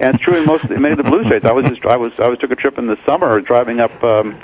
and 0.00 0.14
it's 0.14 0.24
true 0.24 0.36
in 0.36 0.44
most 0.46 0.68
many 0.68 0.90
of 0.90 0.96
the 0.96 1.02
blue 1.04 1.24
states. 1.24 1.44
I 1.44 1.52
was 1.52 1.66
just 1.66 1.84
I 1.86 1.96
was 1.96 2.12
I 2.18 2.28
was 2.28 2.38
took 2.38 2.50
a 2.50 2.56
trip 2.56 2.78
in 2.78 2.86
the 2.86 2.98
summer 3.06 3.40
driving 3.40 3.80
up 3.80 4.02
um, 4.04 4.36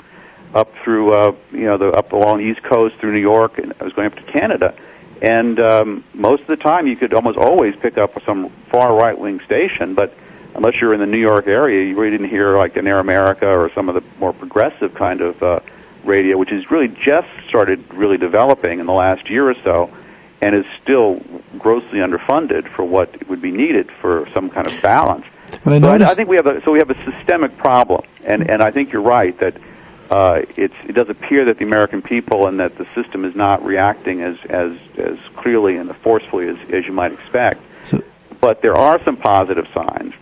up 0.53 0.73
through 0.83 1.13
uh, 1.13 1.35
you 1.51 1.65
know 1.65 1.77
the 1.77 1.89
up 1.91 2.11
along 2.13 2.39
the 2.39 2.45
East 2.45 2.63
Coast 2.63 2.95
through 2.95 3.13
New 3.13 3.19
York, 3.21 3.57
and 3.57 3.73
I 3.79 3.83
was 3.83 3.93
going 3.93 4.07
up 4.07 4.15
to 4.15 4.23
Canada. 4.23 4.73
And 5.21 5.59
um, 5.61 6.03
most 6.13 6.41
of 6.41 6.47
the 6.47 6.55
time, 6.57 6.87
you 6.87 6.95
could 6.95 7.13
almost 7.13 7.37
always 7.37 7.75
pick 7.75 7.97
up 7.97 8.21
some 8.23 8.49
far 8.71 8.93
right 8.95 9.17
wing 9.17 9.41
station, 9.41 9.93
but 9.93 10.13
unless 10.55 10.75
you're 10.79 10.93
in 10.93 10.99
the 11.01 11.05
New 11.05 11.19
York 11.19 11.45
area, 11.47 11.85
you 11.87 11.95
really 11.97 12.11
didn't 12.11 12.29
hear 12.29 12.57
like 12.57 12.77
an 12.77 12.87
Air 12.87 12.99
America 12.99 13.47
or 13.47 13.69
some 13.71 13.89
of 13.89 13.95
the 13.95 14.03
more 14.19 14.31
progressive 14.33 14.93
kind 14.95 15.19
of 15.21 15.43
uh, 15.43 15.59
radio, 16.09 16.37
which 16.37 16.49
has 16.49 16.69
really 16.69 16.89
just 16.89 17.29
started 17.47 17.79
really 17.93 18.17
developing 18.17 18.79
in 18.79 18.85
the 18.85 18.93
last 18.93 19.29
year 19.29 19.49
or 19.49 19.55
so, 19.63 19.89
and 20.41 20.55
is 20.55 20.65
still 20.81 21.21
grossly 21.57 21.99
underfunded 21.99 22.67
for 22.67 22.83
what 22.83 23.27
would 23.29 23.41
be 23.41 23.51
needed 23.51 23.89
for 24.01 24.27
some 24.33 24.49
kind 24.49 24.67
of 24.67 24.81
balance. 24.81 25.25
But 25.63 25.73
I 25.73 25.79
So 25.79 25.87
I, 25.89 26.11
I 26.11 26.15
think 26.15 26.27
we 26.27 26.35
have 26.35 26.47
a 26.47 26.61
so 26.63 26.71
we 26.71 26.79
have 26.79 26.89
a 26.89 27.03
systemic 27.09 27.55
problem, 27.57 28.03
and 28.25 28.49
and 28.49 28.61
I 28.61 28.71
think 28.71 28.91
you're 28.91 29.01
right 29.01 29.37
that 29.39 29.55
uh, 30.09 30.41
it's 30.57 30.75
it 30.87 30.93
does 30.93 31.09
appear 31.09 31.45
that 31.45 31.57
the 31.59 31.65
American 31.65 32.01
people 32.01 32.47
and 32.47 32.59
that 32.59 32.77
the 32.77 32.85
system 32.95 33.25
is 33.25 33.35
not 33.35 33.63
reacting 33.63 34.21
as 34.21 34.37
as 34.49 34.73
as 34.97 35.17
clearly 35.35 35.77
and 35.77 35.95
forcefully 35.97 36.47
as 36.49 36.57
as 36.71 36.85
you 36.85 36.93
might 36.93 37.13
expect. 37.13 37.61
So- 37.85 38.03
but 38.41 38.61
there 38.61 38.77
are 38.77 39.03
some 39.03 39.17
positive 39.17 39.67
signs, 39.73 40.13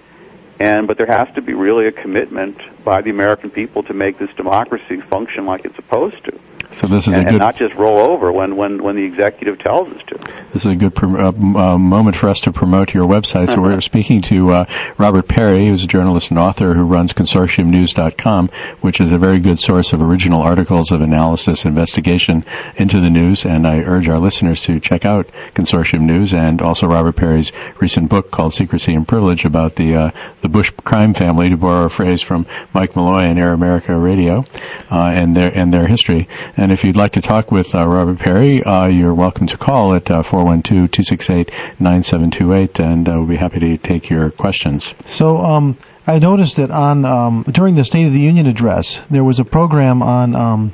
and 0.59 0.87
but 0.87 0.97
there 0.97 1.05
has 1.05 1.33
to 1.35 1.41
be 1.41 1.53
really 1.53 1.87
a 1.87 1.91
commitment 1.91 2.59
by 2.87 3.01
the 3.01 3.09
American 3.09 3.49
people 3.51 3.83
to 3.83 3.93
make 3.93 4.17
this 4.17 4.33
democracy 4.37 5.01
function 5.01 5.45
like 5.45 5.65
it's 5.65 5.75
supposed 5.75 6.23
to, 6.23 6.39
So 6.71 6.85
this 6.87 7.07
is 7.07 7.13
a 7.13 7.17
and, 7.17 7.27
and 7.27 7.31
good 7.31 7.39
not 7.39 7.55
just 7.57 7.73
roll 7.75 7.97
over 7.99 8.31
when 8.31 8.55
when 8.57 8.83
when 8.83 8.95
the 8.95 9.03
executive 9.03 9.57
tells 9.59 9.89
us 9.89 10.01
to. 10.07 10.17
This 10.53 10.65
is 10.65 10.71
a 10.71 10.75
good 10.75 10.93
uh, 11.01 11.29
uh, 11.29 11.77
moment 11.77 12.15
for 12.15 12.27
us 12.29 12.39
to 12.41 12.51
promote 12.51 12.93
your 12.93 13.07
website. 13.07 13.47
So 13.47 13.53
Uh-huh. 13.53 13.61
we're 13.61 13.81
speaking 13.81 14.21
to 14.23 14.51
uh, 14.51 14.65
Robert 14.97 15.27
Parry, 15.27 15.67
who's 15.67 15.83
a 15.83 15.87
journalist 15.87 16.29
and 16.29 16.37
author 16.39 16.73
who 16.73 16.83
runs 16.83 17.13
ConsortiumNews.com, 17.13 18.49
which 18.81 18.99
is 18.99 19.11
a 19.11 19.17
very 19.17 19.39
good 19.39 19.59
source 19.59 19.93
of 19.93 20.01
original 20.01 20.41
articles 20.41 20.91
of 20.91 21.01
analysis, 21.01 21.65
investigation 21.65 22.43
into 22.75 22.99
the 22.99 23.09
news. 23.09 23.45
And 23.45 23.65
I 23.65 23.79
urge 23.79 24.07
our 24.07 24.19
listeners 24.19 24.61
to 24.63 24.79
check 24.79 25.05
out 25.05 25.27
Consortium 25.55 26.01
News 26.01 26.33
and 26.33 26.61
also 26.61 26.87
Robert 26.87 27.15
Parry's 27.15 27.51
recent 27.79 28.09
book 28.09 28.31
called 28.31 28.53
Secrecy 28.53 28.93
and 28.93 29.07
Privilege 29.07 29.45
about 29.45 29.75
the 29.75 29.95
uh, 29.95 30.11
the 30.41 30.49
Bush 30.49 30.71
crime 30.83 31.13
family, 31.13 31.49
to 31.49 31.57
borrow 31.57 31.85
a 31.85 31.89
phrase 31.89 32.21
from 32.21 32.45
Mike 32.73 32.95
Malloy 32.95 33.21
and 33.21 33.39
Air 33.39 33.53
America 33.53 33.95
Radio, 33.97 34.45
uh, 34.91 35.11
and 35.15 35.35
their 35.35 35.51
and 35.57 35.73
their 35.73 35.87
history. 35.87 36.27
And 36.59 36.71
if 36.71 36.83
you'd 36.83 36.95
like 36.95 37.11
to 37.11 37.21
talk 37.21 37.51
with 37.51 37.75
uh, 37.75 37.87
Robert 37.87 38.17
Parry, 38.17 38.63
uh, 38.63 38.87
you're 38.87 39.13
welcome 39.13 39.45
to 39.45 39.57
call 39.57 39.93
at 39.93 40.09
uh, 40.09 40.23
412-268-9728, 40.23 42.79
and 42.79 43.07
uh, 43.07 43.11
we'll 43.11 43.27
be 43.27 43.35
happy 43.35 43.59
to 43.59 43.77
take 43.77 44.09
your 44.09 44.31
questions. 44.31 44.95
So 45.05 45.37
um, 45.37 45.77
I 46.07 46.17
noticed 46.17 46.55
that 46.55 46.71
on 46.71 47.05
um, 47.05 47.45
during 47.51 47.75
the 47.75 47.85
State 47.85 48.07
of 48.07 48.13
the 48.13 48.19
Union 48.19 48.47
address, 48.47 48.99
there 49.07 49.23
was 49.23 49.39
a 49.39 49.45
program 49.45 50.01
on 50.01 50.35
um, 50.35 50.73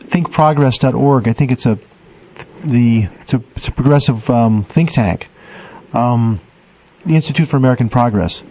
thinkprogress.org. 0.00 1.28
I 1.28 1.32
think 1.32 1.50
it's 1.50 1.64
a 1.64 1.78
the 2.62 3.08
it's 3.20 3.32
a, 3.32 3.42
it's 3.54 3.68
a 3.68 3.72
progressive 3.72 4.28
um, 4.28 4.64
think 4.64 4.92
tank, 4.92 5.30
um, 5.94 6.40
the 7.06 7.14
Institute 7.14 7.48
for 7.48 7.56
American 7.56 7.88
Progress, 7.88 8.42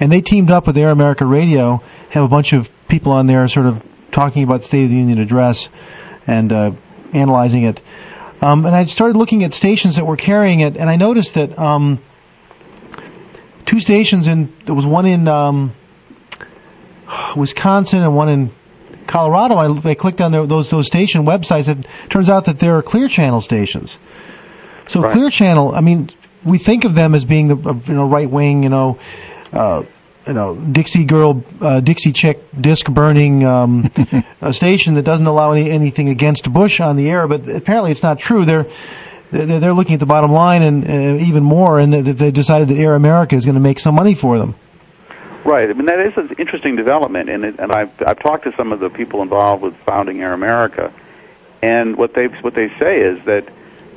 and 0.00 0.10
they 0.10 0.20
teamed 0.20 0.50
up 0.50 0.66
with 0.66 0.76
Air 0.76 0.90
America 0.90 1.24
Radio. 1.24 1.80
Have 2.10 2.24
a 2.24 2.28
bunch 2.28 2.52
of 2.52 2.68
people 2.88 3.12
on 3.12 3.28
there, 3.28 3.46
sort 3.46 3.66
of 3.66 3.80
talking 4.18 4.42
about 4.42 4.64
State 4.64 4.82
of 4.82 4.90
the 4.90 4.96
Union 4.96 5.20
address 5.20 5.68
and 6.26 6.52
uh, 6.52 6.72
analyzing 7.12 7.62
it. 7.62 7.80
Um, 8.40 8.66
and 8.66 8.74
I 8.74 8.82
started 8.84 9.16
looking 9.16 9.44
at 9.44 9.54
stations 9.54 9.94
that 9.94 10.06
were 10.06 10.16
carrying 10.16 10.58
it, 10.58 10.76
and 10.76 10.90
I 10.90 10.96
noticed 10.96 11.34
that 11.34 11.56
um, 11.56 12.00
two 13.64 13.78
stations 13.78 14.26
in 14.26 14.52
there 14.64 14.74
was 14.74 14.84
one 14.84 15.06
in 15.06 15.28
um, 15.28 15.72
Wisconsin 17.36 18.02
and 18.02 18.16
one 18.16 18.28
in 18.28 18.50
Colorado. 19.06 19.54
I, 19.54 19.90
I 19.90 19.94
clicked 19.94 20.20
on 20.20 20.32
their, 20.32 20.44
those 20.48 20.68
those 20.68 20.88
station 20.88 21.24
websites. 21.24 21.68
And 21.68 21.84
it 21.84 22.10
turns 22.10 22.28
out 22.28 22.46
that 22.46 22.58
there 22.58 22.76
are 22.76 22.82
Clear 22.82 23.06
Channel 23.06 23.40
stations. 23.40 23.98
So 24.88 25.00
Right. 25.00 25.12
Clear 25.12 25.30
Channel, 25.30 25.76
I 25.76 25.80
mean, 25.80 26.10
we 26.44 26.58
think 26.58 26.84
of 26.84 26.96
them 26.96 27.14
as 27.14 27.24
being 27.24 27.46
the 27.46 27.56
you 27.86 27.94
know 27.94 28.08
right 28.08 28.28
wing, 28.28 28.64
you 28.64 28.68
know, 28.68 28.98
uh, 29.52 29.84
you 30.28 30.34
know 30.34 30.54
Dixie 30.54 31.04
girl, 31.04 31.42
uh, 31.60 31.80
Dixie 31.80 32.12
chick, 32.12 32.40
disc 32.60 32.86
burning 32.88 33.44
um, 33.44 33.90
a 34.40 34.52
station 34.62 34.94
that 34.94 35.02
doesn't 35.02 35.26
allow 35.26 35.52
any, 35.52 35.70
anything 35.70 36.08
against 36.08 36.52
Bush 36.52 36.80
on 36.80 36.96
the 36.96 37.10
air. 37.10 37.26
But 37.26 37.48
apparently, 37.48 37.90
it's 37.90 38.02
not 38.02 38.18
true. 38.18 38.44
They're 38.44 38.66
they're 39.32 39.58
they're 39.60 39.72
looking 39.72 39.94
at 39.94 40.00
the 40.00 40.06
bottom 40.06 40.30
line 40.30 40.62
and 40.62 40.88
uh, 40.88 41.24
even 41.24 41.42
more, 41.42 41.78
and 41.80 41.92
they- 41.92 42.02
they 42.02 42.30
decided 42.30 42.68
that 42.68 42.76
Air 42.78 42.94
America 42.94 43.34
is 43.34 43.44
going 43.44 43.54
to 43.56 43.60
make 43.60 43.78
some 43.78 43.94
money 43.94 44.14
for 44.14 44.38
them. 44.38 44.54
Right. 45.44 45.70
I 45.70 45.72
mean, 45.72 45.86
that 45.86 46.00
is 46.00 46.16
an 46.16 46.34
interesting 46.38 46.76
development, 46.76 47.30
and 47.30 47.44
it, 47.44 47.58
and 47.58 47.72
I've 47.72 47.90
I've 48.06 48.18
talked 48.20 48.44
to 48.44 48.52
some 48.56 48.72
of 48.72 48.80
the 48.80 48.90
people 48.90 49.22
involved 49.22 49.62
with 49.62 49.76
founding 49.78 50.20
Air 50.20 50.34
America, 50.34 50.92
and 51.62 51.96
what 51.96 52.12
they 52.14 52.26
what 52.26 52.54
they 52.54 52.68
say 52.78 52.98
is 52.98 53.24
that 53.24 53.48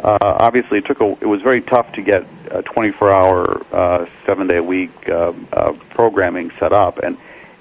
uh, 0.03 0.17
obviously 0.21 0.79
it 0.79 0.85
took 0.85 0.99
a 1.01 1.11
it 1.21 1.27
was 1.27 1.41
very 1.41 1.61
tough 1.61 1.91
to 1.93 2.01
get 2.01 2.25
a 2.49 2.61
24 2.63 3.11
hour, 3.11 3.65
uh, 3.71 4.05
seven 4.25 4.47
day 4.47 4.57
a 4.57 4.63
week 4.63 4.91
uh, 5.07 5.33
uh, 5.53 5.73
programming 5.89 6.51
set 6.59 6.73
up, 6.73 6.99
and 6.99 7.17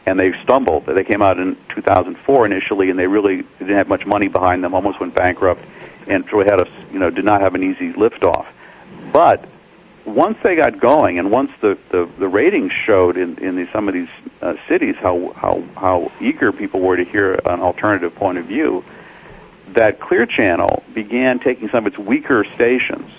and 0.07 0.18
they 0.18 0.32
stumbled. 0.43 0.86
They 0.86 1.05
came 1.05 1.22
out 1.22 1.38
in 1.38 1.57
2004 1.68 2.47
initially, 2.47 2.91
and 2.91 2.99
they 2.99 3.07
really 3.07 3.45
didn't 3.59 3.76
have 3.76 3.88
much 3.88 4.07
money 4.07 4.28
behind 4.28 4.64
them, 4.64 4.74
almost 4.74 4.99
went 5.01 5.14
bankrupt, 5.14 5.62
and 6.07 6.30
really 6.32 6.47
had 6.47 6.61
a 6.61 6.68
you 6.93 6.99
know 6.99 7.11
did 7.11 7.24
not 7.24 7.41
have 7.41 7.55
an 7.55 7.62
easy 7.62 7.93
liftoff. 7.93 8.47
But 9.12 9.45
once 10.05 10.38
they 10.43 10.57
got 10.57 10.78
going, 10.80 11.18
and 11.18 11.30
once 11.30 11.51
the, 11.61 11.78
the, 11.91 12.09
the 12.18 12.28
ratings 12.28 12.72
showed 12.72 13.16
in, 13.16 13.38
in 13.38 13.57
the, 13.57 13.68
some 13.72 13.88
of 13.88 13.95
these 13.95 14.09
uh, 14.43 14.55
cities 14.68 14.97
how, 14.97 15.32
how, 15.36 15.62
how 15.76 16.12
eager 16.20 16.53
people 16.53 16.80
were 16.80 16.97
to 16.97 17.05
hear 17.05 17.34
an 17.45 17.61
alternative 17.61 18.14
point 18.14 18.38
of 18.38 18.47
view, 18.47 18.84
that 19.75 20.01
Clear 20.01 20.27
Channel 20.27 20.83
began 20.95 21.39
taking 21.39 21.68
some 21.68 21.87
of 21.87 21.93
its 21.93 21.99
weaker 21.99 22.45
stations. 22.45 23.11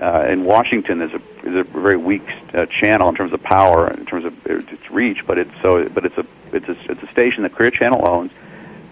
Uh, 0.00 0.28
in 0.30 0.44
Washington 0.44 1.02
is 1.02 1.12
a 1.12 1.20
is 1.42 1.54
a 1.56 1.64
very 1.64 1.96
weak 1.96 2.22
uh, 2.54 2.66
channel 2.66 3.08
in 3.08 3.16
terms 3.16 3.32
of 3.32 3.42
power, 3.42 3.90
in 3.90 4.06
terms 4.06 4.24
of 4.24 4.46
its 4.46 4.90
reach, 4.90 5.26
but 5.26 5.38
it's 5.38 5.50
so 5.60 5.88
but 5.88 6.04
it's 6.04 6.16
a 6.16 6.26
it's 6.52 6.68
a 6.68 6.76
it's 6.92 7.02
a 7.02 7.06
station 7.08 7.42
that 7.42 7.52
Clear 7.52 7.72
Channel 7.72 8.08
owns 8.08 8.30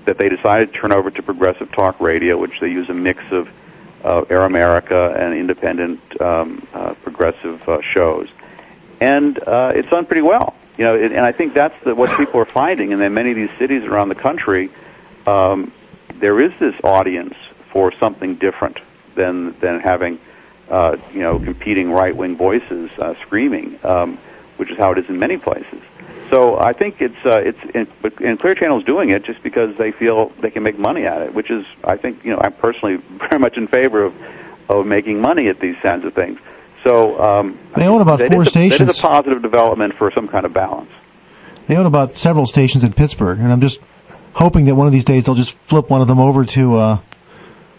that 0.04 0.18
they 0.18 0.28
decided 0.28 0.72
to 0.72 0.78
turn 0.80 0.92
over 0.92 1.10
to 1.10 1.22
Progressive 1.22 1.70
Talk 1.70 2.00
Radio, 2.00 2.36
which 2.36 2.58
they 2.60 2.68
use 2.68 2.88
a 2.88 2.94
mix 2.94 3.22
of 3.30 3.48
uh, 4.04 4.24
Air 4.30 4.42
America 4.42 5.14
and 5.16 5.34
independent 5.34 6.00
um, 6.20 6.66
uh, 6.74 6.94
progressive 6.94 7.68
uh, 7.68 7.80
shows, 7.82 8.28
and 9.00 9.38
uh, 9.38 9.72
it's 9.76 9.88
done 9.88 10.06
pretty 10.06 10.22
well. 10.22 10.56
You 10.76 10.84
know, 10.84 10.94
it, 10.96 11.12
and 11.12 11.20
I 11.20 11.32
think 11.32 11.54
that's 11.54 11.74
the, 11.84 11.94
what 11.94 12.10
people 12.18 12.40
are 12.40 12.46
finding, 12.46 12.92
and 12.92 13.00
in 13.00 13.14
many 13.14 13.30
of 13.30 13.36
these 13.36 13.50
cities 13.58 13.84
around 13.84 14.08
the 14.08 14.16
country, 14.16 14.70
um, 15.26 15.72
there 16.20 16.40
is 16.40 16.52
this 16.58 16.74
audience 16.84 17.34
for 17.70 17.92
something 17.92 18.34
different 18.36 18.78
than 19.14 19.52
than 19.60 19.80
having 19.80 20.18
uh, 20.70 20.96
you 21.12 21.20
know 21.20 21.38
competing 21.38 21.90
right 21.90 22.14
wing 22.14 22.36
voices 22.36 22.90
uh, 22.98 23.14
screaming, 23.22 23.78
um, 23.84 24.18
which 24.56 24.70
is 24.70 24.78
how 24.78 24.92
it 24.92 24.98
is 24.98 25.08
in 25.08 25.18
many 25.18 25.36
places. 25.36 25.80
So 26.30 26.58
I 26.58 26.72
think 26.72 27.00
it's 27.00 27.24
uh, 27.24 27.38
it's 27.44 27.60
and, 27.74 27.86
and 28.20 28.40
Clear 28.40 28.54
Channel 28.54 28.78
is 28.78 28.84
doing 28.84 29.10
it 29.10 29.22
just 29.24 29.42
because 29.42 29.76
they 29.76 29.92
feel 29.92 30.28
they 30.40 30.50
can 30.50 30.62
make 30.64 30.78
money 30.78 31.06
at 31.06 31.22
it, 31.22 31.34
which 31.34 31.50
is 31.50 31.64
I 31.84 31.96
think 31.96 32.24
you 32.24 32.32
know 32.32 32.40
I'm 32.42 32.52
personally 32.52 32.96
very 33.28 33.38
much 33.38 33.56
in 33.56 33.66
favor 33.68 34.02
of 34.02 34.14
of 34.68 34.86
making 34.86 35.20
money 35.20 35.48
at 35.48 35.60
these 35.60 35.76
kinds 35.76 36.04
of 36.04 36.12
things. 36.14 36.40
So 36.82 37.20
um, 37.20 37.58
They 37.76 37.86
own 37.86 38.00
about 38.00 38.18
that 38.20 38.32
four 38.32 38.42
a, 38.42 38.44
That 38.44 38.50
stations. 38.50 38.90
is 38.90 38.98
a 38.98 39.02
positive 39.02 39.42
development 39.42 39.94
for 39.94 40.10
some 40.12 40.26
kind 40.28 40.44
of 40.44 40.52
balance. 40.52 40.90
They 41.68 41.76
own 41.76 41.86
about 41.86 42.16
several 42.16 42.46
stations 42.46 42.84
in 42.84 42.92
Pittsburgh, 42.92 43.38
and 43.40 43.52
I'm 43.52 43.60
just 43.60 43.80
hoping 44.36 44.66
that 44.66 44.74
one 44.74 44.86
of 44.86 44.92
these 44.92 45.04
days 45.04 45.24
they'll 45.24 45.34
just 45.34 45.56
flip 45.66 45.90
one 45.90 46.00
of 46.00 46.08
them 46.08 46.20
over 46.20 46.44
to 46.44 46.76
uh, 46.76 46.98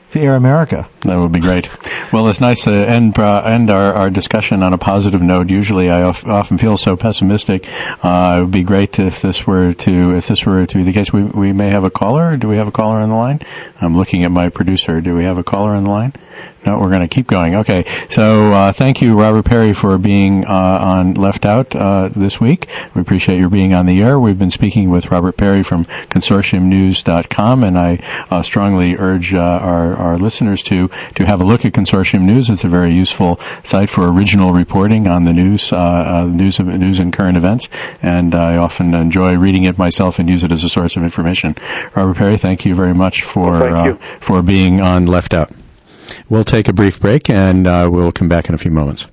to 0.10 0.20
Air 0.22 0.36
America. 0.36 0.88
That 1.02 1.18
would 1.18 1.32
be 1.34 1.40
great. 1.40 1.70
Well, 2.14 2.28
it's 2.30 2.40
nice 2.40 2.64
to 2.64 2.72
end 2.72 3.20
uh, 3.20 3.42
end 3.42 3.70
our, 3.70 3.94
our 3.94 4.10
discussion 4.10 4.64
on 4.64 4.74
a 4.74 4.78
positive 4.78 5.22
note. 5.22 5.50
Usually, 5.50 5.90
I 5.90 6.04
of, 6.04 6.26
often 6.26 6.58
feel 6.58 6.78
so 6.78 6.96
pessimistic. 6.96 7.68
Uh, 8.04 8.38
it 8.38 8.42
would 8.42 8.52
be 8.52 8.64
great 8.64 9.00
if 9.00 9.22
this 9.22 9.46
were 9.46 9.74
to 9.74 10.16
if 10.16 10.28
this 10.28 10.46
were 10.46 10.66
to 10.66 10.78
be 10.78 10.84
the 10.84 10.94
case. 10.94 11.14
We 11.14 11.24
we 11.24 11.54
may 11.54 11.70
have 11.70 11.84
a 11.84 11.92
caller. 11.92 12.38
Do 12.38 12.48
we 12.48 12.58
have 12.58 12.68
a 12.68 12.72
caller 12.72 12.98
on 12.98 13.10
the 13.10 13.16
line? 13.16 13.42
I'm 13.80 13.96
looking 13.96 14.24
at 14.24 14.32
my 14.32 14.50
producer. 14.50 15.02
Do 15.02 15.16
we 15.16 15.26
have 15.26 15.38
a 15.38 15.44
caller 15.44 15.72
on 15.72 15.84
the 15.84 15.92
line? 15.92 16.14
No, 16.68 16.80
we're 16.80 16.90
going 16.90 17.08
to 17.08 17.08
keep 17.08 17.28
going. 17.28 17.56
Okay. 17.56 17.86
So 18.10 18.52
uh, 18.52 18.74
thank 18.74 19.02
you, 19.02 19.18
Robert 19.18 19.46
Parry, 19.46 19.72
for 19.72 19.98
being 19.98 20.44
uh, 20.46 20.50
on 20.52 21.14
Left 21.14 21.46
Out 21.46 21.74
uh, 21.74 22.10
this 22.10 22.42
week. 22.42 22.68
We 22.94 23.02
appreciate 23.02 23.40
your 23.40 23.48
being 23.48 23.74
on 23.74 23.86
the 23.86 24.02
air. 24.02 24.20
We've 24.20 24.38
been 24.38 24.52
speaking 24.52 24.90
with 24.90 25.10
Robert 25.10 25.38
Parry 25.38 25.64
from 25.64 25.86
ConsortiumNews.com, 25.86 27.64
and 27.64 27.78
I 27.78 28.04
uh, 28.30 28.42
strongly 28.42 28.98
urge 28.98 29.34
uh, 29.34 29.40
our, 29.40 29.96
our 29.96 30.18
listeners 30.18 30.62
to 30.64 30.90
to 31.16 31.26
have 31.26 31.40
a 31.40 31.46
look 31.46 31.64
at 31.64 31.72
Consortium 31.72 32.24
News. 32.24 32.50
It's 32.50 32.66
a 32.66 32.68
very 32.68 32.94
useful 32.94 33.40
site 33.64 33.90
for 33.90 34.12
original 34.12 34.52
reporting 34.52 35.08
on 35.08 35.24
the 35.24 35.32
news, 35.34 35.72
uh, 35.72 35.78
uh, 35.78 36.26
news, 36.26 36.60
of, 36.60 36.68
news 36.68 37.00
and 37.00 37.14
current 37.14 37.38
events, 37.38 37.70
and 38.02 38.36
I 38.36 38.58
often 38.58 38.94
enjoy 38.94 39.38
reading 39.38 39.64
it 39.64 39.78
myself 39.78 40.20
and 40.20 40.28
use 40.28 40.44
it 40.44 40.52
as 40.52 40.66
a 40.66 40.70
source 40.70 40.98
of 40.98 41.04
information. 41.04 41.56
Robert 41.96 42.18
Parry, 42.18 42.38
thank 42.38 42.66
you 42.66 42.76
very 42.76 42.94
much 42.94 43.24
for 43.24 43.52
Well, 43.52 43.92
uh, 43.94 43.98
for 44.20 44.42
being 44.42 44.82
on 44.82 45.06
Left 45.06 45.34
Out. 45.34 45.52
We'll 46.30 46.44
take 46.44 46.68
a 46.68 46.74
brief 46.74 47.00
break 47.00 47.30
and 47.30 47.68
uh, 47.68 47.90
we'll 47.92 48.12
come 48.12 48.28
back 48.28 48.50
in 48.50 48.56
a 48.56 48.58
few 48.58 48.72
moments. 48.72 49.08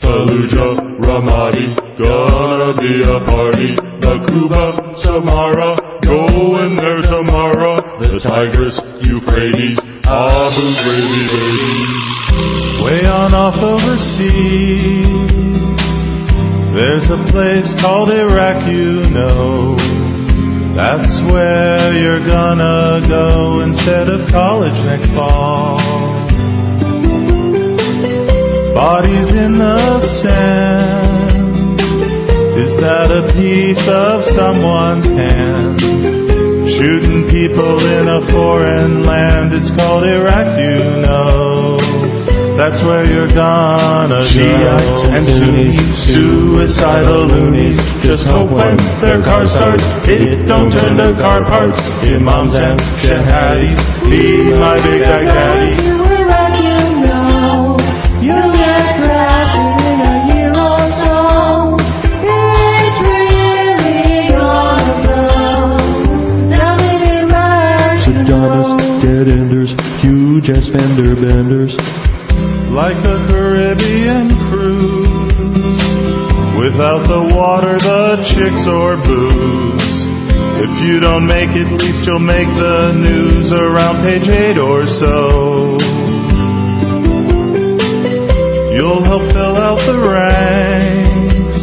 Fallujah, 0.00 0.98
Ramadi, 1.00 1.66
gonna 1.98 2.76
be 2.78 3.02
a 3.02 3.18
party. 3.24 3.76
Nakuba, 4.02 4.94
Samarra, 5.02 5.76
going 6.02 6.76
there 6.76 7.02
tomorrow. 7.02 7.80
The 8.00 8.18
Tigris, 8.18 8.80
Euphrates, 9.02 9.78
Abu 10.04 10.64
Ghraib, 10.82 11.28
baby. 11.30 12.02
Way 12.84 13.06
on 13.06 13.34
off 13.34 13.62
overseas, 13.62 15.06
there's 16.74 17.10
a 17.10 17.22
place 17.30 17.72
called 17.80 18.10
Iraq, 18.10 18.66
you 18.66 19.08
know. 19.10 20.11
That's 20.74 21.20
where 21.30 21.98
you're 22.00 22.26
gonna 22.26 23.06
go 23.06 23.60
instead 23.60 24.08
of 24.08 24.26
college 24.32 24.72
next 24.88 25.12
fall. 25.12 25.76
Bodies 28.74 29.32
in 29.32 29.58
the 29.58 30.00
sand. 30.00 31.78
Is 32.56 32.74
that 32.80 33.12
a 33.12 33.32
piece 33.34 33.86
of 33.86 34.24
someone's 34.24 35.10
hand? 35.10 35.78
Shooting 36.80 37.28
people 37.28 37.76
in 37.84 38.08
a 38.08 38.24
foreign 38.32 39.04
land. 39.04 39.52
It's 39.52 39.70
called 39.76 40.10
Iraq, 40.10 40.58
you 40.58 41.02
know. 41.04 41.91
That's 42.62 42.80
where 42.84 43.02
you're 43.10 43.26
gonna 43.34 44.22
Shiites 44.28 44.46
go. 44.46 45.10
and 45.10 45.26
Sunnis, 45.26 46.06
suicidal 46.06 47.26
loonies. 47.26 47.74
Just 48.06 48.24
hope 48.24 48.52
when 48.52 48.76
their 49.02 49.18
car 49.20 49.42
starts, 49.48 49.82
it 50.06 50.46
don't 50.46 50.70
turn 50.70 50.96
to 50.96 51.10
car 51.20 51.42
parts. 51.50 51.82
Imams 52.06 52.54
and 52.54 52.78
shahadis, 53.02 53.82
be 54.08 54.54
my 54.54 54.78
big 54.78 55.02
Baghdadi. 55.02 55.74
You'll 58.22 58.52
get 58.54 58.94
drafted 59.02 59.82
in 59.90 59.98
a 60.06 60.14
year 60.30 60.54
or 60.54 60.82
so. 61.02 61.14
It's 62.22 62.98
really 63.10 64.30
gonna 64.30 65.02
blow. 65.02 65.82
Now 66.46 66.76
maybe 66.78 67.26
Iraq 67.26 68.06
should 68.06 68.22
Saddam's 68.22 69.02
dead 69.02 69.26
enders, 69.26 69.74
huge 70.00 70.48
ass 70.50 70.68
fender 70.70 71.16
benders. 71.16 71.74
Like 72.72 73.04
a 73.04 73.28
Caribbean 73.28 74.32
cruise. 74.48 75.12
Without 76.56 77.04
the 77.04 77.36
water, 77.36 77.76
the 77.76 78.24
chicks 78.32 78.64
or 78.64 78.96
booze. 78.96 79.92
If 80.56 80.72
you 80.80 80.98
don't 80.98 81.26
make 81.26 81.52
it, 81.52 81.68
at 81.68 81.76
least 81.76 82.08
you'll 82.08 82.24
make 82.24 82.48
the 82.48 82.96
news 82.96 83.52
around 83.52 84.00
page 84.08 84.24
eight 84.24 84.56
or 84.56 84.88
so. 84.88 85.76
You'll 88.72 89.04
help 89.04 89.28
fill 89.36 89.56
out 89.60 89.84
the 89.84 90.00
ranks 90.08 91.60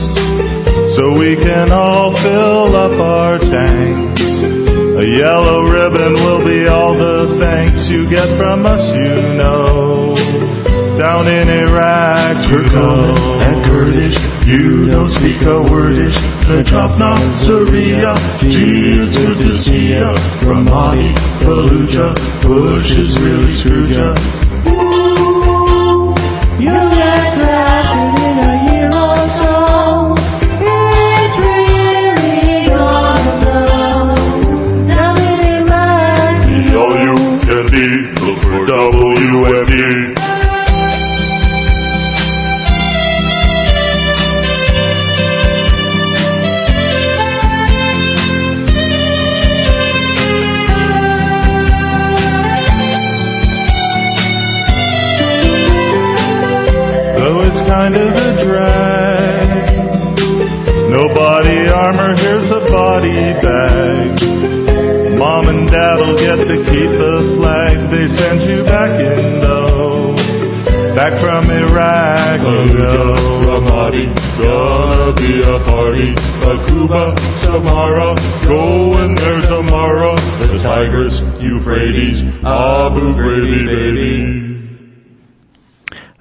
so 0.93 1.17
we 1.17 1.33
can 1.41 1.71
all 1.71 2.13
fill 2.21 2.75
up 2.77 2.93
our 3.01 3.33
tanks. 3.41 4.21
A 4.21 5.05
yellow 5.17 5.65
ribbon 5.65 6.13
will 6.21 6.45
be 6.45 6.67
all 6.67 6.93
the 6.93 7.39
thanks 7.41 7.89
you 7.89 8.07
get 8.07 8.29
from 8.37 8.67
us, 8.67 8.93
you 8.93 9.15
know. 9.41 10.78
Down 10.99 11.27
in 11.29 11.47
Iraq. 11.47 12.35
Turkmen 12.51 13.15
and 13.47 13.65
Kurdish, 13.71 14.19
you 14.45 14.85
don't 14.85 15.09
speak 15.09 15.39
a 15.47 15.63
wordish. 15.63 16.17
Petrofna, 16.43 17.15
Syria, 17.47 18.13
gee, 18.41 18.99
it's 18.99 19.15
to 19.15 19.57
see 19.63 19.95
ya. 19.95 20.11
Ramadi, 20.43 21.15
Fallujah, 21.39 22.11
Bush 22.43 22.91
is 22.99 23.15
really 23.21 23.55
screwed 23.55 23.89
ya. 23.89 24.11
You'll 26.59 26.91
get 26.91 27.37
drafted 27.39 28.19
in 28.19 28.35
a 28.43 28.53
year 28.67 28.91
or 28.91 29.23
so. 29.39 29.55
It's 30.51 31.37
really 31.47 32.67
gonna 32.67 33.39
blow. 33.39 34.19
Down 34.83 35.15
in 35.15 35.39
Iraq. 35.63 36.43
All 36.75 36.93
you 36.99 37.15
can 37.47 37.65
be. 37.71 37.87
Look 38.19 38.39
for 38.43 38.67
WFD. 38.67 39.98
Kind 57.79 57.95
of 57.95 58.11
a 58.11 58.43
drag. 58.43 59.47
No 60.91 61.07
body 61.15 61.71
armor, 61.71 62.13
here's 62.13 62.51
a 62.51 62.59
body 62.67 63.31
bag. 63.39 64.19
Mom 65.17 65.47
and 65.47 65.71
dad'll 65.71 66.19
get 66.19 66.43
to 66.43 66.57
keep 66.67 66.91
the 66.91 67.39
flag 67.39 67.89
they 67.89 68.05
sent 68.11 68.41
you 68.51 68.67
back 68.67 68.99
in 68.99 69.39
though. 69.39 70.11
Back 70.93 71.23
from 71.23 71.47
Iraq, 71.47 72.43
you 72.43 72.51
Fallujah, 72.51 72.99
know. 72.99 73.47
Ramadi, 73.47 74.11
gonna 74.43 75.15
be 75.15 75.39
a 75.39 75.55
party. 75.63 76.11
Takuba, 76.43 77.15
Samarra, 77.47 78.11
go 78.43 78.99
in 79.07 79.15
there 79.15 79.39
tomorrow. 79.55 80.17
The 80.43 80.59
Tigris, 80.59 81.23
Euphrates, 81.39 82.27
Abu 82.43 83.15
Ghraib, 83.15 83.55
baby. 83.55 84.48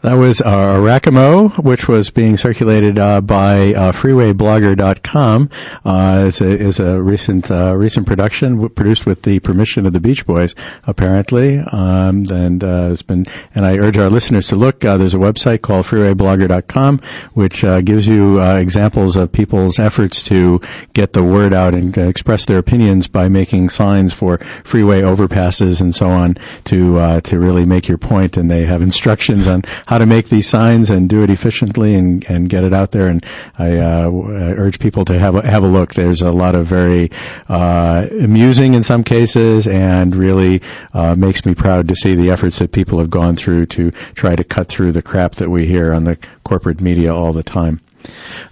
That 0.09 0.17
was 0.17 0.41
uh, 0.41 0.79
Rakamo, 0.79 1.63
which 1.63 1.87
was 1.87 2.09
being 2.09 2.39
circulated 2.39 2.99
uh, 2.99 3.21
by 3.21 3.75
uh, 3.75 3.93
FreewayBlogger.com. 3.93 5.51
Uh, 5.85 6.25
is 6.27 6.41
a 6.41 6.47
is 6.47 6.81
a 6.81 7.03
recent 7.03 7.51
uh, 7.51 7.77
recent 7.77 8.07
production 8.07 8.53
w- 8.53 8.71
produced 8.71 9.05
with 9.05 9.21
the 9.21 9.39
permission 9.41 9.85
of 9.85 9.93
the 9.93 10.01
Beach 10.01 10.25
Boys, 10.25 10.55
apparently. 10.87 11.59
Um, 11.59 12.25
and 12.31 12.65
uh, 12.65 12.89
it's 12.93 13.03
been 13.03 13.27
and 13.55 13.67
I 13.67 13.77
urge 13.77 13.99
our 13.99 14.09
listeners 14.09 14.49
to 14.49 14.57
look. 14.57 14.83
Uh, 14.83 14.97
there's 14.97 15.13
a 15.13 15.19
website 15.19 15.61
called 15.61 15.85
FreewayBlogger.com, 15.85 17.03
which 17.35 17.63
uh, 17.63 17.83
gives 17.83 18.07
you 18.07 18.41
examples 18.41 19.15
of 19.15 19.31
people's 19.31 19.79
efforts 19.79 20.23
to 20.23 20.63
get 20.95 21.13
the 21.13 21.23
word 21.23 21.53
out 21.53 21.75
and 21.75 21.99
express 21.99 22.47
their 22.47 22.57
opinions 22.57 23.09
by 23.09 23.29
making 23.29 23.69
signs 23.69 24.15
for 24.15 24.39
freeway 24.65 25.03
overpasses 25.03 25.83
and 25.83 25.95
so 25.95 26.09
on 26.09 26.39
to 26.65 27.21
to 27.21 27.39
really 27.39 27.67
make 27.67 27.89
your 27.89 27.99
point. 27.99 28.39
And 28.39 28.51
they 28.51 28.65
have 28.65 28.81
instructions 28.81 29.47
on 29.47 29.65
how 29.85 29.98
to 29.99 30.07
make 30.07 30.29
these 30.29 30.49
signs 30.49 30.91
and 30.91 31.09
do 31.09 31.23
it 31.23 31.31
efficiently 31.31 31.95
and, 31.95 32.29
and 32.31 32.49
get 32.49 32.65
it 32.65 32.73
out 32.73 32.91
there. 32.91 33.09
And 33.09 33.25
I, 33.59 33.79
uh, 33.79 34.11
urge 34.11 34.79
people 34.79 35.05
to 35.07 35.19
have 35.19 35.35
a, 35.35 35.47
have 35.47 35.63
a 35.63 35.69
look. 35.69 35.95
There's 35.95 36.23
a 36.23 36.33
lot 36.33 36.55
of 36.55 36.67
very 36.67 37.11
uh, 37.49 38.07
amusing 38.21 38.75
in 38.75 38.83
some 38.83 39.05
cases, 39.05 39.67
and 39.67 40.15
really 40.15 40.63
uh, 40.95 41.15
makes 41.15 41.45
me 41.45 41.55
proud 41.55 41.89
to 41.89 41.97
see 41.97 42.15
the 42.15 42.31
efforts 42.31 42.59
that 42.59 42.73
people 42.73 42.99
have 42.99 43.11
gone 43.11 43.37
through 43.37 43.67
to 43.67 43.91
try 44.15 44.37
to 44.37 44.45
cut 44.45 44.69
through 44.69 44.93
the 44.93 45.03
crap 45.03 45.37
that 45.37 45.51
we 45.51 45.67
hear 45.67 45.93
on 45.93 46.05
the 46.05 46.19
corporate 46.45 46.81
media 46.81 47.15
all 47.15 47.33
the 47.33 47.43
time. 47.43 47.81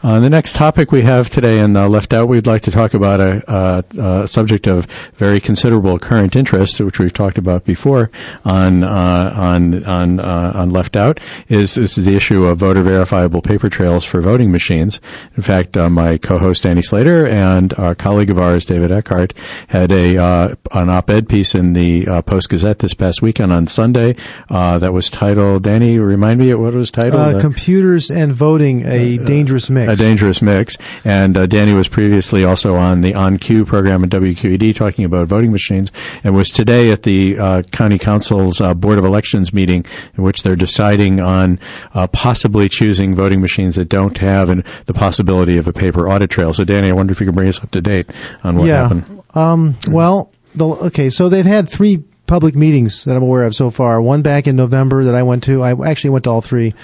Uh, 0.03 0.21
the 0.21 0.31
next 0.31 0.55
topic 0.57 0.93
we 0.93 1.03
have 1.03 1.31
today 1.31 1.61
in 1.61 1.77
uh, 1.77 1.89
Left 1.89 2.13
Out, 2.13 2.29
we'd 2.29 2.47
like 2.47 2.63
to 2.63 2.71
talk 2.71 2.95
about 2.95 3.21
a, 3.21 3.43
a, 3.53 3.85
a 4.23 4.29
subject 4.29 4.67
of 4.67 4.87
very 5.17 5.41
considerable 5.41 5.99
current 5.99 6.37
interest, 6.37 6.81
which 6.81 6.99
we've 6.99 7.13
talked 7.13 7.39
about 7.39 7.65
before 7.65 8.11
on 8.45 8.85
uh, 8.85 9.33
on 9.37 9.85
on 9.85 10.21
uh, 10.21 10.53
on 10.55 10.71
Left 10.71 10.97
Out, 10.97 11.21
is 11.49 11.77
is 11.79 11.95
the 11.95 12.15
issue 12.15 12.47
of 12.47 12.59
voter 12.59 12.83
verifiable 12.83 13.43
paper 13.43 13.69
trails 13.69 14.05
for 14.05 14.21
voting 14.21 14.51
machines. 14.53 15.01
In 15.37 15.43
fact, 15.43 15.77
uh, 15.77 15.89
my 15.89 16.19
co-host 16.19 16.63
Danny 16.63 16.83
Slater 16.83 17.27
and 17.27 17.73
a 17.79 17.95
colleague 17.95 18.31
of 18.31 18.39
ours, 18.39 18.65
David 18.65 18.91
Eckhardt, 18.91 19.33
had 19.69 19.91
a 19.93 20.17
uh, 20.17 20.55
an 20.75 20.91
op-ed 20.91 21.29
piece 21.29 21.55
in 21.55 21.73
the 21.73 22.07
uh, 22.07 22.23
Post 22.23 22.51
Gazette 22.51 22.79
this 22.79 22.95
past 22.95 23.23
weekend 23.23 23.53
on 23.53 23.67
Sunday 23.67 24.17
uh, 24.51 24.79
that 24.79 24.93
was 24.93 25.11
titled. 25.11 25.63
Danny, 25.63 25.99
remind 25.99 26.41
me 26.41 26.53
what 26.55 26.75
it 26.75 26.77
was 26.77 26.91
titled. 26.91 27.15
Uh, 27.15 27.37
Uh, 27.37 27.41
computers 27.41 28.11
and 28.11 28.33
voting, 28.35 28.85
a 28.87 29.19
dangerous 29.19 29.46
mix. 29.71 29.93
a 29.93 29.97
dangerous 29.97 30.43
mix. 30.43 30.77
And 31.05 31.37
uh, 31.37 31.47
Danny 31.47 31.73
was 31.73 31.89
previously 31.89 32.45
also 32.45 32.75
on 32.75 33.01
the 33.01 33.15
On 33.15 33.39
Cue 33.39 33.65
program 33.65 34.05
at 34.05 34.11
WQED 34.11 34.75
talking 34.75 35.05
about 35.05 35.29
voting 35.29 35.53
machines, 35.53 35.93
and 36.25 36.35
was 36.35 36.51
today 36.51 36.91
at 36.91 37.03
the 37.03 37.39
uh, 37.39 37.63
County 37.63 37.99
Council's 37.99 38.61
uh, 38.61 38.75
Board 38.75 38.99
of 38.99 39.05
Elections 39.05 39.53
meeting, 39.53 39.85
in 40.17 40.23
which 40.23 40.43
they're 40.43 40.57
deciding 40.57 41.21
on 41.21 41.59
uh, 41.95 42.07
possibly 42.09 42.69
choosing 42.69 43.15
voting 43.15 43.41
machines 43.41 43.77
that 43.77 43.89
don't 43.89 44.19
have 44.19 44.49
and 44.49 44.65
the 44.87 44.95
possibility 44.95 45.57
of 45.57 45.67
a 45.69 45.73
paper 45.73 46.09
audit 46.09 46.31
trail. 46.31 46.53
So, 46.53 46.65
Danny, 46.65 46.89
I 46.89 46.93
wonder 46.93 47.13
if 47.13 47.21
you 47.21 47.27
can 47.27 47.35
bring 47.35 47.49
us 47.49 47.63
up 47.63 47.71
to 47.73 47.81
date 47.81 48.11
on 48.43 48.57
what 48.57 48.67
yeah. 48.67 48.83
happened. 48.83 49.23
Um, 49.35 49.77
well, 49.89 50.33
the, 50.55 50.67
okay, 50.67 51.11
so 51.11 51.29
they've 51.29 51.45
had 51.45 51.69
three 51.69 52.03
public 52.27 52.55
meetings 52.55 53.05
that 53.05 53.17
I'm 53.17 53.23
aware 53.23 53.45
of 53.45 53.55
so 53.55 53.71
far. 53.71 54.01
One 54.01 54.23
back 54.23 54.47
in 54.47 54.57
November 54.57 55.05
that 55.05 55.15
I 55.15 55.23
went 55.23 55.45
to. 55.45 55.63
I 55.63 55.89
actually 55.89 56.11
went 56.11 56.25
to 56.25 56.31
all 56.31 56.41
three. 56.41 56.75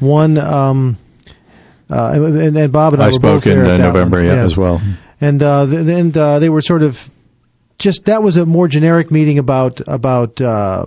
One, 0.00 0.38
um, 0.38 0.98
uh, 1.90 2.12
and, 2.14 2.56
and 2.56 2.72
Bob 2.72 2.94
and 2.94 3.02
I, 3.02 3.06
I 3.06 3.10
were 3.10 3.18
both 3.18 3.42
spoke 3.42 3.52
in 3.52 3.62
there 3.62 3.74
uh, 3.74 3.78
November, 3.78 4.18
one. 4.18 4.26
yeah, 4.26 4.42
as 4.42 4.56
well. 4.56 4.80
And 5.20 5.42
uh, 5.42 5.66
th- 5.66 5.86
and 5.86 6.16
uh, 6.16 6.38
they 6.38 6.48
were 6.48 6.62
sort 6.62 6.82
of 6.82 7.10
just 7.78 8.06
that 8.06 8.22
was 8.22 8.36
a 8.36 8.46
more 8.46 8.68
generic 8.68 9.10
meeting 9.10 9.38
about 9.38 9.80
about 9.86 10.40
uh, 10.40 10.86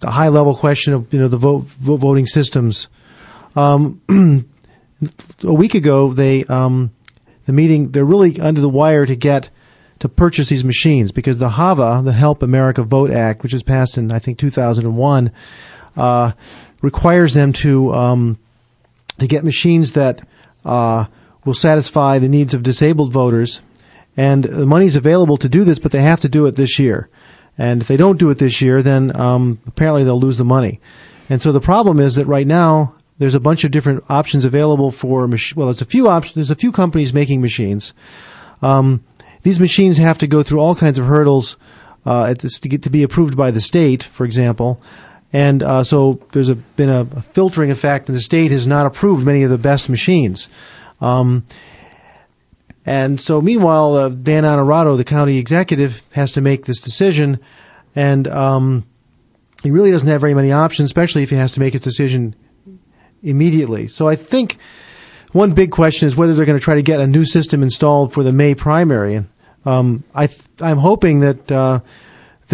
the 0.00 0.10
high 0.10 0.28
level 0.28 0.54
question 0.54 0.94
of 0.94 1.12
you 1.12 1.20
know 1.20 1.28
the 1.28 1.36
vote, 1.36 1.64
vote 1.64 1.98
voting 1.98 2.26
systems. 2.26 2.88
Um, 3.56 4.00
a 5.42 5.52
week 5.52 5.74
ago, 5.74 6.12
they 6.12 6.44
um, 6.44 6.90
the 7.46 7.52
meeting 7.52 7.90
they're 7.90 8.04
really 8.04 8.40
under 8.40 8.60
the 8.60 8.68
wire 8.68 9.06
to 9.06 9.16
get 9.16 9.50
to 10.00 10.08
purchase 10.08 10.48
these 10.48 10.64
machines 10.64 11.12
because 11.12 11.38
the 11.38 11.50
HAVA, 11.50 12.02
the 12.04 12.12
Help 12.12 12.42
America 12.42 12.82
Vote 12.82 13.10
Act, 13.10 13.42
which 13.42 13.52
was 13.52 13.62
passed 13.62 13.96
in 13.96 14.12
I 14.12 14.18
think 14.18 14.38
2001, 14.38 15.30
uh, 15.96 16.32
requires 16.82 17.34
them 17.34 17.52
to 17.54 17.94
um, 17.94 18.38
to 19.18 19.26
get 19.26 19.44
machines 19.44 19.92
that 19.92 20.26
uh, 20.64 21.06
will 21.44 21.54
satisfy 21.54 22.18
the 22.18 22.28
needs 22.28 22.54
of 22.54 22.62
disabled 22.62 23.12
voters. 23.12 23.60
And 24.16 24.44
the 24.44 24.66
money's 24.66 24.96
available 24.96 25.36
to 25.38 25.48
do 25.48 25.64
this, 25.64 25.78
but 25.78 25.92
they 25.92 26.02
have 26.02 26.20
to 26.20 26.28
do 26.28 26.46
it 26.46 26.56
this 26.56 26.78
year. 26.78 27.08
And 27.58 27.82
if 27.82 27.88
they 27.88 27.96
don't 27.96 28.18
do 28.18 28.30
it 28.30 28.38
this 28.38 28.60
year, 28.60 28.82
then 28.82 29.14
um, 29.18 29.60
apparently 29.66 30.04
they'll 30.04 30.20
lose 30.20 30.38
the 30.38 30.44
money. 30.44 30.80
And 31.28 31.40
so 31.40 31.52
the 31.52 31.60
problem 31.60 32.00
is 32.00 32.16
that 32.16 32.26
right 32.26 32.46
now 32.46 32.94
there's 33.18 33.34
a 33.34 33.40
bunch 33.40 33.64
of 33.64 33.70
different 33.70 34.04
options 34.08 34.44
available 34.44 34.90
for 34.90 35.26
mach- 35.28 35.56
well, 35.56 35.68
there's 35.68 35.80
a 35.80 35.86
few 35.86 36.08
options. 36.08 36.34
There's 36.34 36.50
a 36.50 36.56
few 36.56 36.72
companies 36.72 37.14
making 37.14 37.40
machines. 37.40 37.92
Um, 38.62 39.04
these 39.42 39.60
machines 39.60 39.98
have 39.98 40.18
to 40.18 40.26
go 40.26 40.42
through 40.42 40.60
all 40.60 40.74
kinds 40.74 40.98
of 40.98 41.06
hurdles 41.06 41.56
uh, 42.06 42.34
this, 42.34 42.60
to 42.60 42.68
get 42.68 42.82
to 42.82 42.90
be 42.90 43.02
approved 43.02 43.36
by 43.36 43.50
the 43.50 43.60
state, 43.60 44.02
for 44.02 44.24
example. 44.24 44.80
And 45.34 45.64
uh, 45.64 45.82
so 45.82 46.20
there's 46.30 46.48
a, 46.48 46.54
been 46.54 46.88
a, 46.88 47.00
a 47.00 47.20
filtering 47.20 47.72
effect, 47.72 48.08
and 48.08 48.16
the 48.16 48.22
state 48.22 48.52
has 48.52 48.68
not 48.68 48.86
approved 48.86 49.26
many 49.26 49.42
of 49.42 49.50
the 49.50 49.58
best 49.58 49.90
machines. 49.90 50.46
Um, 51.00 51.44
and 52.86 53.20
so, 53.20 53.42
meanwhile, 53.42 53.96
uh, 53.96 54.08
Dan 54.10 54.44
Onorato, 54.44 54.96
the 54.96 55.04
county 55.04 55.38
executive, 55.38 56.02
has 56.12 56.30
to 56.32 56.40
make 56.40 56.66
this 56.66 56.80
decision, 56.80 57.40
and 57.96 58.28
um, 58.28 58.86
he 59.64 59.72
really 59.72 59.90
doesn't 59.90 60.06
have 60.06 60.20
very 60.20 60.34
many 60.34 60.52
options, 60.52 60.86
especially 60.86 61.24
if 61.24 61.30
he 61.30 61.36
has 61.36 61.50
to 61.54 61.60
make 61.60 61.72
his 61.72 61.82
decision 61.82 62.36
immediately. 63.24 63.88
So, 63.88 64.06
I 64.06 64.14
think 64.14 64.58
one 65.32 65.52
big 65.52 65.72
question 65.72 66.06
is 66.06 66.14
whether 66.14 66.34
they're 66.34 66.46
going 66.46 66.58
to 66.58 66.64
try 66.64 66.76
to 66.76 66.82
get 66.82 67.00
a 67.00 67.08
new 67.08 67.24
system 67.24 67.64
installed 67.64 68.12
for 68.12 68.22
the 68.22 68.32
May 68.32 68.54
primary. 68.54 69.24
Um, 69.64 70.04
I 70.14 70.28
I'm 70.60 70.78
hoping 70.78 71.20
that 71.20 71.50
uh, 71.50 71.80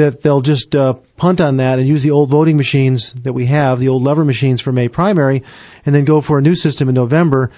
that 0.00 0.22
they'll 0.22 0.40
just 0.40 0.74
uh, 0.74 0.94
punt 1.16 1.40
on 1.40 1.58
that 1.58 1.78
and 1.78 1.86
use 1.86 2.02
the 2.02 2.10
old 2.10 2.30
voting 2.30 2.56
machines 2.56 3.12
that 3.12 3.32
we 3.32 3.46
have, 3.46 3.78
the 3.78 3.88
old 3.88 4.02
lever 4.02 4.24
machines 4.24 4.60
for 4.60 4.72
May 4.72 4.88
primary, 4.88 5.42
and 5.86 5.94
then 5.94 6.04
go 6.04 6.20
for 6.20 6.38
a 6.38 6.42
new 6.42 6.54
system 6.54 6.88
in 6.88 6.94
November. 6.94 7.50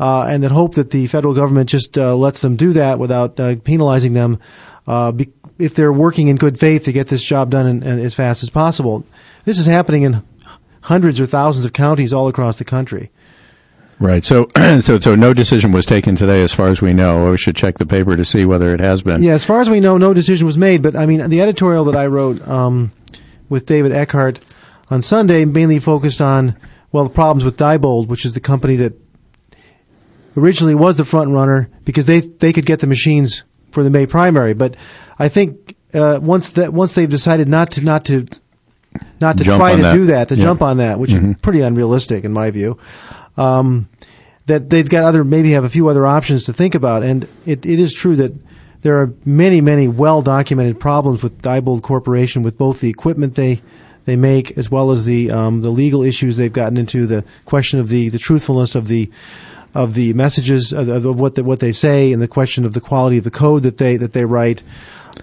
Uh, 0.00 0.22
and 0.22 0.44
then 0.44 0.52
hope 0.52 0.76
that 0.76 0.90
the 0.92 1.08
federal 1.08 1.34
government 1.34 1.68
just 1.68 1.98
uh, 1.98 2.14
lets 2.14 2.40
them 2.40 2.54
do 2.54 2.72
that 2.72 3.00
without 3.00 3.38
uh, 3.40 3.56
penalizing 3.64 4.12
them 4.12 4.38
uh, 4.86 5.10
be- 5.10 5.32
if 5.58 5.74
they're 5.74 5.92
working 5.92 6.28
in 6.28 6.36
good 6.36 6.56
faith 6.58 6.84
to 6.84 6.92
get 6.92 7.08
this 7.08 7.22
job 7.22 7.50
done 7.50 7.66
in, 7.66 7.82
in 7.82 7.98
as 7.98 8.14
fast 8.14 8.44
as 8.44 8.50
possible. 8.50 9.04
This 9.44 9.58
is 9.58 9.66
happening 9.66 10.04
in 10.04 10.22
hundreds 10.82 11.20
or 11.20 11.26
thousands 11.26 11.66
of 11.66 11.72
counties 11.72 12.12
all 12.12 12.28
across 12.28 12.56
the 12.56 12.64
country. 12.64 13.10
Right. 14.00 14.24
So, 14.24 14.46
so, 14.80 14.98
so 15.00 15.14
no 15.16 15.34
decision 15.34 15.72
was 15.72 15.84
taken 15.84 16.14
today, 16.14 16.42
as 16.42 16.52
far 16.52 16.68
as 16.68 16.80
we 16.80 16.94
know. 16.94 17.30
We 17.30 17.38
should 17.38 17.56
check 17.56 17.78
the 17.78 17.86
paper 17.86 18.16
to 18.16 18.24
see 18.24 18.44
whether 18.44 18.72
it 18.72 18.80
has 18.80 19.02
been. 19.02 19.22
Yeah, 19.22 19.32
as 19.32 19.44
far 19.44 19.60
as 19.60 19.68
we 19.68 19.80
know, 19.80 19.98
no 19.98 20.14
decision 20.14 20.46
was 20.46 20.56
made. 20.56 20.82
But 20.82 20.94
I 20.94 21.06
mean, 21.06 21.28
the 21.30 21.40
editorial 21.40 21.84
that 21.86 21.96
I 21.96 22.06
wrote 22.06 22.46
um, 22.46 22.92
with 23.48 23.66
David 23.66 23.90
Eckhardt 23.92 24.44
on 24.90 25.02
Sunday 25.02 25.44
mainly 25.44 25.80
focused 25.80 26.20
on 26.20 26.56
well 26.92 27.04
the 27.04 27.10
problems 27.10 27.44
with 27.44 27.56
Diebold, 27.56 28.06
which 28.06 28.24
is 28.24 28.34
the 28.34 28.40
company 28.40 28.76
that 28.76 28.94
originally 30.36 30.74
was 30.74 30.96
the 30.96 31.04
front 31.04 31.30
runner 31.30 31.68
because 31.84 32.06
they 32.06 32.20
they 32.20 32.52
could 32.52 32.66
get 32.66 32.78
the 32.80 32.86
machines 32.86 33.42
for 33.72 33.82
the 33.82 33.90
May 33.90 34.06
primary. 34.06 34.54
But 34.54 34.76
I 35.18 35.28
think 35.28 35.74
uh, 35.92 36.20
once 36.22 36.50
that 36.52 36.72
once 36.72 36.94
they've 36.94 37.10
decided 37.10 37.48
not 37.48 37.72
to 37.72 37.80
not 37.84 38.04
to 38.06 38.26
not 39.20 39.38
to 39.38 39.44
Jump 39.44 39.60
try 39.60 39.76
to 39.76 39.82
that. 39.82 39.94
do 39.94 40.06
that, 40.06 40.28
to 40.28 40.36
Yeah. 40.36 40.44
jump 40.44 40.62
on 40.62 40.78
that, 40.78 40.98
which 40.98 41.12
is 41.12 41.36
pretty 41.42 41.60
unrealistic 41.60 42.24
in 42.24 42.32
my 42.32 42.50
view. 42.50 42.78
Um, 43.38 43.88
that 44.46 44.70
they've 44.70 44.88
got 44.88 45.04
other 45.04 45.24
maybe 45.24 45.52
have 45.52 45.64
a 45.64 45.68
few 45.68 45.88
other 45.88 46.06
options 46.06 46.44
to 46.44 46.52
think 46.52 46.74
about, 46.74 47.02
and 47.02 47.28
it, 47.46 47.66
it 47.66 47.78
is 47.78 47.92
true 47.92 48.16
that 48.16 48.32
there 48.82 49.00
are 49.00 49.12
many 49.24 49.60
many 49.60 49.88
well 49.88 50.22
documented 50.22 50.80
problems 50.80 51.22
with 51.22 51.40
Diebold 51.42 51.82
Corporation 51.82 52.42
with 52.42 52.56
both 52.56 52.80
the 52.80 52.88
equipment 52.88 53.34
they 53.34 53.60
they 54.04 54.16
make 54.16 54.56
as 54.56 54.70
well 54.70 54.90
as 54.90 55.04
the 55.04 55.30
um, 55.30 55.60
the 55.60 55.70
legal 55.70 56.02
issues 56.02 56.36
they've 56.36 56.52
gotten 56.52 56.78
into, 56.78 57.06
the 57.06 57.24
question 57.44 57.78
of 57.78 57.88
the 57.88 58.08
the 58.08 58.18
truthfulness 58.18 58.74
of 58.74 58.88
the 58.88 59.10
of 59.74 59.94
the 59.94 60.14
messages 60.14 60.72
of, 60.72 60.88
of 60.88 61.20
what 61.20 61.34
the, 61.34 61.44
what 61.44 61.60
they 61.60 61.72
say, 61.72 62.12
and 62.12 62.22
the 62.22 62.28
question 62.28 62.64
of 62.64 62.72
the 62.72 62.80
quality 62.80 63.18
of 63.18 63.24
the 63.24 63.30
code 63.30 63.64
that 63.64 63.76
they 63.76 63.98
that 63.98 64.14
they 64.14 64.24
write, 64.24 64.62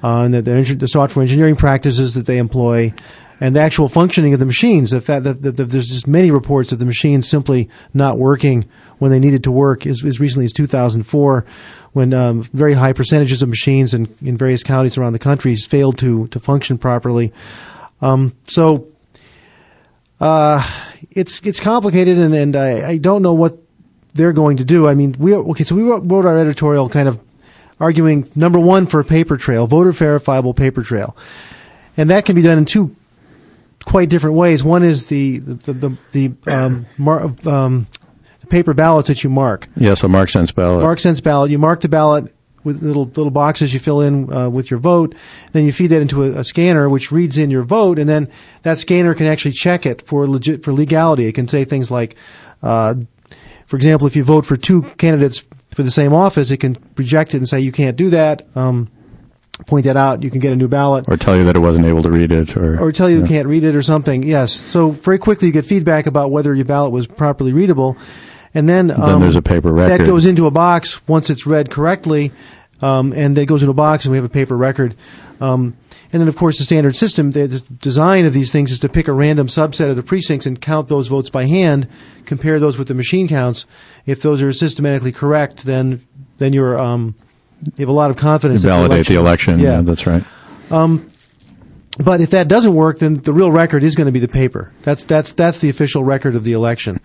uh, 0.04 0.22
and 0.22 0.34
the, 0.36 0.88
software 0.88 1.24
engineering 1.24 1.56
practices 1.56 2.14
that 2.14 2.28
they 2.28 2.38
employ, 2.38 2.94
and 3.40 3.56
the 3.56 3.60
actual 3.60 3.90
functioning 3.90 4.34
of 4.34 4.40
the 4.40 4.46
machines. 4.46 4.92
The 4.92 5.02
fact 5.02 5.24
that, 5.24 5.42
that, 5.42 5.58
that 5.58 5.66
there's 5.66 5.88
just 5.88 6.08
many 6.08 6.32
reports 6.32 6.72
of 6.72 6.80
the 6.80 6.86
machines 6.86 7.28
simply 7.28 7.70
not 7.94 8.18
working 8.18 8.66
when 9.00 9.12
they 9.12 9.20
needed 9.20 9.44
to 9.44 9.52
work, 9.52 9.86
as, 9.86 10.04
as 10.06 10.20
recently 10.20 10.46
as 10.46 10.54
2004, 10.54 11.46
when 11.94 12.14
um, 12.14 12.44
very 12.44 12.74
high 12.74 12.94
percentages 12.94 13.42
of 13.42 13.50
machines 13.50 13.94
in, 13.94 14.14
in 14.24 14.38
various 14.38 14.64
counties 14.64 14.98
around 14.98 15.14
the 15.14 15.20
country 15.20 15.56
failed 15.56 15.98
to 16.00 16.28
to 16.28 16.40
function 16.40 16.78
properly. 16.78 17.34
Um, 18.02 18.36
so 18.48 18.88
uh, 20.20 20.62
it's 21.12 21.42
it's 21.46 21.60
complicated, 21.60 22.18
and, 22.18 22.34
and 22.34 22.56
I, 22.56 22.90
I 22.90 22.98
don't 22.98 23.22
know 23.22 23.34
what 23.34 23.58
they're 24.14 24.34
going 24.34 24.58
to 24.58 24.66
do. 24.66 24.88
I 24.88 24.96
mean, 24.96 25.16
we 25.18 25.34
okay. 25.34 25.64
So 25.64 25.76
we 25.76 25.84
wrote, 25.84 26.04
wrote 26.06 26.26
our 26.26 26.38
editorial 26.38 26.90
kind 26.90 27.08
of 27.08 27.20
arguing 27.80 28.30
number 28.36 28.60
one 28.60 28.88
for 28.88 29.00
a 29.00 29.06
paper 29.06 29.38
trail, 29.38 29.68
voter 29.68 29.92
verifiable 29.92 30.54
paper 30.54 30.84
trail, 30.84 31.16
and 31.98 32.10
that 32.10 32.26
can 32.26 32.36
be 32.36 32.42
done 32.42 32.58
in 32.58 32.66
two 32.66 32.96
quite 33.86 34.10
different 34.10 34.36
ways. 34.36 34.64
One 34.64 34.84
is 34.84 35.08
the 35.08 35.40
the 35.40 35.74
the, 35.74 35.98
the 36.12 36.52
um, 36.52 36.86
mar- 36.98 37.34
um, 37.46 37.88
paper 38.50 38.74
ballots 38.74 39.08
that 39.08 39.24
you 39.24 39.30
mark. 39.30 39.68
Yeah, 39.78 39.94
so 39.94 40.08
Mark 40.08 40.30
Sense 40.30 40.52
ballot. 40.52 40.84
Mark 40.84 41.00
sense 41.00 41.22
ballot. 41.22 41.52
You 41.52 41.60
mark 41.60 41.82
the 41.82 41.90
ballot 41.90 42.34
with 42.64 42.82
little 42.82 43.06
little 43.06 43.30
boxes 43.30 43.74
you 43.74 43.80
fill 43.80 44.02
in 44.02 44.32
uh, 44.34 44.50
with 44.50 44.70
your 44.70 44.80
vote. 44.80 45.16
Then 45.54 45.66
you 45.66 45.72
feed 45.72 45.88
that 45.88 46.02
into 46.02 46.24
a, 46.24 46.40
a 46.40 46.44
scanner, 46.44 46.90
which 46.90 47.12
reads 47.12 47.38
in 47.38 47.50
your 47.52 47.64
vote, 47.64 48.00
and 48.00 48.10
then 48.10 48.30
that 48.64 48.80
scanner 48.80 49.14
can 49.14 49.28
actually 49.28 49.52
check 49.52 49.86
it 49.86 50.02
for 50.02 50.28
legit 50.28 50.64
for 50.64 50.74
legality. 50.74 51.26
It 51.26 51.34
can 51.34 51.48
say 51.48 51.64
things 51.64 51.90
like, 51.92 52.16
uh, 52.62 52.96
for 53.68 53.78
example, 53.78 54.08
if 54.08 54.16
you 54.16 54.24
vote 54.24 54.46
for 54.46 54.58
two 54.58 54.82
candidates 54.98 55.44
for 55.72 55.84
the 55.84 55.92
same 55.92 56.14
office, 56.14 56.52
it 56.52 56.58
can 56.58 56.78
reject 56.98 57.34
it 57.34 57.38
and 57.38 57.48
say 57.48 57.60
you 57.60 57.72
can't 57.72 57.96
do 57.96 58.10
that. 58.10 58.48
Um, 58.56 58.90
point 59.66 59.86
that 59.86 59.98
out. 59.98 60.24
You 60.24 60.30
can 60.30 60.40
get 60.40 60.54
a 60.54 60.56
new 60.56 60.68
ballot 60.68 61.06
or 61.08 61.18
tell 61.18 61.38
you 61.38 61.46
that 61.46 61.56
it 61.56 61.60
wasn't 61.60 61.86
able 61.86 62.04
to 62.04 62.12
read 62.12 62.32
it, 62.32 62.56
or 62.58 62.80
or 62.80 62.92
tell 62.92 63.10
you 63.10 63.20
you 63.20 63.26
can't 63.26 63.48
read 63.48 63.64
it 63.64 63.76
or 63.76 63.82
something. 63.82 64.24
Yes. 64.24 64.52
So 64.52 64.92
very 64.92 65.18
quickly 65.18 65.48
you 65.48 65.54
get 65.54 65.66
feedback 65.66 66.08
about 66.08 66.32
whether 66.32 66.54
your 66.54 66.66
ballot 66.66 66.92
was 66.92 67.08
properly 67.08 67.54
readable, 67.54 67.98
and 68.54 68.68
then 68.68 68.92
um, 68.92 69.22
there's 69.22 69.36
a 69.36 69.42
paper 69.42 69.74
record. 69.74 70.00
that 70.00 70.06
goes 70.06 70.26
into 70.26 70.48
a 70.48 70.52
box 70.52 71.06
once 71.08 71.30
it's 71.30 71.46
read 71.46 71.70
correctly, 71.72 72.32
um, 72.82 73.14
and 73.14 73.38
that 73.38 73.46
goes 73.48 73.62
into 73.62 73.72
a 73.72 73.76
box, 73.76 74.06
and 74.06 74.12
we 74.12 74.18
have 74.18 74.26
a 74.26 74.30
paper 74.30 74.56
record. 74.56 74.96
Um, 75.42 75.76
and 76.14 76.22
then, 76.22 76.30
of 76.30 76.38
course, 76.38 76.60
the 76.60 76.64
standard 76.64 76.96
system, 76.96 77.32
the 77.32 77.48
the 77.48 77.60
design 77.60 78.26
of 78.26 78.34
these 78.34 78.52
things 78.52 78.72
is 78.72 78.80
to 78.80 78.90
pick 78.90 79.08
a 79.08 79.14
random 79.14 79.48
subset 79.48 79.90
of 79.90 79.96
the 79.96 80.04
precincts 80.04 80.46
and 80.46 80.60
count 80.62 80.88
those 80.88 81.08
votes 81.08 81.30
by 81.30 81.46
hand, 81.46 81.90
compare 82.26 82.60
those 82.60 82.78
with 82.78 82.88
the 82.88 82.94
machine 82.94 83.28
counts. 83.28 83.66
If 84.06 84.22
those 84.22 84.42
are 84.42 84.54
systematically 84.54 85.12
correct, 85.12 85.66
then 85.66 86.06
then 86.38 86.54
you're 86.54 86.80
um, 86.80 87.16
you 87.64 87.72
have 87.80 87.90
a 87.90 87.94
lot 87.94 88.12
of 88.12 88.18
confidence. 88.18 88.62
that 88.64 88.70
validate 88.70 89.08
the 89.08 89.16
election. 89.16 89.60
Yeah. 89.60 89.76
Yeah, 89.78 89.82
that's 89.82 90.06
right. 90.08 90.24
But 91.98 92.20
if 92.20 92.32
that 92.32 92.50
doesn't 92.50 92.76
work, 92.76 93.00
then 93.00 93.16
the 93.16 93.32
real 93.32 93.52
record 93.52 93.84
is 93.84 93.96
going 93.96 94.08
to 94.08 94.12
be 94.12 94.20
the 94.20 94.28
paper. 94.28 94.74
That's 94.84 95.06
that's 95.06 95.32
that's 95.32 95.60
the 95.60 95.70
official 95.70 96.04
record 96.04 96.36
of 96.36 96.44
the 96.44 96.52
election. 96.52 96.98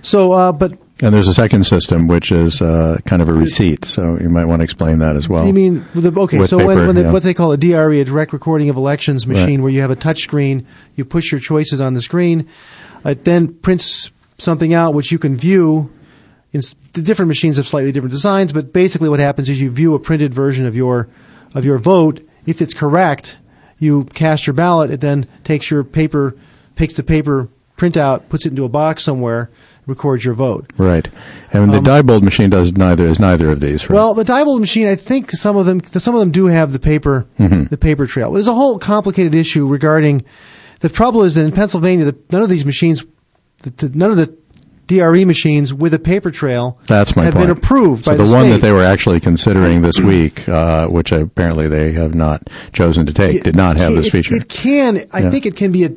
So, 0.00 0.32
uh, 0.32 0.52
but 0.52 0.72
And 1.02 1.12
there's 1.12 1.28
a 1.28 1.34
second 1.34 1.64
system, 1.66 2.06
which 2.08 2.32
is 2.32 2.62
uh, 2.62 2.98
kind 3.04 3.20
of 3.20 3.28
a 3.28 3.32
receipt. 3.34 3.84
So 3.84 4.18
you 4.18 4.30
might 4.30 4.46
want 4.46 4.60
to 4.60 4.64
explain 4.64 5.00
that 5.00 5.16
as 5.16 5.28
well. 5.28 5.46
you 5.46 5.52
mean 5.52 5.84
the, 5.94 6.18
okay? 6.20 6.38
With 6.38 6.48
So 6.48 6.58
when, 6.58 6.68
paper, 6.68 6.86
when 6.86 6.96
they, 6.96 7.02
yeah. 7.02 7.12
what 7.12 7.24
they 7.24 7.34
call 7.34 7.52
a 7.52 7.56
DRE, 7.58 8.00
a 8.00 8.04
direct 8.04 8.32
recording 8.32 8.70
of 8.70 8.76
elections 8.76 9.26
machine, 9.26 9.58
Right. 9.58 9.64
where 9.64 9.72
you 9.72 9.80
have 9.82 9.90
a 9.90 9.96
touch 9.96 10.22
screen, 10.22 10.66
you 10.94 11.04
push 11.04 11.30
your 11.32 11.40
choices 11.40 11.80
on 11.80 11.92
the 11.94 12.00
screen, 12.00 12.46
it 13.04 13.24
then 13.24 13.48
prints 13.52 14.10
something 14.38 14.72
out 14.72 14.94
which 14.94 15.10
you 15.12 15.18
can 15.18 15.36
view. 15.36 15.90
The 16.92 17.02
different 17.02 17.28
machines 17.28 17.56
have 17.56 17.66
slightly 17.66 17.92
different 17.92 18.12
designs, 18.12 18.52
but 18.52 18.72
basically 18.72 19.08
what 19.08 19.20
happens 19.20 19.48
is 19.48 19.60
you 19.60 19.70
view 19.70 19.94
a 19.94 19.98
printed 19.98 20.32
version 20.34 20.66
of 20.66 20.74
your 20.74 21.08
of 21.54 21.64
your 21.64 21.78
vote. 21.78 22.20
If 22.46 22.62
it's 22.62 22.74
correct, 22.74 23.38
you 23.78 24.04
cast 24.04 24.46
your 24.46 24.54
ballot. 24.54 24.90
It 24.90 25.00
then 25.00 25.26
takes 25.44 25.70
your 25.70 25.84
paper, 25.84 26.36
takes 26.76 26.94
the 26.94 27.02
paper 27.02 27.48
printout, 27.76 28.28
puts 28.30 28.46
it 28.46 28.50
into 28.50 28.64
a 28.64 28.68
box 28.70 29.04
somewhere, 29.04 29.50
records 29.86 30.24
your 30.24 30.32
vote. 30.34 30.70
right. 30.78 31.08
And 31.52 31.72
the 31.72 31.80
Diebold 31.80 32.22
machine 32.22 32.48
does 32.48 32.72
neither 32.72 33.06
is 33.06 33.20
neither 33.20 33.50
of 33.50 33.60
these. 33.60 33.88
Right? 33.90 33.90
Um, 33.90 33.96
Well, 33.96 34.14
the 34.14 34.24
Diebold 34.24 34.60
machine, 34.60 34.86
I 34.88 34.94
think 34.96 35.30
some 35.30 35.56
of 35.56 35.66
them, 35.66 35.84
some 35.84 36.14
of 36.14 36.20
them 36.20 36.30
do 36.30 36.46
have 36.46 36.72
the 36.72 36.78
paper, 36.78 37.26
Mm-hmm. 37.38 37.64
the 37.64 37.76
paper 37.76 38.06
trail. 38.06 38.32
There's 38.32 38.46
a 38.46 38.54
whole 38.54 38.78
complicated 38.78 39.34
issue 39.34 39.66
regarding. 39.66 40.24
The 40.80 40.88
trouble 40.88 41.22
is 41.24 41.34
that 41.34 41.44
in 41.44 41.52
Pennsylvania, 41.52 42.06
that 42.06 42.32
none 42.32 42.42
of 42.42 42.48
these 42.48 42.64
machines, 42.64 43.04
the, 43.62 43.70
the, 43.70 43.88
none 43.98 44.10
of 44.10 44.16
the 44.16 44.34
DRE 44.86 45.24
machines 45.24 45.74
with 45.74 45.92
a 45.94 45.98
paper 45.98 46.30
trail 46.30 46.78
That's 46.86 47.16
my 47.16 47.24
have 47.24 47.34
point. 47.34 47.48
been 47.48 47.56
approved 47.56 48.04
so 48.04 48.12
by 48.12 48.16
the, 48.16 48.26
state. 48.26 48.26
So, 48.26 48.32
the, 48.32 48.36
one 48.38 48.44
state. 48.46 48.60
that 48.60 48.66
they 48.66 48.72
were 48.72 48.84
actually 48.84 49.20
considering 49.20 49.82
this 49.82 49.98
week, 49.98 50.48
uh, 50.48 50.86
which 50.86 51.10
apparently 51.12 51.68
they 51.68 51.92
have 51.92 52.14
not 52.14 52.42
chosen 52.72 53.06
to 53.06 53.12
take, 53.12 53.42
did 53.42 53.56
not 53.56 53.76
have 53.76 53.92
it, 53.92 53.96
this 53.96 54.10
feature. 54.10 54.36
It 54.36 54.48
can, 54.48 55.00
I 55.12 55.20
Yeah. 55.22 55.30
think 55.30 55.46
it 55.46 55.56
can 55.56 55.72
be 55.72 55.84
a, 55.84 55.90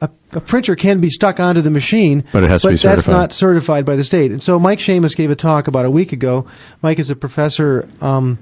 a, 0.00 0.08
a 0.32 0.40
printer 0.40 0.74
can 0.76 1.00
be 1.00 1.10
stuck 1.10 1.38
onto 1.40 1.60
the 1.60 1.70
machine, 1.70 2.24
But 2.32 2.44
it 2.44 2.50
has 2.50 2.62
to 2.62 2.70
be 2.70 2.76
certified. 2.78 2.96
that's 2.98 3.08
not 3.08 3.32
certified 3.32 3.84
by 3.84 3.96
the 3.96 4.04
state. 4.04 4.32
And 4.32 4.42
so 4.42 4.58
Mike 4.58 4.78
Shamos 4.78 5.14
gave 5.14 5.30
a 5.30 5.36
talk 5.36 5.68
about 5.68 5.84
a 5.84 5.90
week 5.90 6.12
ago. 6.12 6.46
Mike 6.82 6.98
is 6.98 7.10
a 7.10 7.16
professor 7.16 7.88
um, 8.00 8.38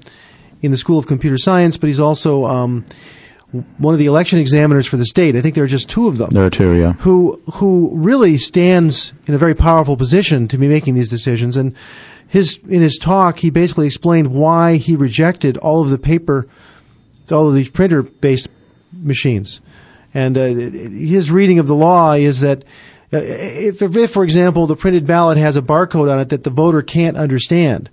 in 0.61 0.71
the 0.71 0.77
School 0.77 0.97
of 0.99 1.07
Computer 1.07 1.37
Science, 1.37 1.75
but 1.77 1.87
he's 1.87 1.99
also 1.99 2.45
um, 2.45 2.85
one 3.51 3.93
of 3.95 3.99
the 3.99 4.05
election 4.05 4.37
examiners 4.39 4.85
for 4.85 4.97
the 4.97 5.05
state. 5.05 5.35
I 5.35 5.41
think 5.41 5.55
there 5.55 5.63
are 5.63 5.67
just 5.67 5.89
two 5.89 6.07
of 6.07 6.17
them 6.17 6.29
there 6.29 6.45
are 6.45 6.49
two, 6.49 6.73
yeah. 6.73 6.93
who 6.93 7.41
who 7.53 7.91
really 7.95 8.37
stands 8.37 9.11
in 9.25 9.33
a 9.33 9.37
very 9.37 9.55
powerful 9.55 9.97
position 9.97 10.47
to 10.49 10.57
be 10.57 10.67
making 10.67 10.95
these 10.95 11.09
decisions. 11.09 11.57
And 11.57 11.73
his 12.27 12.59
in 12.67 12.81
his 12.81 12.97
talk, 12.97 13.39
he 13.39 13.49
basically 13.49 13.87
explained 13.87 14.27
why 14.27 14.75
he 14.75 14.95
rejected 14.95 15.57
all 15.57 15.81
of 15.81 15.89
the 15.89 15.97
paper, 15.97 16.47
all 17.31 17.47
of 17.47 17.55
these 17.55 17.69
printer 17.69 18.03
based 18.03 18.49
machines. 18.93 19.61
And 20.13 20.37
uh, 20.37 20.45
his 20.45 21.31
reading 21.31 21.59
of 21.59 21.67
the 21.67 21.75
law 21.75 22.13
is 22.13 22.41
that. 22.41 22.63
uh, 23.13 23.17
If, 23.17 23.81
if, 23.81 24.11
for 24.11 24.23
example, 24.23 24.67
the 24.67 24.75
printed 24.75 25.07
ballot 25.07 25.37
has 25.37 25.57
a 25.57 25.61
barcode 25.61 26.11
on 26.11 26.19
it 26.19 26.29
that 26.29 26.43
the 26.43 26.49
voter 26.51 26.81
can't 26.83 27.17
understand, 27.17 27.89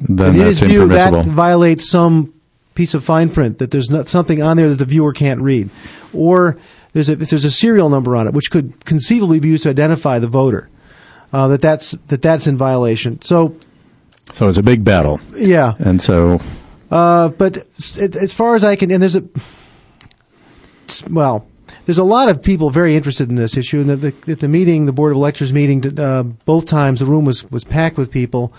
Then 0.00 0.34
in 0.34 0.46
his 0.46 0.60
view, 0.60 0.88
that 0.88 1.24
violates 1.26 1.88
some 1.88 2.33
piece 2.74 2.94
of 2.94 3.04
fine 3.04 3.30
print 3.30 3.58
that 3.58 3.70
there's 3.70 3.90
not 3.90 4.08
something 4.08 4.42
on 4.42 4.56
there 4.56 4.68
that 4.68 4.78
the 4.78 4.84
viewer 4.84 5.12
can't 5.12 5.40
read, 5.40 5.70
or 6.12 6.58
there's 6.92 7.08
a 7.08 7.12
if 7.12 7.30
there's 7.30 7.44
a 7.44 7.50
serial 7.50 7.88
number 7.88 8.16
on 8.16 8.26
it 8.26 8.34
which 8.34 8.50
could 8.50 8.84
conceivably 8.84 9.40
be 9.40 9.48
used 9.48 9.62
to 9.64 9.70
identify 9.70 10.18
the 10.18 10.28
voter. 10.28 10.68
Uh, 11.32 11.48
that 11.48 11.60
that's 11.60 11.92
that 12.08 12.22
that's 12.22 12.46
in 12.46 12.56
violation. 12.56 13.20
So 13.22 13.56
so 14.32 14.48
it's 14.48 14.58
a 14.58 14.62
big 14.62 14.84
battle. 14.84 15.20
yeah, 15.36 15.74
And 15.78 16.00
so 16.00 16.38
uh, 16.90 17.28
but 17.30 17.66
as 17.98 18.32
far 18.32 18.54
as 18.54 18.62
I 18.62 18.76
can, 18.76 18.90
and 18.90 19.02
there's 19.02 19.16
a 19.16 19.24
well, 21.10 21.46
there's 21.86 21.98
a 21.98 22.04
lot 22.04 22.28
of 22.28 22.42
people 22.42 22.70
very 22.70 22.94
interested 22.94 23.28
in 23.28 23.34
this 23.34 23.56
issue. 23.56 23.80
And 23.80 23.90
the, 23.90 23.96
the, 23.96 24.32
at 24.32 24.40
the 24.40 24.48
meeting, 24.48 24.86
the 24.86 24.92
board 24.92 25.12
of 25.12 25.16
electors 25.16 25.52
meeting, 25.52 25.98
uh, 25.98 26.22
both 26.22 26.66
times 26.66 27.00
the 27.00 27.06
room 27.06 27.24
was 27.24 27.50
was 27.50 27.64
packed 27.64 27.96
with 27.96 28.10
people. 28.10 28.52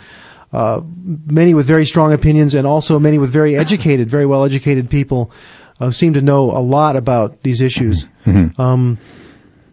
Uh, 0.56 0.82
many 1.26 1.54
with 1.54 1.68
very 1.68 1.86
strong 1.86 2.14
opinions, 2.14 2.56
and 2.56 2.66
also 2.66 2.98
many 2.98 3.18
with 3.18 3.30
very 3.30 3.58
educated, 3.58 4.10
very 4.10 4.26
well 4.26 4.46
educated 4.46 4.90
people 4.90 5.30
uh, 5.82 5.92
seem 5.92 6.14
to 6.14 6.22
know 6.22 6.52
a 6.52 6.64
lot 6.64 6.96
about 6.96 7.44
these 7.44 7.60
issues. 7.62 8.06
Um, 8.58 8.98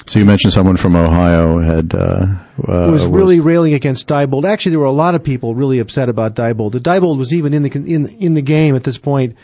So 0.06 0.18
you 0.18 0.24
mentioned 0.24 0.52
someone 0.52 0.76
from 0.76 0.96
Ohio 0.96 1.60
had 1.60 1.94
uh, 1.94 2.26
uh, 2.66 2.90
was 2.90 3.06
really 3.06 3.38
railing 3.38 3.74
against 3.74 4.08
Diebold. 4.08 4.44
Actually, 4.44 4.70
there 4.70 4.80
were 4.80 4.86
a 4.96 5.00
lot 5.06 5.14
of 5.14 5.22
people 5.22 5.54
really 5.54 5.78
upset 5.78 6.08
about 6.08 6.34
Diebold. 6.34 6.72
The 6.72 6.80
Diebold 6.80 7.16
was 7.16 7.32
even 7.32 7.54
in 7.54 7.62
the 7.62 7.70
in 7.70 8.08
in 8.18 8.34
the 8.34 8.42
game 8.42 8.74
at 8.74 8.82
this 8.82 8.98
point 8.98 9.36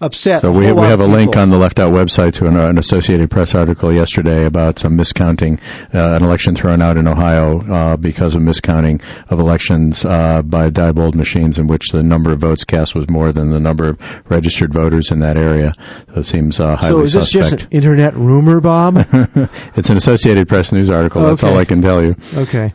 upset. 0.00 0.40
So 0.42 0.50
we, 0.52 0.66
whole 0.66 0.76
we 0.80 0.86
have 0.86 1.00
a 1.00 1.06
link 1.06 1.36
on 1.36 1.50
the 1.50 1.56
Left 1.58 1.78
Out 1.78 1.92
website 1.92 2.34
to 2.34 2.46
an, 2.46 2.56
an 2.56 2.78
Associated 2.78 3.30
Press 3.30 3.54
article 3.54 3.92
yesterday 3.94 4.44
about 4.44 4.78
some 4.78 4.96
miscounting, 4.96 5.60
uh, 5.94 6.16
an 6.16 6.22
election 6.22 6.54
thrown 6.54 6.82
out 6.82 6.96
in 6.96 7.06
Ohio 7.08 7.60
uh, 7.72 7.96
because 7.96 8.34
of 8.34 8.42
miscounting 8.42 9.00
of 9.30 9.38
elections 9.40 10.04
uh, 10.04 10.42
by 10.42 10.70
Diebold 10.70 11.14
machines, 11.14 11.58
in 11.58 11.66
which 11.66 11.88
the 11.92 12.02
number 12.02 12.32
of 12.32 12.40
votes 12.40 12.64
cast 12.64 12.94
was 12.94 13.08
more 13.08 13.32
than 13.32 13.50
the 13.50 13.60
number 13.60 13.88
of 13.88 14.00
registered 14.30 14.72
voters 14.72 15.10
in 15.10 15.20
that 15.20 15.36
area. 15.36 15.72
So 16.14 16.20
it 16.20 16.24
seems 16.24 16.60
uh, 16.60 16.76
highly 16.76 16.90
So 16.92 17.00
is 17.02 17.12
this 17.14 17.30
suspect. 17.30 17.50
just 17.50 17.62
an 17.64 17.68
internet 17.72 18.14
rumor, 18.16 18.60
Bob? 18.60 18.96
it's 19.76 19.90
an 19.90 19.96
Associated 19.96 20.48
Press 20.48 20.72
news 20.72 20.90
article. 20.90 21.22
That's 21.22 21.42
Okay. 21.42 21.52
all 21.52 21.58
I 21.58 21.64
can 21.64 21.80
tell 21.82 22.02
you. 22.04 22.16
okay. 22.34 22.72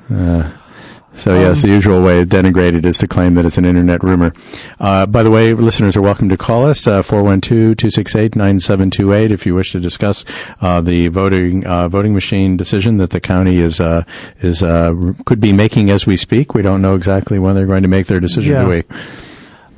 So 1.15 1.37
yes, 1.37 1.61
the 1.63 1.67
usual 1.67 2.01
way 2.01 2.21
of 2.21 2.27
denigrated 2.27 2.85
is 2.85 2.97
to 2.99 3.07
claim 3.07 3.33
that 3.33 3.45
it's 3.45 3.57
an 3.57 3.65
internet 3.65 4.03
rumor. 4.03 4.31
Uh, 4.79 5.05
by 5.05 5.21
the 5.23 5.31
way, 5.31 5.53
listeners 5.53 5.97
are 5.97 6.01
welcome 6.01 6.29
to 6.29 6.37
call 6.37 6.65
us, 6.65 6.87
uh, 6.87 7.01
412-268-9728 7.01 9.31
if 9.31 9.45
you 9.45 9.53
wish 9.55 9.71
to 9.73 9.79
discuss, 9.79 10.23
uh, 10.61 10.79
the 10.81 11.07
voting, 11.09 11.65
uh, 11.65 11.89
voting 11.89 12.13
machine 12.13 12.55
decision 12.57 12.97
that 12.97 13.09
the 13.09 13.19
county 13.19 13.59
is, 13.59 13.79
uh, 13.81 14.03
is, 14.41 14.63
uh, 14.63 14.93
could 15.25 15.41
be 15.41 15.51
making 15.51 15.89
as 15.89 16.05
we 16.05 16.15
speak. 16.15 16.53
We 16.53 16.61
don't 16.61 16.81
know 16.81 16.95
exactly 16.95 17.39
when 17.39 17.55
they're 17.55 17.65
going 17.67 17.83
to 17.83 17.89
make 17.89 18.07
their 18.07 18.19
decision, 18.19 18.53
Yeah. 18.53 18.63
do 18.63 18.69
we? 18.69 18.83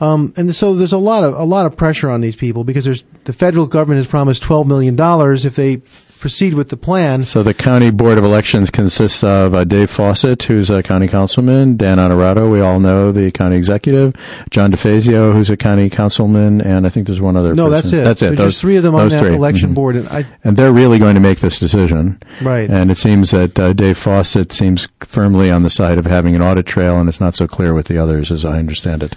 Um, 0.01 0.33
and 0.35 0.53
so 0.55 0.73
there's 0.73 0.93
a 0.93 0.97
lot 0.97 1.23
of 1.23 1.35
a 1.35 1.43
lot 1.43 1.65
of 1.67 1.77
pressure 1.77 2.09
on 2.09 2.21
these 2.21 2.35
people 2.35 2.63
because 2.63 2.85
there's 2.85 3.03
the 3.25 3.33
federal 3.33 3.67
government 3.67 3.99
has 3.99 4.07
promised 4.07 4.41
12 4.41 4.67
million 4.67 4.95
dollars 4.95 5.45
if 5.45 5.55
they 5.55 5.77
proceed 5.77 6.53
with 6.55 6.69
the 6.69 6.77
plan. 6.77 7.23
So 7.23 7.41
the 7.43 7.53
county 7.53 7.89
board 7.91 8.17
of 8.17 8.23
elections 8.23 8.69
consists 8.69 9.23
of 9.23 9.53
uh, 9.55 9.63
Dave 9.63 9.89
Fawcett, 9.89 10.43
who's 10.43 10.69
a 10.69 10.83
county 10.83 11.07
councilman, 11.07 11.77
Dan 11.77 11.97
Onorato, 11.97 12.51
we 12.51 12.61
all 12.61 12.79
know, 12.79 13.11
the 13.11 13.31
county 13.31 13.55
executive, 13.57 14.15
John 14.51 14.71
DeFazio, 14.71 15.33
who's 15.33 15.49
a 15.49 15.57
county 15.57 15.89
councilman, 15.89 16.61
and 16.61 16.85
I 16.85 16.89
think 16.89 17.07
there's 17.07 17.21
one 17.21 17.35
other. 17.35 17.55
No, 17.55 17.69
person. 17.69 17.71
that's 17.71 17.93
it. 17.93 18.03
That's 18.03 18.21
it. 18.21 18.25
There's 18.25 18.37
those 18.37 18.61
three 18.61 18.77
of 18.77 18.83
them 18.83 18.93
on 18.95 19.09
that 19.09 19.19
three. 19.19 19.33
election 19.35 19.71
Mhm. 19.71 19.75
board, 19.75 19.95
and 19.95 20.07
I 20.09 20.25
And 20.43 20.57
they're 20.57 20.71
really 20.71 20.99
going 20.99 21.15
to 21.15 21.21
make 21.21 21.39
this 21.39 21.57
decision. 21.59 22.19
Right. 22.41 22.69
And 22.69 22.91
it 22.91 22.97
seems 22.97 23.31
that 23.31 23.59
uh, 23.59 23.73
Dave 23.73 23.97
Fawcett 23.97 24.51
seems 24.51 24.87
firmly 24.99 25.49
on 25.51 25.63
the 25.63 25.69
side 25.71 25.97
of 25.97 26.05
having 26.05 26.35
an 26.35 26.41
audit 26.41 26.65
trail, 26.67 26.99
and 26.99 27.09
it's 27.09 27.21
not 27.21 27.33
so 27.35 27.47
clear 27.47 27.73
with 27.73 27.87
the 27.87 27.97
others, 27.97 28.31
as 28.31 28.45
I 28.45 28.57
understand 28.59 29.01
it. 29.03 29.15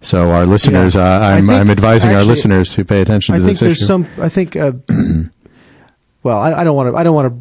So 0.00 0.30
our 0.30 0.46
listeners, 0.46 0.94
Yeah. 0.94 1.02
uh, 1.02 1.18
I 1.20 1.32
I'm, 1.38 1.46
think 1.46 1.60
I'm 1.60 1.70
advising 1.70 2.12
our 2.12 2.22
listeners 2.24 2.72
to 2.74 2.84
pay 2.84 3.00
attention 3.00 3.34
I 3.34 3.38
to 3.38 3.44
think 3.44 3.58
this 3.58 3.78
there's 3.78 3.86
some. 3.86 4.06
I 4.18 4.28
think. 4.28 4.54
Uh, 4.56 4.72
well, 6.22 6.38
I, 6.38 6.52
I 6.60 6.64
don't 6.64 6.76
want 6.76 6.92
to. 6.92 6.96
I 6.96 7.02
don't 7.02 7.14
want 7.14 7.32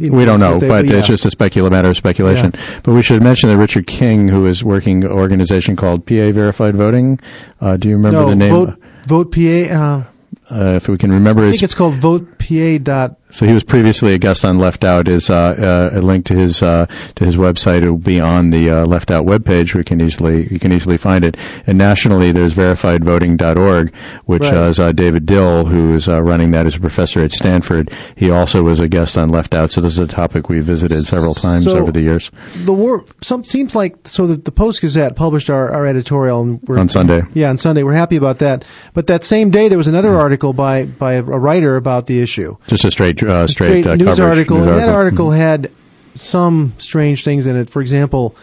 to. 0.00 0.10
We 0.10 0.24
don't 0.24 0.40
know, 0.40 0.58
they- 0.58 0.68
but 0.68 0.86
yeah. 0.86 0.96
it's 0.96 1.06
just 1.06 1.26
a 1.26 1.30
specula- 1.30 1.70
matter 1.70 1.90
of 1.90 1.96
speculation. 1.96 2.52
But 2.82 2.92
we 2.94 3.02
should 3.02 3.22
mention 3.22 3.50
that 3.50 3.58
Richard 3.58 3.86
King, 3.86 4.26
who 4.28 4.46
is 4.46 4.64
working 4.64 5.04
an 5.04 5.10
organization 5.10 5.76
called 5.76 6.06
PA 6.06 6.30
Verified 6.32 6.74
Voting, 6.76 7.20
uh, 7.60 7.76
do 7.76 7.88
you 7.90 7.96
remember 7.96 8.20
no 8.20 8.28
the 8.30 8.36
name? 8.36 8.50
vote. 8.50 8.78
Vote 9.06 9.32
PA. 9.32 9.74
Uh, 9.74 10.04
Uh, 10.48 10.74
if 10.76 10.88
we 10.88 10.96
can 10.96 11.10
remember 11.12 11.44
I 11.46 11.50
think 11.50 11.62
it's 11.64 11.74
called 11.74 11.94
VotePA. 12.00 12.82
Dot. 12.82 13.16
So 13.30 13.44
he 13.46 13.52
was 13.52 13.64
previously 13.64 14.14
a 14.14 14.18
guest 14.18 14.44
on 14.44 14.58
Left 14.58 14.84
Out. 14.84 15.08
Is 15.08 15.28
uh, 15.30 15.90
uh, 15.94 15.98
a 15.98 16.00
link 16.00 16.26
to 16.26 16.34
his 16.34 16.62
uh, 16.62 16.86
to 17.16 17.24
his 17.24 17.36
website. 17.36 17.82
It 17.82 17.90
will 17.90 17.98
be 17.98 18.20
on 18.20 18.50
the 18.50 18.70
uh, 18.70 18.86
Left 18.86 19.10
Out 19.10 19.26
webpage. 19.26 19.74
Where 19.74 19.80
we 19.80 19.84
can 19.84 20.00
easily 20.00 20.46
you 20.50 20.58
can 20.58 20.72
easily 20.72 20.96
find 20.96 21.24
it. 21.24 21.36
And 21.66 21.76
nationally, 21.76 22.32
there's 22.32 22.54
verifiedvoting.org, 22.54 23.94
which 24.24 24.42
Right. 24.42 24.54
uh, 24.54 24.68
is 24.68 24.78
uh, 24.78 24.92
David 24.92 25.26
Dill, 25.26 25.64
who 25.64 25.94
is 25.94 26.08
uh, 26.08 26.22
running 26.22 26.52
that 26.52 26.66
as 26.66 26.76
a 26.76 26.80
professor 26.80 27.20
at 27.20 27.32
Stanford. 27.32 27.90
He 28.16 28.30
also 28.30 28.62
was 28.62 28.80
a 28.80 28.88
guest 28.88 29.18
on 29.18 29.30
Left 29.30 29.54
Out. 29.54 29.70
So 29.70 29.80
this 29.80 29.92
is 29.92 29.98
a 29.98 30.06
topic 30.06 30.48
we 30.48 30.60
visited 30.60 31.04
several 31.06 31.34
times 31.34 31.64
So- 31.64 31.78
over 31.78 31.92
the 31.92 32.02
years. 32.02 32.30
The 32.62 32.72
war. 32.72 33.04
Some 33.22 33.44
seems 33.44 33.74
like 33.74 33.96
so. 34.08 34.26
The, 34.26 34.36
the 34.36 34.52
Post 34.52 34.80
Gazette 34.80 35.16
published 35.16 35.50
our, 35.50 35.70
our 35.70 35.86
editorial 35.86 36.42
and 36.42 36.60
we're, 36.62 36.78
On 36.78 36.88
Sunday. 36.88 37.22
Yeah, 37.34 37.50
on 37.50 37.58
Sunday. 37.58 37.82
We're 37.82 37.92
happy 37.94 38.16
about 38.16 38.38
that. 38.38 38.64
But 38.94 39.08
that 39.08 39.24
same 39.24 39.50
day, 39.50 39.68
there 39.68 39.78
was 39.78 39.88
another 39.88 40.14
article 40.14 40.52
by 40.52 40.84
by 40.86 41.14
a, 41.14 41.18
a 41.24 41.38
writer 41.38 41.76
about 41.76 42.06
the 42.06 42.20
issue. 42.22 42.54
Just 42.68 42.84
a 42.84 42.90
straight 42.90 43.15
uh, 43.22 43.46
straight, 43.46 43.82
Great 43.82 43.86
uh, 43.86 43.94
news 43.96 44.06
coverage, 44.06 44.20
article, 44.20 44.58
news 44.58 44.68
and 44.68 44.78
that 44.78 44.88
article 44.88 45.28
Mhm. 45.28 45.36
had 45.36 45.70
some 46.14 46.72
strange 46.78 47.24
things 47.24 47.46
in 47.46 47.56
it. 47.56 47.68
For 47.70 47.82
example, 47.82 48.34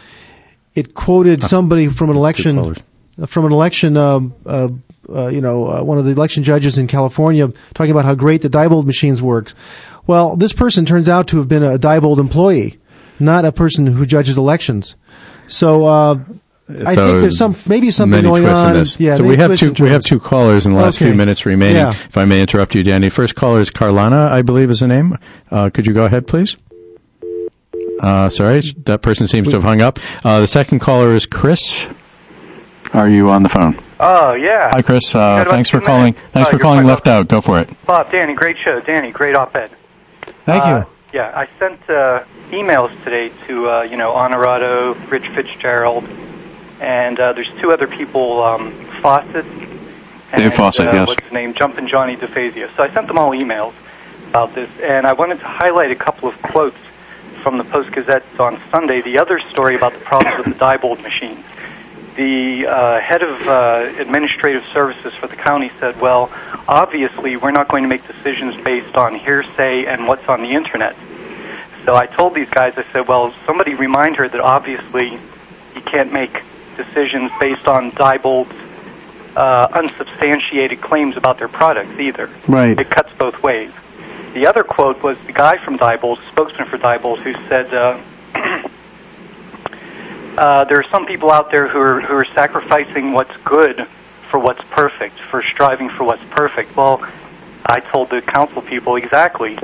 it 0.75 0.93
quoted 0.93 1.43
somebody 1.43 1.87
from 1.87 2.09
an 2.09 2.15
election 2.17 2.75
from 3.27 3.45
an 3.45 3.51
election. 3.51 3.95
Um, 3.97 4.33
uh, 4.45 4.69
uh, 5.13 5.27
you 5.27 5.41
know, 5.41 5.67
uh, 5.67 5.83
one 5.83 5.97
of 5.97 6.05
the 6.05 6.11
election 6.11 6.43
judges 6.43 6.77
in 6.77 6.87
California 6.87 7.51
talking 7.73 7.91
about 7.91 8.05
how 8.05 8.15
great 8.15 8.41
the 8.41 8.49
Diebold 8.49 8.85
machines 8.85 9.21
works. 9.21 9.53
Well, 10.07 10.35
this 10.35 10.53
person 10.53 10.85
turns 10.85 11.09
out 11.09 11.27
to 11.27 11.37
have 11.37 11.47
been 11.47 11.63
a 11.63 11.77
Diebold 11.77 12.19
employee, 12.19 12.79
not 13.19 13.45
a 13.45 13.51
person 13.51 13.85
who 13.87 14.05
judges 14.05 14.37
elections. 14.37 14.95
So. 15.47 16.19
Uh, 16.69 16.83
I 16.87 16.93
So 16.95 17.07
think 17.07 17.21
there's 17.21 17.37
some 17.37 17.55
maybe 17.67 17.91
something 17.91 18.11
many 18.23 18.27
going 18.29 18.43
twists 18.43 18.63
on. 18.63 18.73
in 18.73 18.79
this. 18.79 18.99
Yeah, 18.99 19.17
so 19.17 19.23
we 19.23 19.35
have 19.37 19.57
two 19.57 19.73
we 19.83 19.89
have 19.89 20.03
two 20.03 20.19
callers 20.19 20.65
in 20.65 20.73
the 20.73 20.79
last 20.79 20.95
Okay. 20.97 21.05
few 21.11 21.13
minutes 21.15 21.45
remaining. 21.45 21.75
Yeah. 21.77 21.89
If 21.91 22.17
I 22.17 22.25
may 22.25 22.39
interrupt 22.41 22.73
you, 22.75 22.83
Danny. 22.83 23.09
First 23.09 23.35
caller 23.35 23.59
is 23.59 23.69
Carlana, 23.69 24.31
I 24.31 24.41
believe 24.43 24.69
is 24.71 24.79
the 24.79 24.87
name. 24.87 25.17
Uh, 25.51 25.69
could 25.69 25.85
you 25.85 25.93
go 25.93 26.03
ahead, 26.03 26.25
please? 26.25 26.55
Uh, 27.99 28.29
sorry, 28.29 28.61
that 28.85 29.01
person 29.01 29.27
seems 29.27 29.47
to 29.49 29.55
have 29.55 29.63
hung 29.63 29.81
up. 29.81 29.99
Uh, 30.25 30.39
the 30.41 30.47
second 30.47 30.79
caller 30.79 31.13
is 31.13 31.25
Chris. 31.25 31.85
Are 32.93 33.09
you 33.09 33.29
on 33.29 33.43
the 33.43 33.49
phone? 33.49 33.77
Oh, 33.99 34.33
yeah. 34.33 34.69
Hi, 34.73 34.81
Chris. 34.81 35.13
Uh, 35.15 35.45
thanks 35.47 35.69
for 35.69 35.79
calling. 35.79 36.13
minutes. 36.13 36.19
Thanks 36.31 36.49
Oh, 36.49 36.51
for 36.51 36.59
calling. 36.59 36.85
Left 36.85 37.07
Out. 37.07 37.27
Go 37.27 37.41
for 37.41 37.59
it. 37.59 37.69
Bob, 37.85 38.11
Danny, 38.11 38.33
great 38.33 38.57
show. 38.63 38.79
Danny, 38.81 39.11
great 39.11 39.35
op-ed. 39.35 39.71
Thank 40.45 40.63
Uh, 40.65 40.85
you. 41.13 41.19
Yeah, 41.19 41.31
I 41.35 41.47
sent 41.59 41.79
uh, 41.89 42.23
emails 42.51 42.91
today 43.03 43.31
to, 43.47 43.69
uh, 43.69 43.81
you 43.83 43.97
know, 43.97 44.11
Onorato, 44.11 44.95
Rich 45.09 45.29
Fitzgerald, 45.29 46.03
and 46.83 47.19
uh, 47.19 47.31
there's 47.33 47.51
two 47.61 47.71
other 47.71 47.87
people, 47.87 48.43
um, 48.43 48.71
Fawcett. 49.01 49.45
And, 49.45 50.43
Dave 50.43 50.53
Fawcett, 50.53 50.87
uh, 50.87 50.91
yes. 50.93 51.07
What's 51.07 51.23
his 51.23 51.31
name? 51.31 51.53
Jumpin' 51.53 51.87
Johnny 51.87 52.15
DeFazio. 52.15 52.69
So 52.75 52.83
I 52.83 52.91
sent 52.91 53.07
them 53.07 53.17
all 53.17 53.31
emails 53.31 53.73
about 54.29 54.53
this, 54.53 54.69
and 54.81 55.05
I 55.05 55.13
wanted 55.13 55.39
to 55.39 55.47
highlight 55.47 55.91
a 55.91 55.95
couple 55.95 56.27
of 56.27 56.41
quotes 56.41 56.77
from 57.41 57.57
the 57.57 57.63
Post-Gazette 57.63 58.23
on 58.39 58.59
Sunday. 58.69 59.01
The 59.01 59.19
other 59.19 59.39
story 59.51 59.75
about 59.75 59.93
the 59.93 59.99
problems 59.99 60.45
with 60.45 60.57
the 60.57 60.65
Diebold 60.65 61.01
machines. 61.01 61.43
The 62.15 62.67
uh, 62.67 62.99
head 63.01 63.23
of 63.23 63.41
uh, 63.47 64.01
administrative 64.01 64.65
services 64.71 65.13
for 65.15 65.27
the 65.27 65.35
county 65.35 65.71
said, 65.79 65.99
well, 65.99 66.31
obviously 66.67 67.37
we're 67.37 67.51
not 67.51 67.69
going 67.69 67.83
to 67.83 67.89
make 67.89 68.05
decisions 68.05 68.55
based 68.63 68.95
on 68.95 69.15
hearsay 69.15 69.85
and 69.85 70.07
what's 70.07 70.27
on 70.29 70.41
the 70.41 70.51
internet. 70.51 70.95
So 71.85 71.95
I 71.95 72.05
told 72.05 72.33
these 72.33 72.49
guys, 72.49 72.77
I 72.77 72.83
said, 72.91 73.07
well, 73.07 73.33
somebody 73.45 73.73
remind 73.73 74.17
her 74.17 74.29
that 74.29 74.39
obviously 74.39 75.19
you 75.75 75.81
can't 75.81 76.13
make 76.13 76.43
decisions 76.75 77.31
based 77.39 77.67
on 77.67 77.91
Diebold's 77.91 78.53
uh, 79.35 79.67
unsubstantiated 79.73 80.81
claims 80.81 81.17
about 81.17 81.37
their 81.37 81.47
products 81.47 81.99
either. 81.99 82.29
Right. 82.47 82.79
It 82.79 82.89
cuts 82.89 83.13
both 83.17 83.41
ways. 83.41 83.71
The 84.33 84.47
other 84.47 84.63
quote 84.63 85.03
was 85.03 85.17
the 85.25 85.33
guy 85.33 85.57
from 85.63 85.77
Diebold, 85.77 86.19
spokesman 86.29 86.67
for 86.67 86.77
Diebold, 86.77 87.19
who 87.19 87.33
said, 87.47 87.73
uh, 87.73 87.99
uh, 90.37 90.63
there 90.65 90.79
are 90.79 90.87
some 90.89 91.05
people 91.05 91.31
out 91.31 91.51
there 91.51 91.67
who 91.67 91.79
are, 91.79 92.01
who 92.01 92.15
are 92.15 92.25
sacrificing 92.25 93.13
what's 93.13 93.35
good 93.37 93.85
for 94.29 94.39
what's 94.39 94.61
perfect, 94.71 95.19
for 95.19 95.43
striving 95.43 95.89
for 95.89 96.03
what's 96.03 96.23
perfect. 96.25 96.75
Well, 96.75 97.07
I 97.65 97.79
told 97.79 98.09
the 98.09 98.21
council 98.21 98.61
people 98.61 98.95
exactly. 98.95 99.57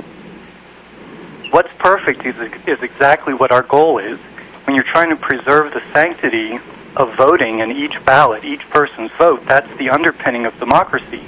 What's 1.50 1.72
perfect 1.78 2.24
is, 2.24 2.38
is 2.68 2.82
exactly 2.82 3.34
what 3.34 3.50
our 3.50 3.62
goal 3.62 3.98
is. 3.98 4.20
When 4.66 4.76
you're 4.76 4.84
trying 4.84 5.10
to 5.10 5.16
preserve 5.16 5.74
the 5.74 5.82
sanctity 5.92 6.60
of 6.96 7.14
voting 7.16 7.60
and 7.60 7.72
each 7.72 8.04
ballot, 8.04 8.44
each 8.44 8.68
person's 8.70 9.10
vote, 9.12 9.44
that's 9.46 9.72
the 9.76 9.90
underpinning 9.90 10.46
of 10.46 10.58
democracy. 10.58 11.22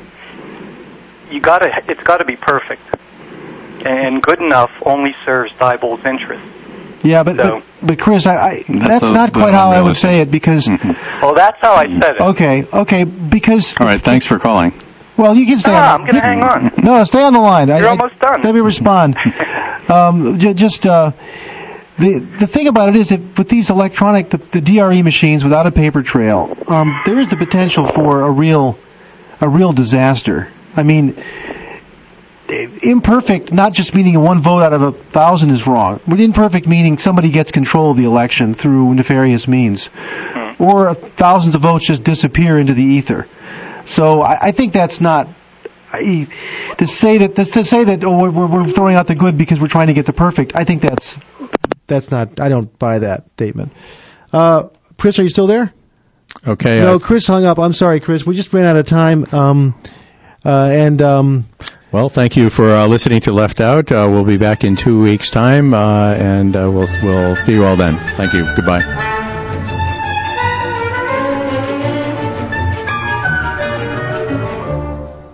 You 1.30 1.40
gotta, 1.40 1.70
it's 1.88 2.02
gotta 2.02 2.24
be 2.24 2.36
perfect. 2.36 2.82
And 3.86 4.22
good 4.22 4.40
enough 4.40 4.70
only 4.84 5.14
serves 5.24 5.52
Diebold's 5.52 6.04
interests. 6.04 6.46
Yeah, 7.04 7.22
but, 7.24 7.36
So- 7.36 7.62
but, 7.80 7.86
but 7.86 7.98
Chris, 8.00 8.26
I, 8.26 8.34
I, 8.36 8.64
that's, 8.68 9.06
a- 9.08 9.12
not 9.12 9.32
quite 9.32 9.52
how 9.54 9.70
I 9.70 9.80
would 9.80 9.96
say 9.96 10.20
it 10.20 10.30
because, 10.30 10.68
Well, 11.22 11.34
that's 11.34 11.60
how 11.60 11.74
I 11.74 11.84
said 11.86 12.16
it. 12.16 12.20
okay, 12.20 12.64
okay, 12.72 13.04
because, 13.04 13.74
All 13.80 13.86
right. 13.86 14.00
Thanks 14.00 14.24
for 14.26 14.38
calling. 14.38 14.72
well, 15.16 15.34
you 15.34 15.46
can 15.46 15.58
stay 15.58 15.72
Ah, 15.74 15.94
on. 15.94 16.00
I'm 16.02 16.06
gonna 16.06 16.20
hang 16.20 16.42
on. 16.42 16.72
No, 16.84 17.02
stay 17.04 17.22
on 17.22 17.32
the 17.32 17.40
line. 17.40 17.70
I- 17.70 17.78
You're 17.78 17.88
I- 17.88 17.90
almost 17.90 18.18
done. 18.20 18.42
Let 18.42 18.54
me 18.54 18.60
respond. 18.60 19.16
um, 19.88 20.38
j- 20.38 20.54
just 20.54 20.86
uh, 20.86 21.10
the 21.98 22.18
the 22.18 22.46
thing 22.46 22.68
about 22.68 22.88
it 22.88 22.96
is 22.96 23.10
that 23.10 23.20
with 23.36 23.48
these 23.48 23.70
electronic 23.70 24.30
the, 24.30 24.38
the 24.38 24.60
DRE 24.60 25.02
machines 25.02 25.44
without 25.44 25.66
a 25.66 25.70
paper 25.70 26.02
trail, 26.02 26.56
um, 26.68 27.00
there 27.04 27.18
is 27.18 27.28
the 27.28 27.36
potential 27.36 27.86
for 27.86 28.22
a 28.22 28.30
real 28.30 28.78
a 29.40 29.48
real 29.48 29.72
disaster. 29.72 30.48
I 30.74 30.84
mean, 30.84 31.14
imperfect, 32.82 33.52
not 33.52 33.72
just 33.72 33.94
meaning 33.94 34.18
one 34.20 34.40
vote 34.40 34.62
out 34.62 34.72
of 34.72 34.82
a 34.82 34.92
thousand 34.92 35.50
is 35.50 35.66
wrong. 35.66 36.00
But 36.06 36.20
imperfect 36.20 36.66
meaning 36.66 36.98
somebody 36.98 37.30
gets 37.30 37.50
control 37.50 37.90
of 37.90 37.96
the 37.96 38.04
election 38.04 38.54
through 38.54 38.94
nefarious 38.94 39.48
means, 39.48 39.90
or 40.58 40.94
thousands 40.94 41.54
of 41.54 41.62
votes 41.62 41.86
just 41.86 42.04
disappear 42.04 42.58
into 42.58 42.74
the 42.74 42.84
ether. 42.84 43.26
So 43.86 44.22
I, 44.22 44.48
I 44.48 44.52
think 44.52 44.72
that's 44.72 45.00
not. 45.00 45.28
I, 45.94 46.26
to 46.78 46.86
say 46.86 47.18
that 47.18 47.36
to 47.36 47.64
say 47.64 47.84
that 47.84 48.02
oh 48.02 48.30
we're, 48.30 48.46
we're 48.46 48.66
throwing 48.66 48.96
out 48.96 49.08
the 49.08 49.14
good 49.14 49.36
because 49.36 49.60
we're 49.60 49.68
trying 49.68 49.88
to 49.88 49.92
get 49.92 50.06
the 50.06 50.14
perfect. 50.14 50.56
I 50.56 50.64
think 50.64 50.80
that's 50.80 51.20
That's 51.92 52.10
not. 52.10 52.40
I 52.40 52.48
don't 52.48 52.76
buy 52.78 52.98
that 53.00 53.30
statement. 53.32 53.72
Uh, 54.32 54.68
Chris, 54.98 55.18
are 55.18 55.22
you 55.22 55.28
still 55.28 55.46
there? 55.46 55.72
Okay. 56.46 56.80
No, 56.80 56.96
uh, 56.96 56.98
Chris 56.98 57.26
hung 57.26 57.44
up. 57.44 57.58
I'm 57.58 57.72
sorry, 57.74 58.00
Chris. 58.00 58.24
We 58.26 58.34
just 58.34 58.52
ran 58.52 58.64
out 58.64 58.76
of 58.76 58.86
time. 58.86 59.26
Um, 59.32 59.74
Uh, 60.44 60.70
and 60.72 61.00
um, 61.02 61.46
Well, 61.92 62.08
thank 62.08 62.36
you 62.36 62.50
for 62.50 62.72
uh, 62.74 62.86
listening 62.86 63.20
to 63.22 63.32
Left 63.32 63.60
Out. 63.60 63.92
Uh, 63.92 64.08
we'll 64.10 64.24
be 64.24 64.38
back 64.38 64.64
in 64.64 64.74
two 64.74 65.00
weeks' 65.00 65.30
time, 65.30 65.72
uh, 65.74 66.14
and 66.14 66.56
uh, 66.56 66.68
we'll 66.70 66.88
we'll 67.02 67.36
see 67.36 67.52
you 67.52 67.64
all 67.64 67.76
then. 67.76 67.96
Thank 68.16 68.32
you. 68.32 68.44
Goodbye. 68.56 69.21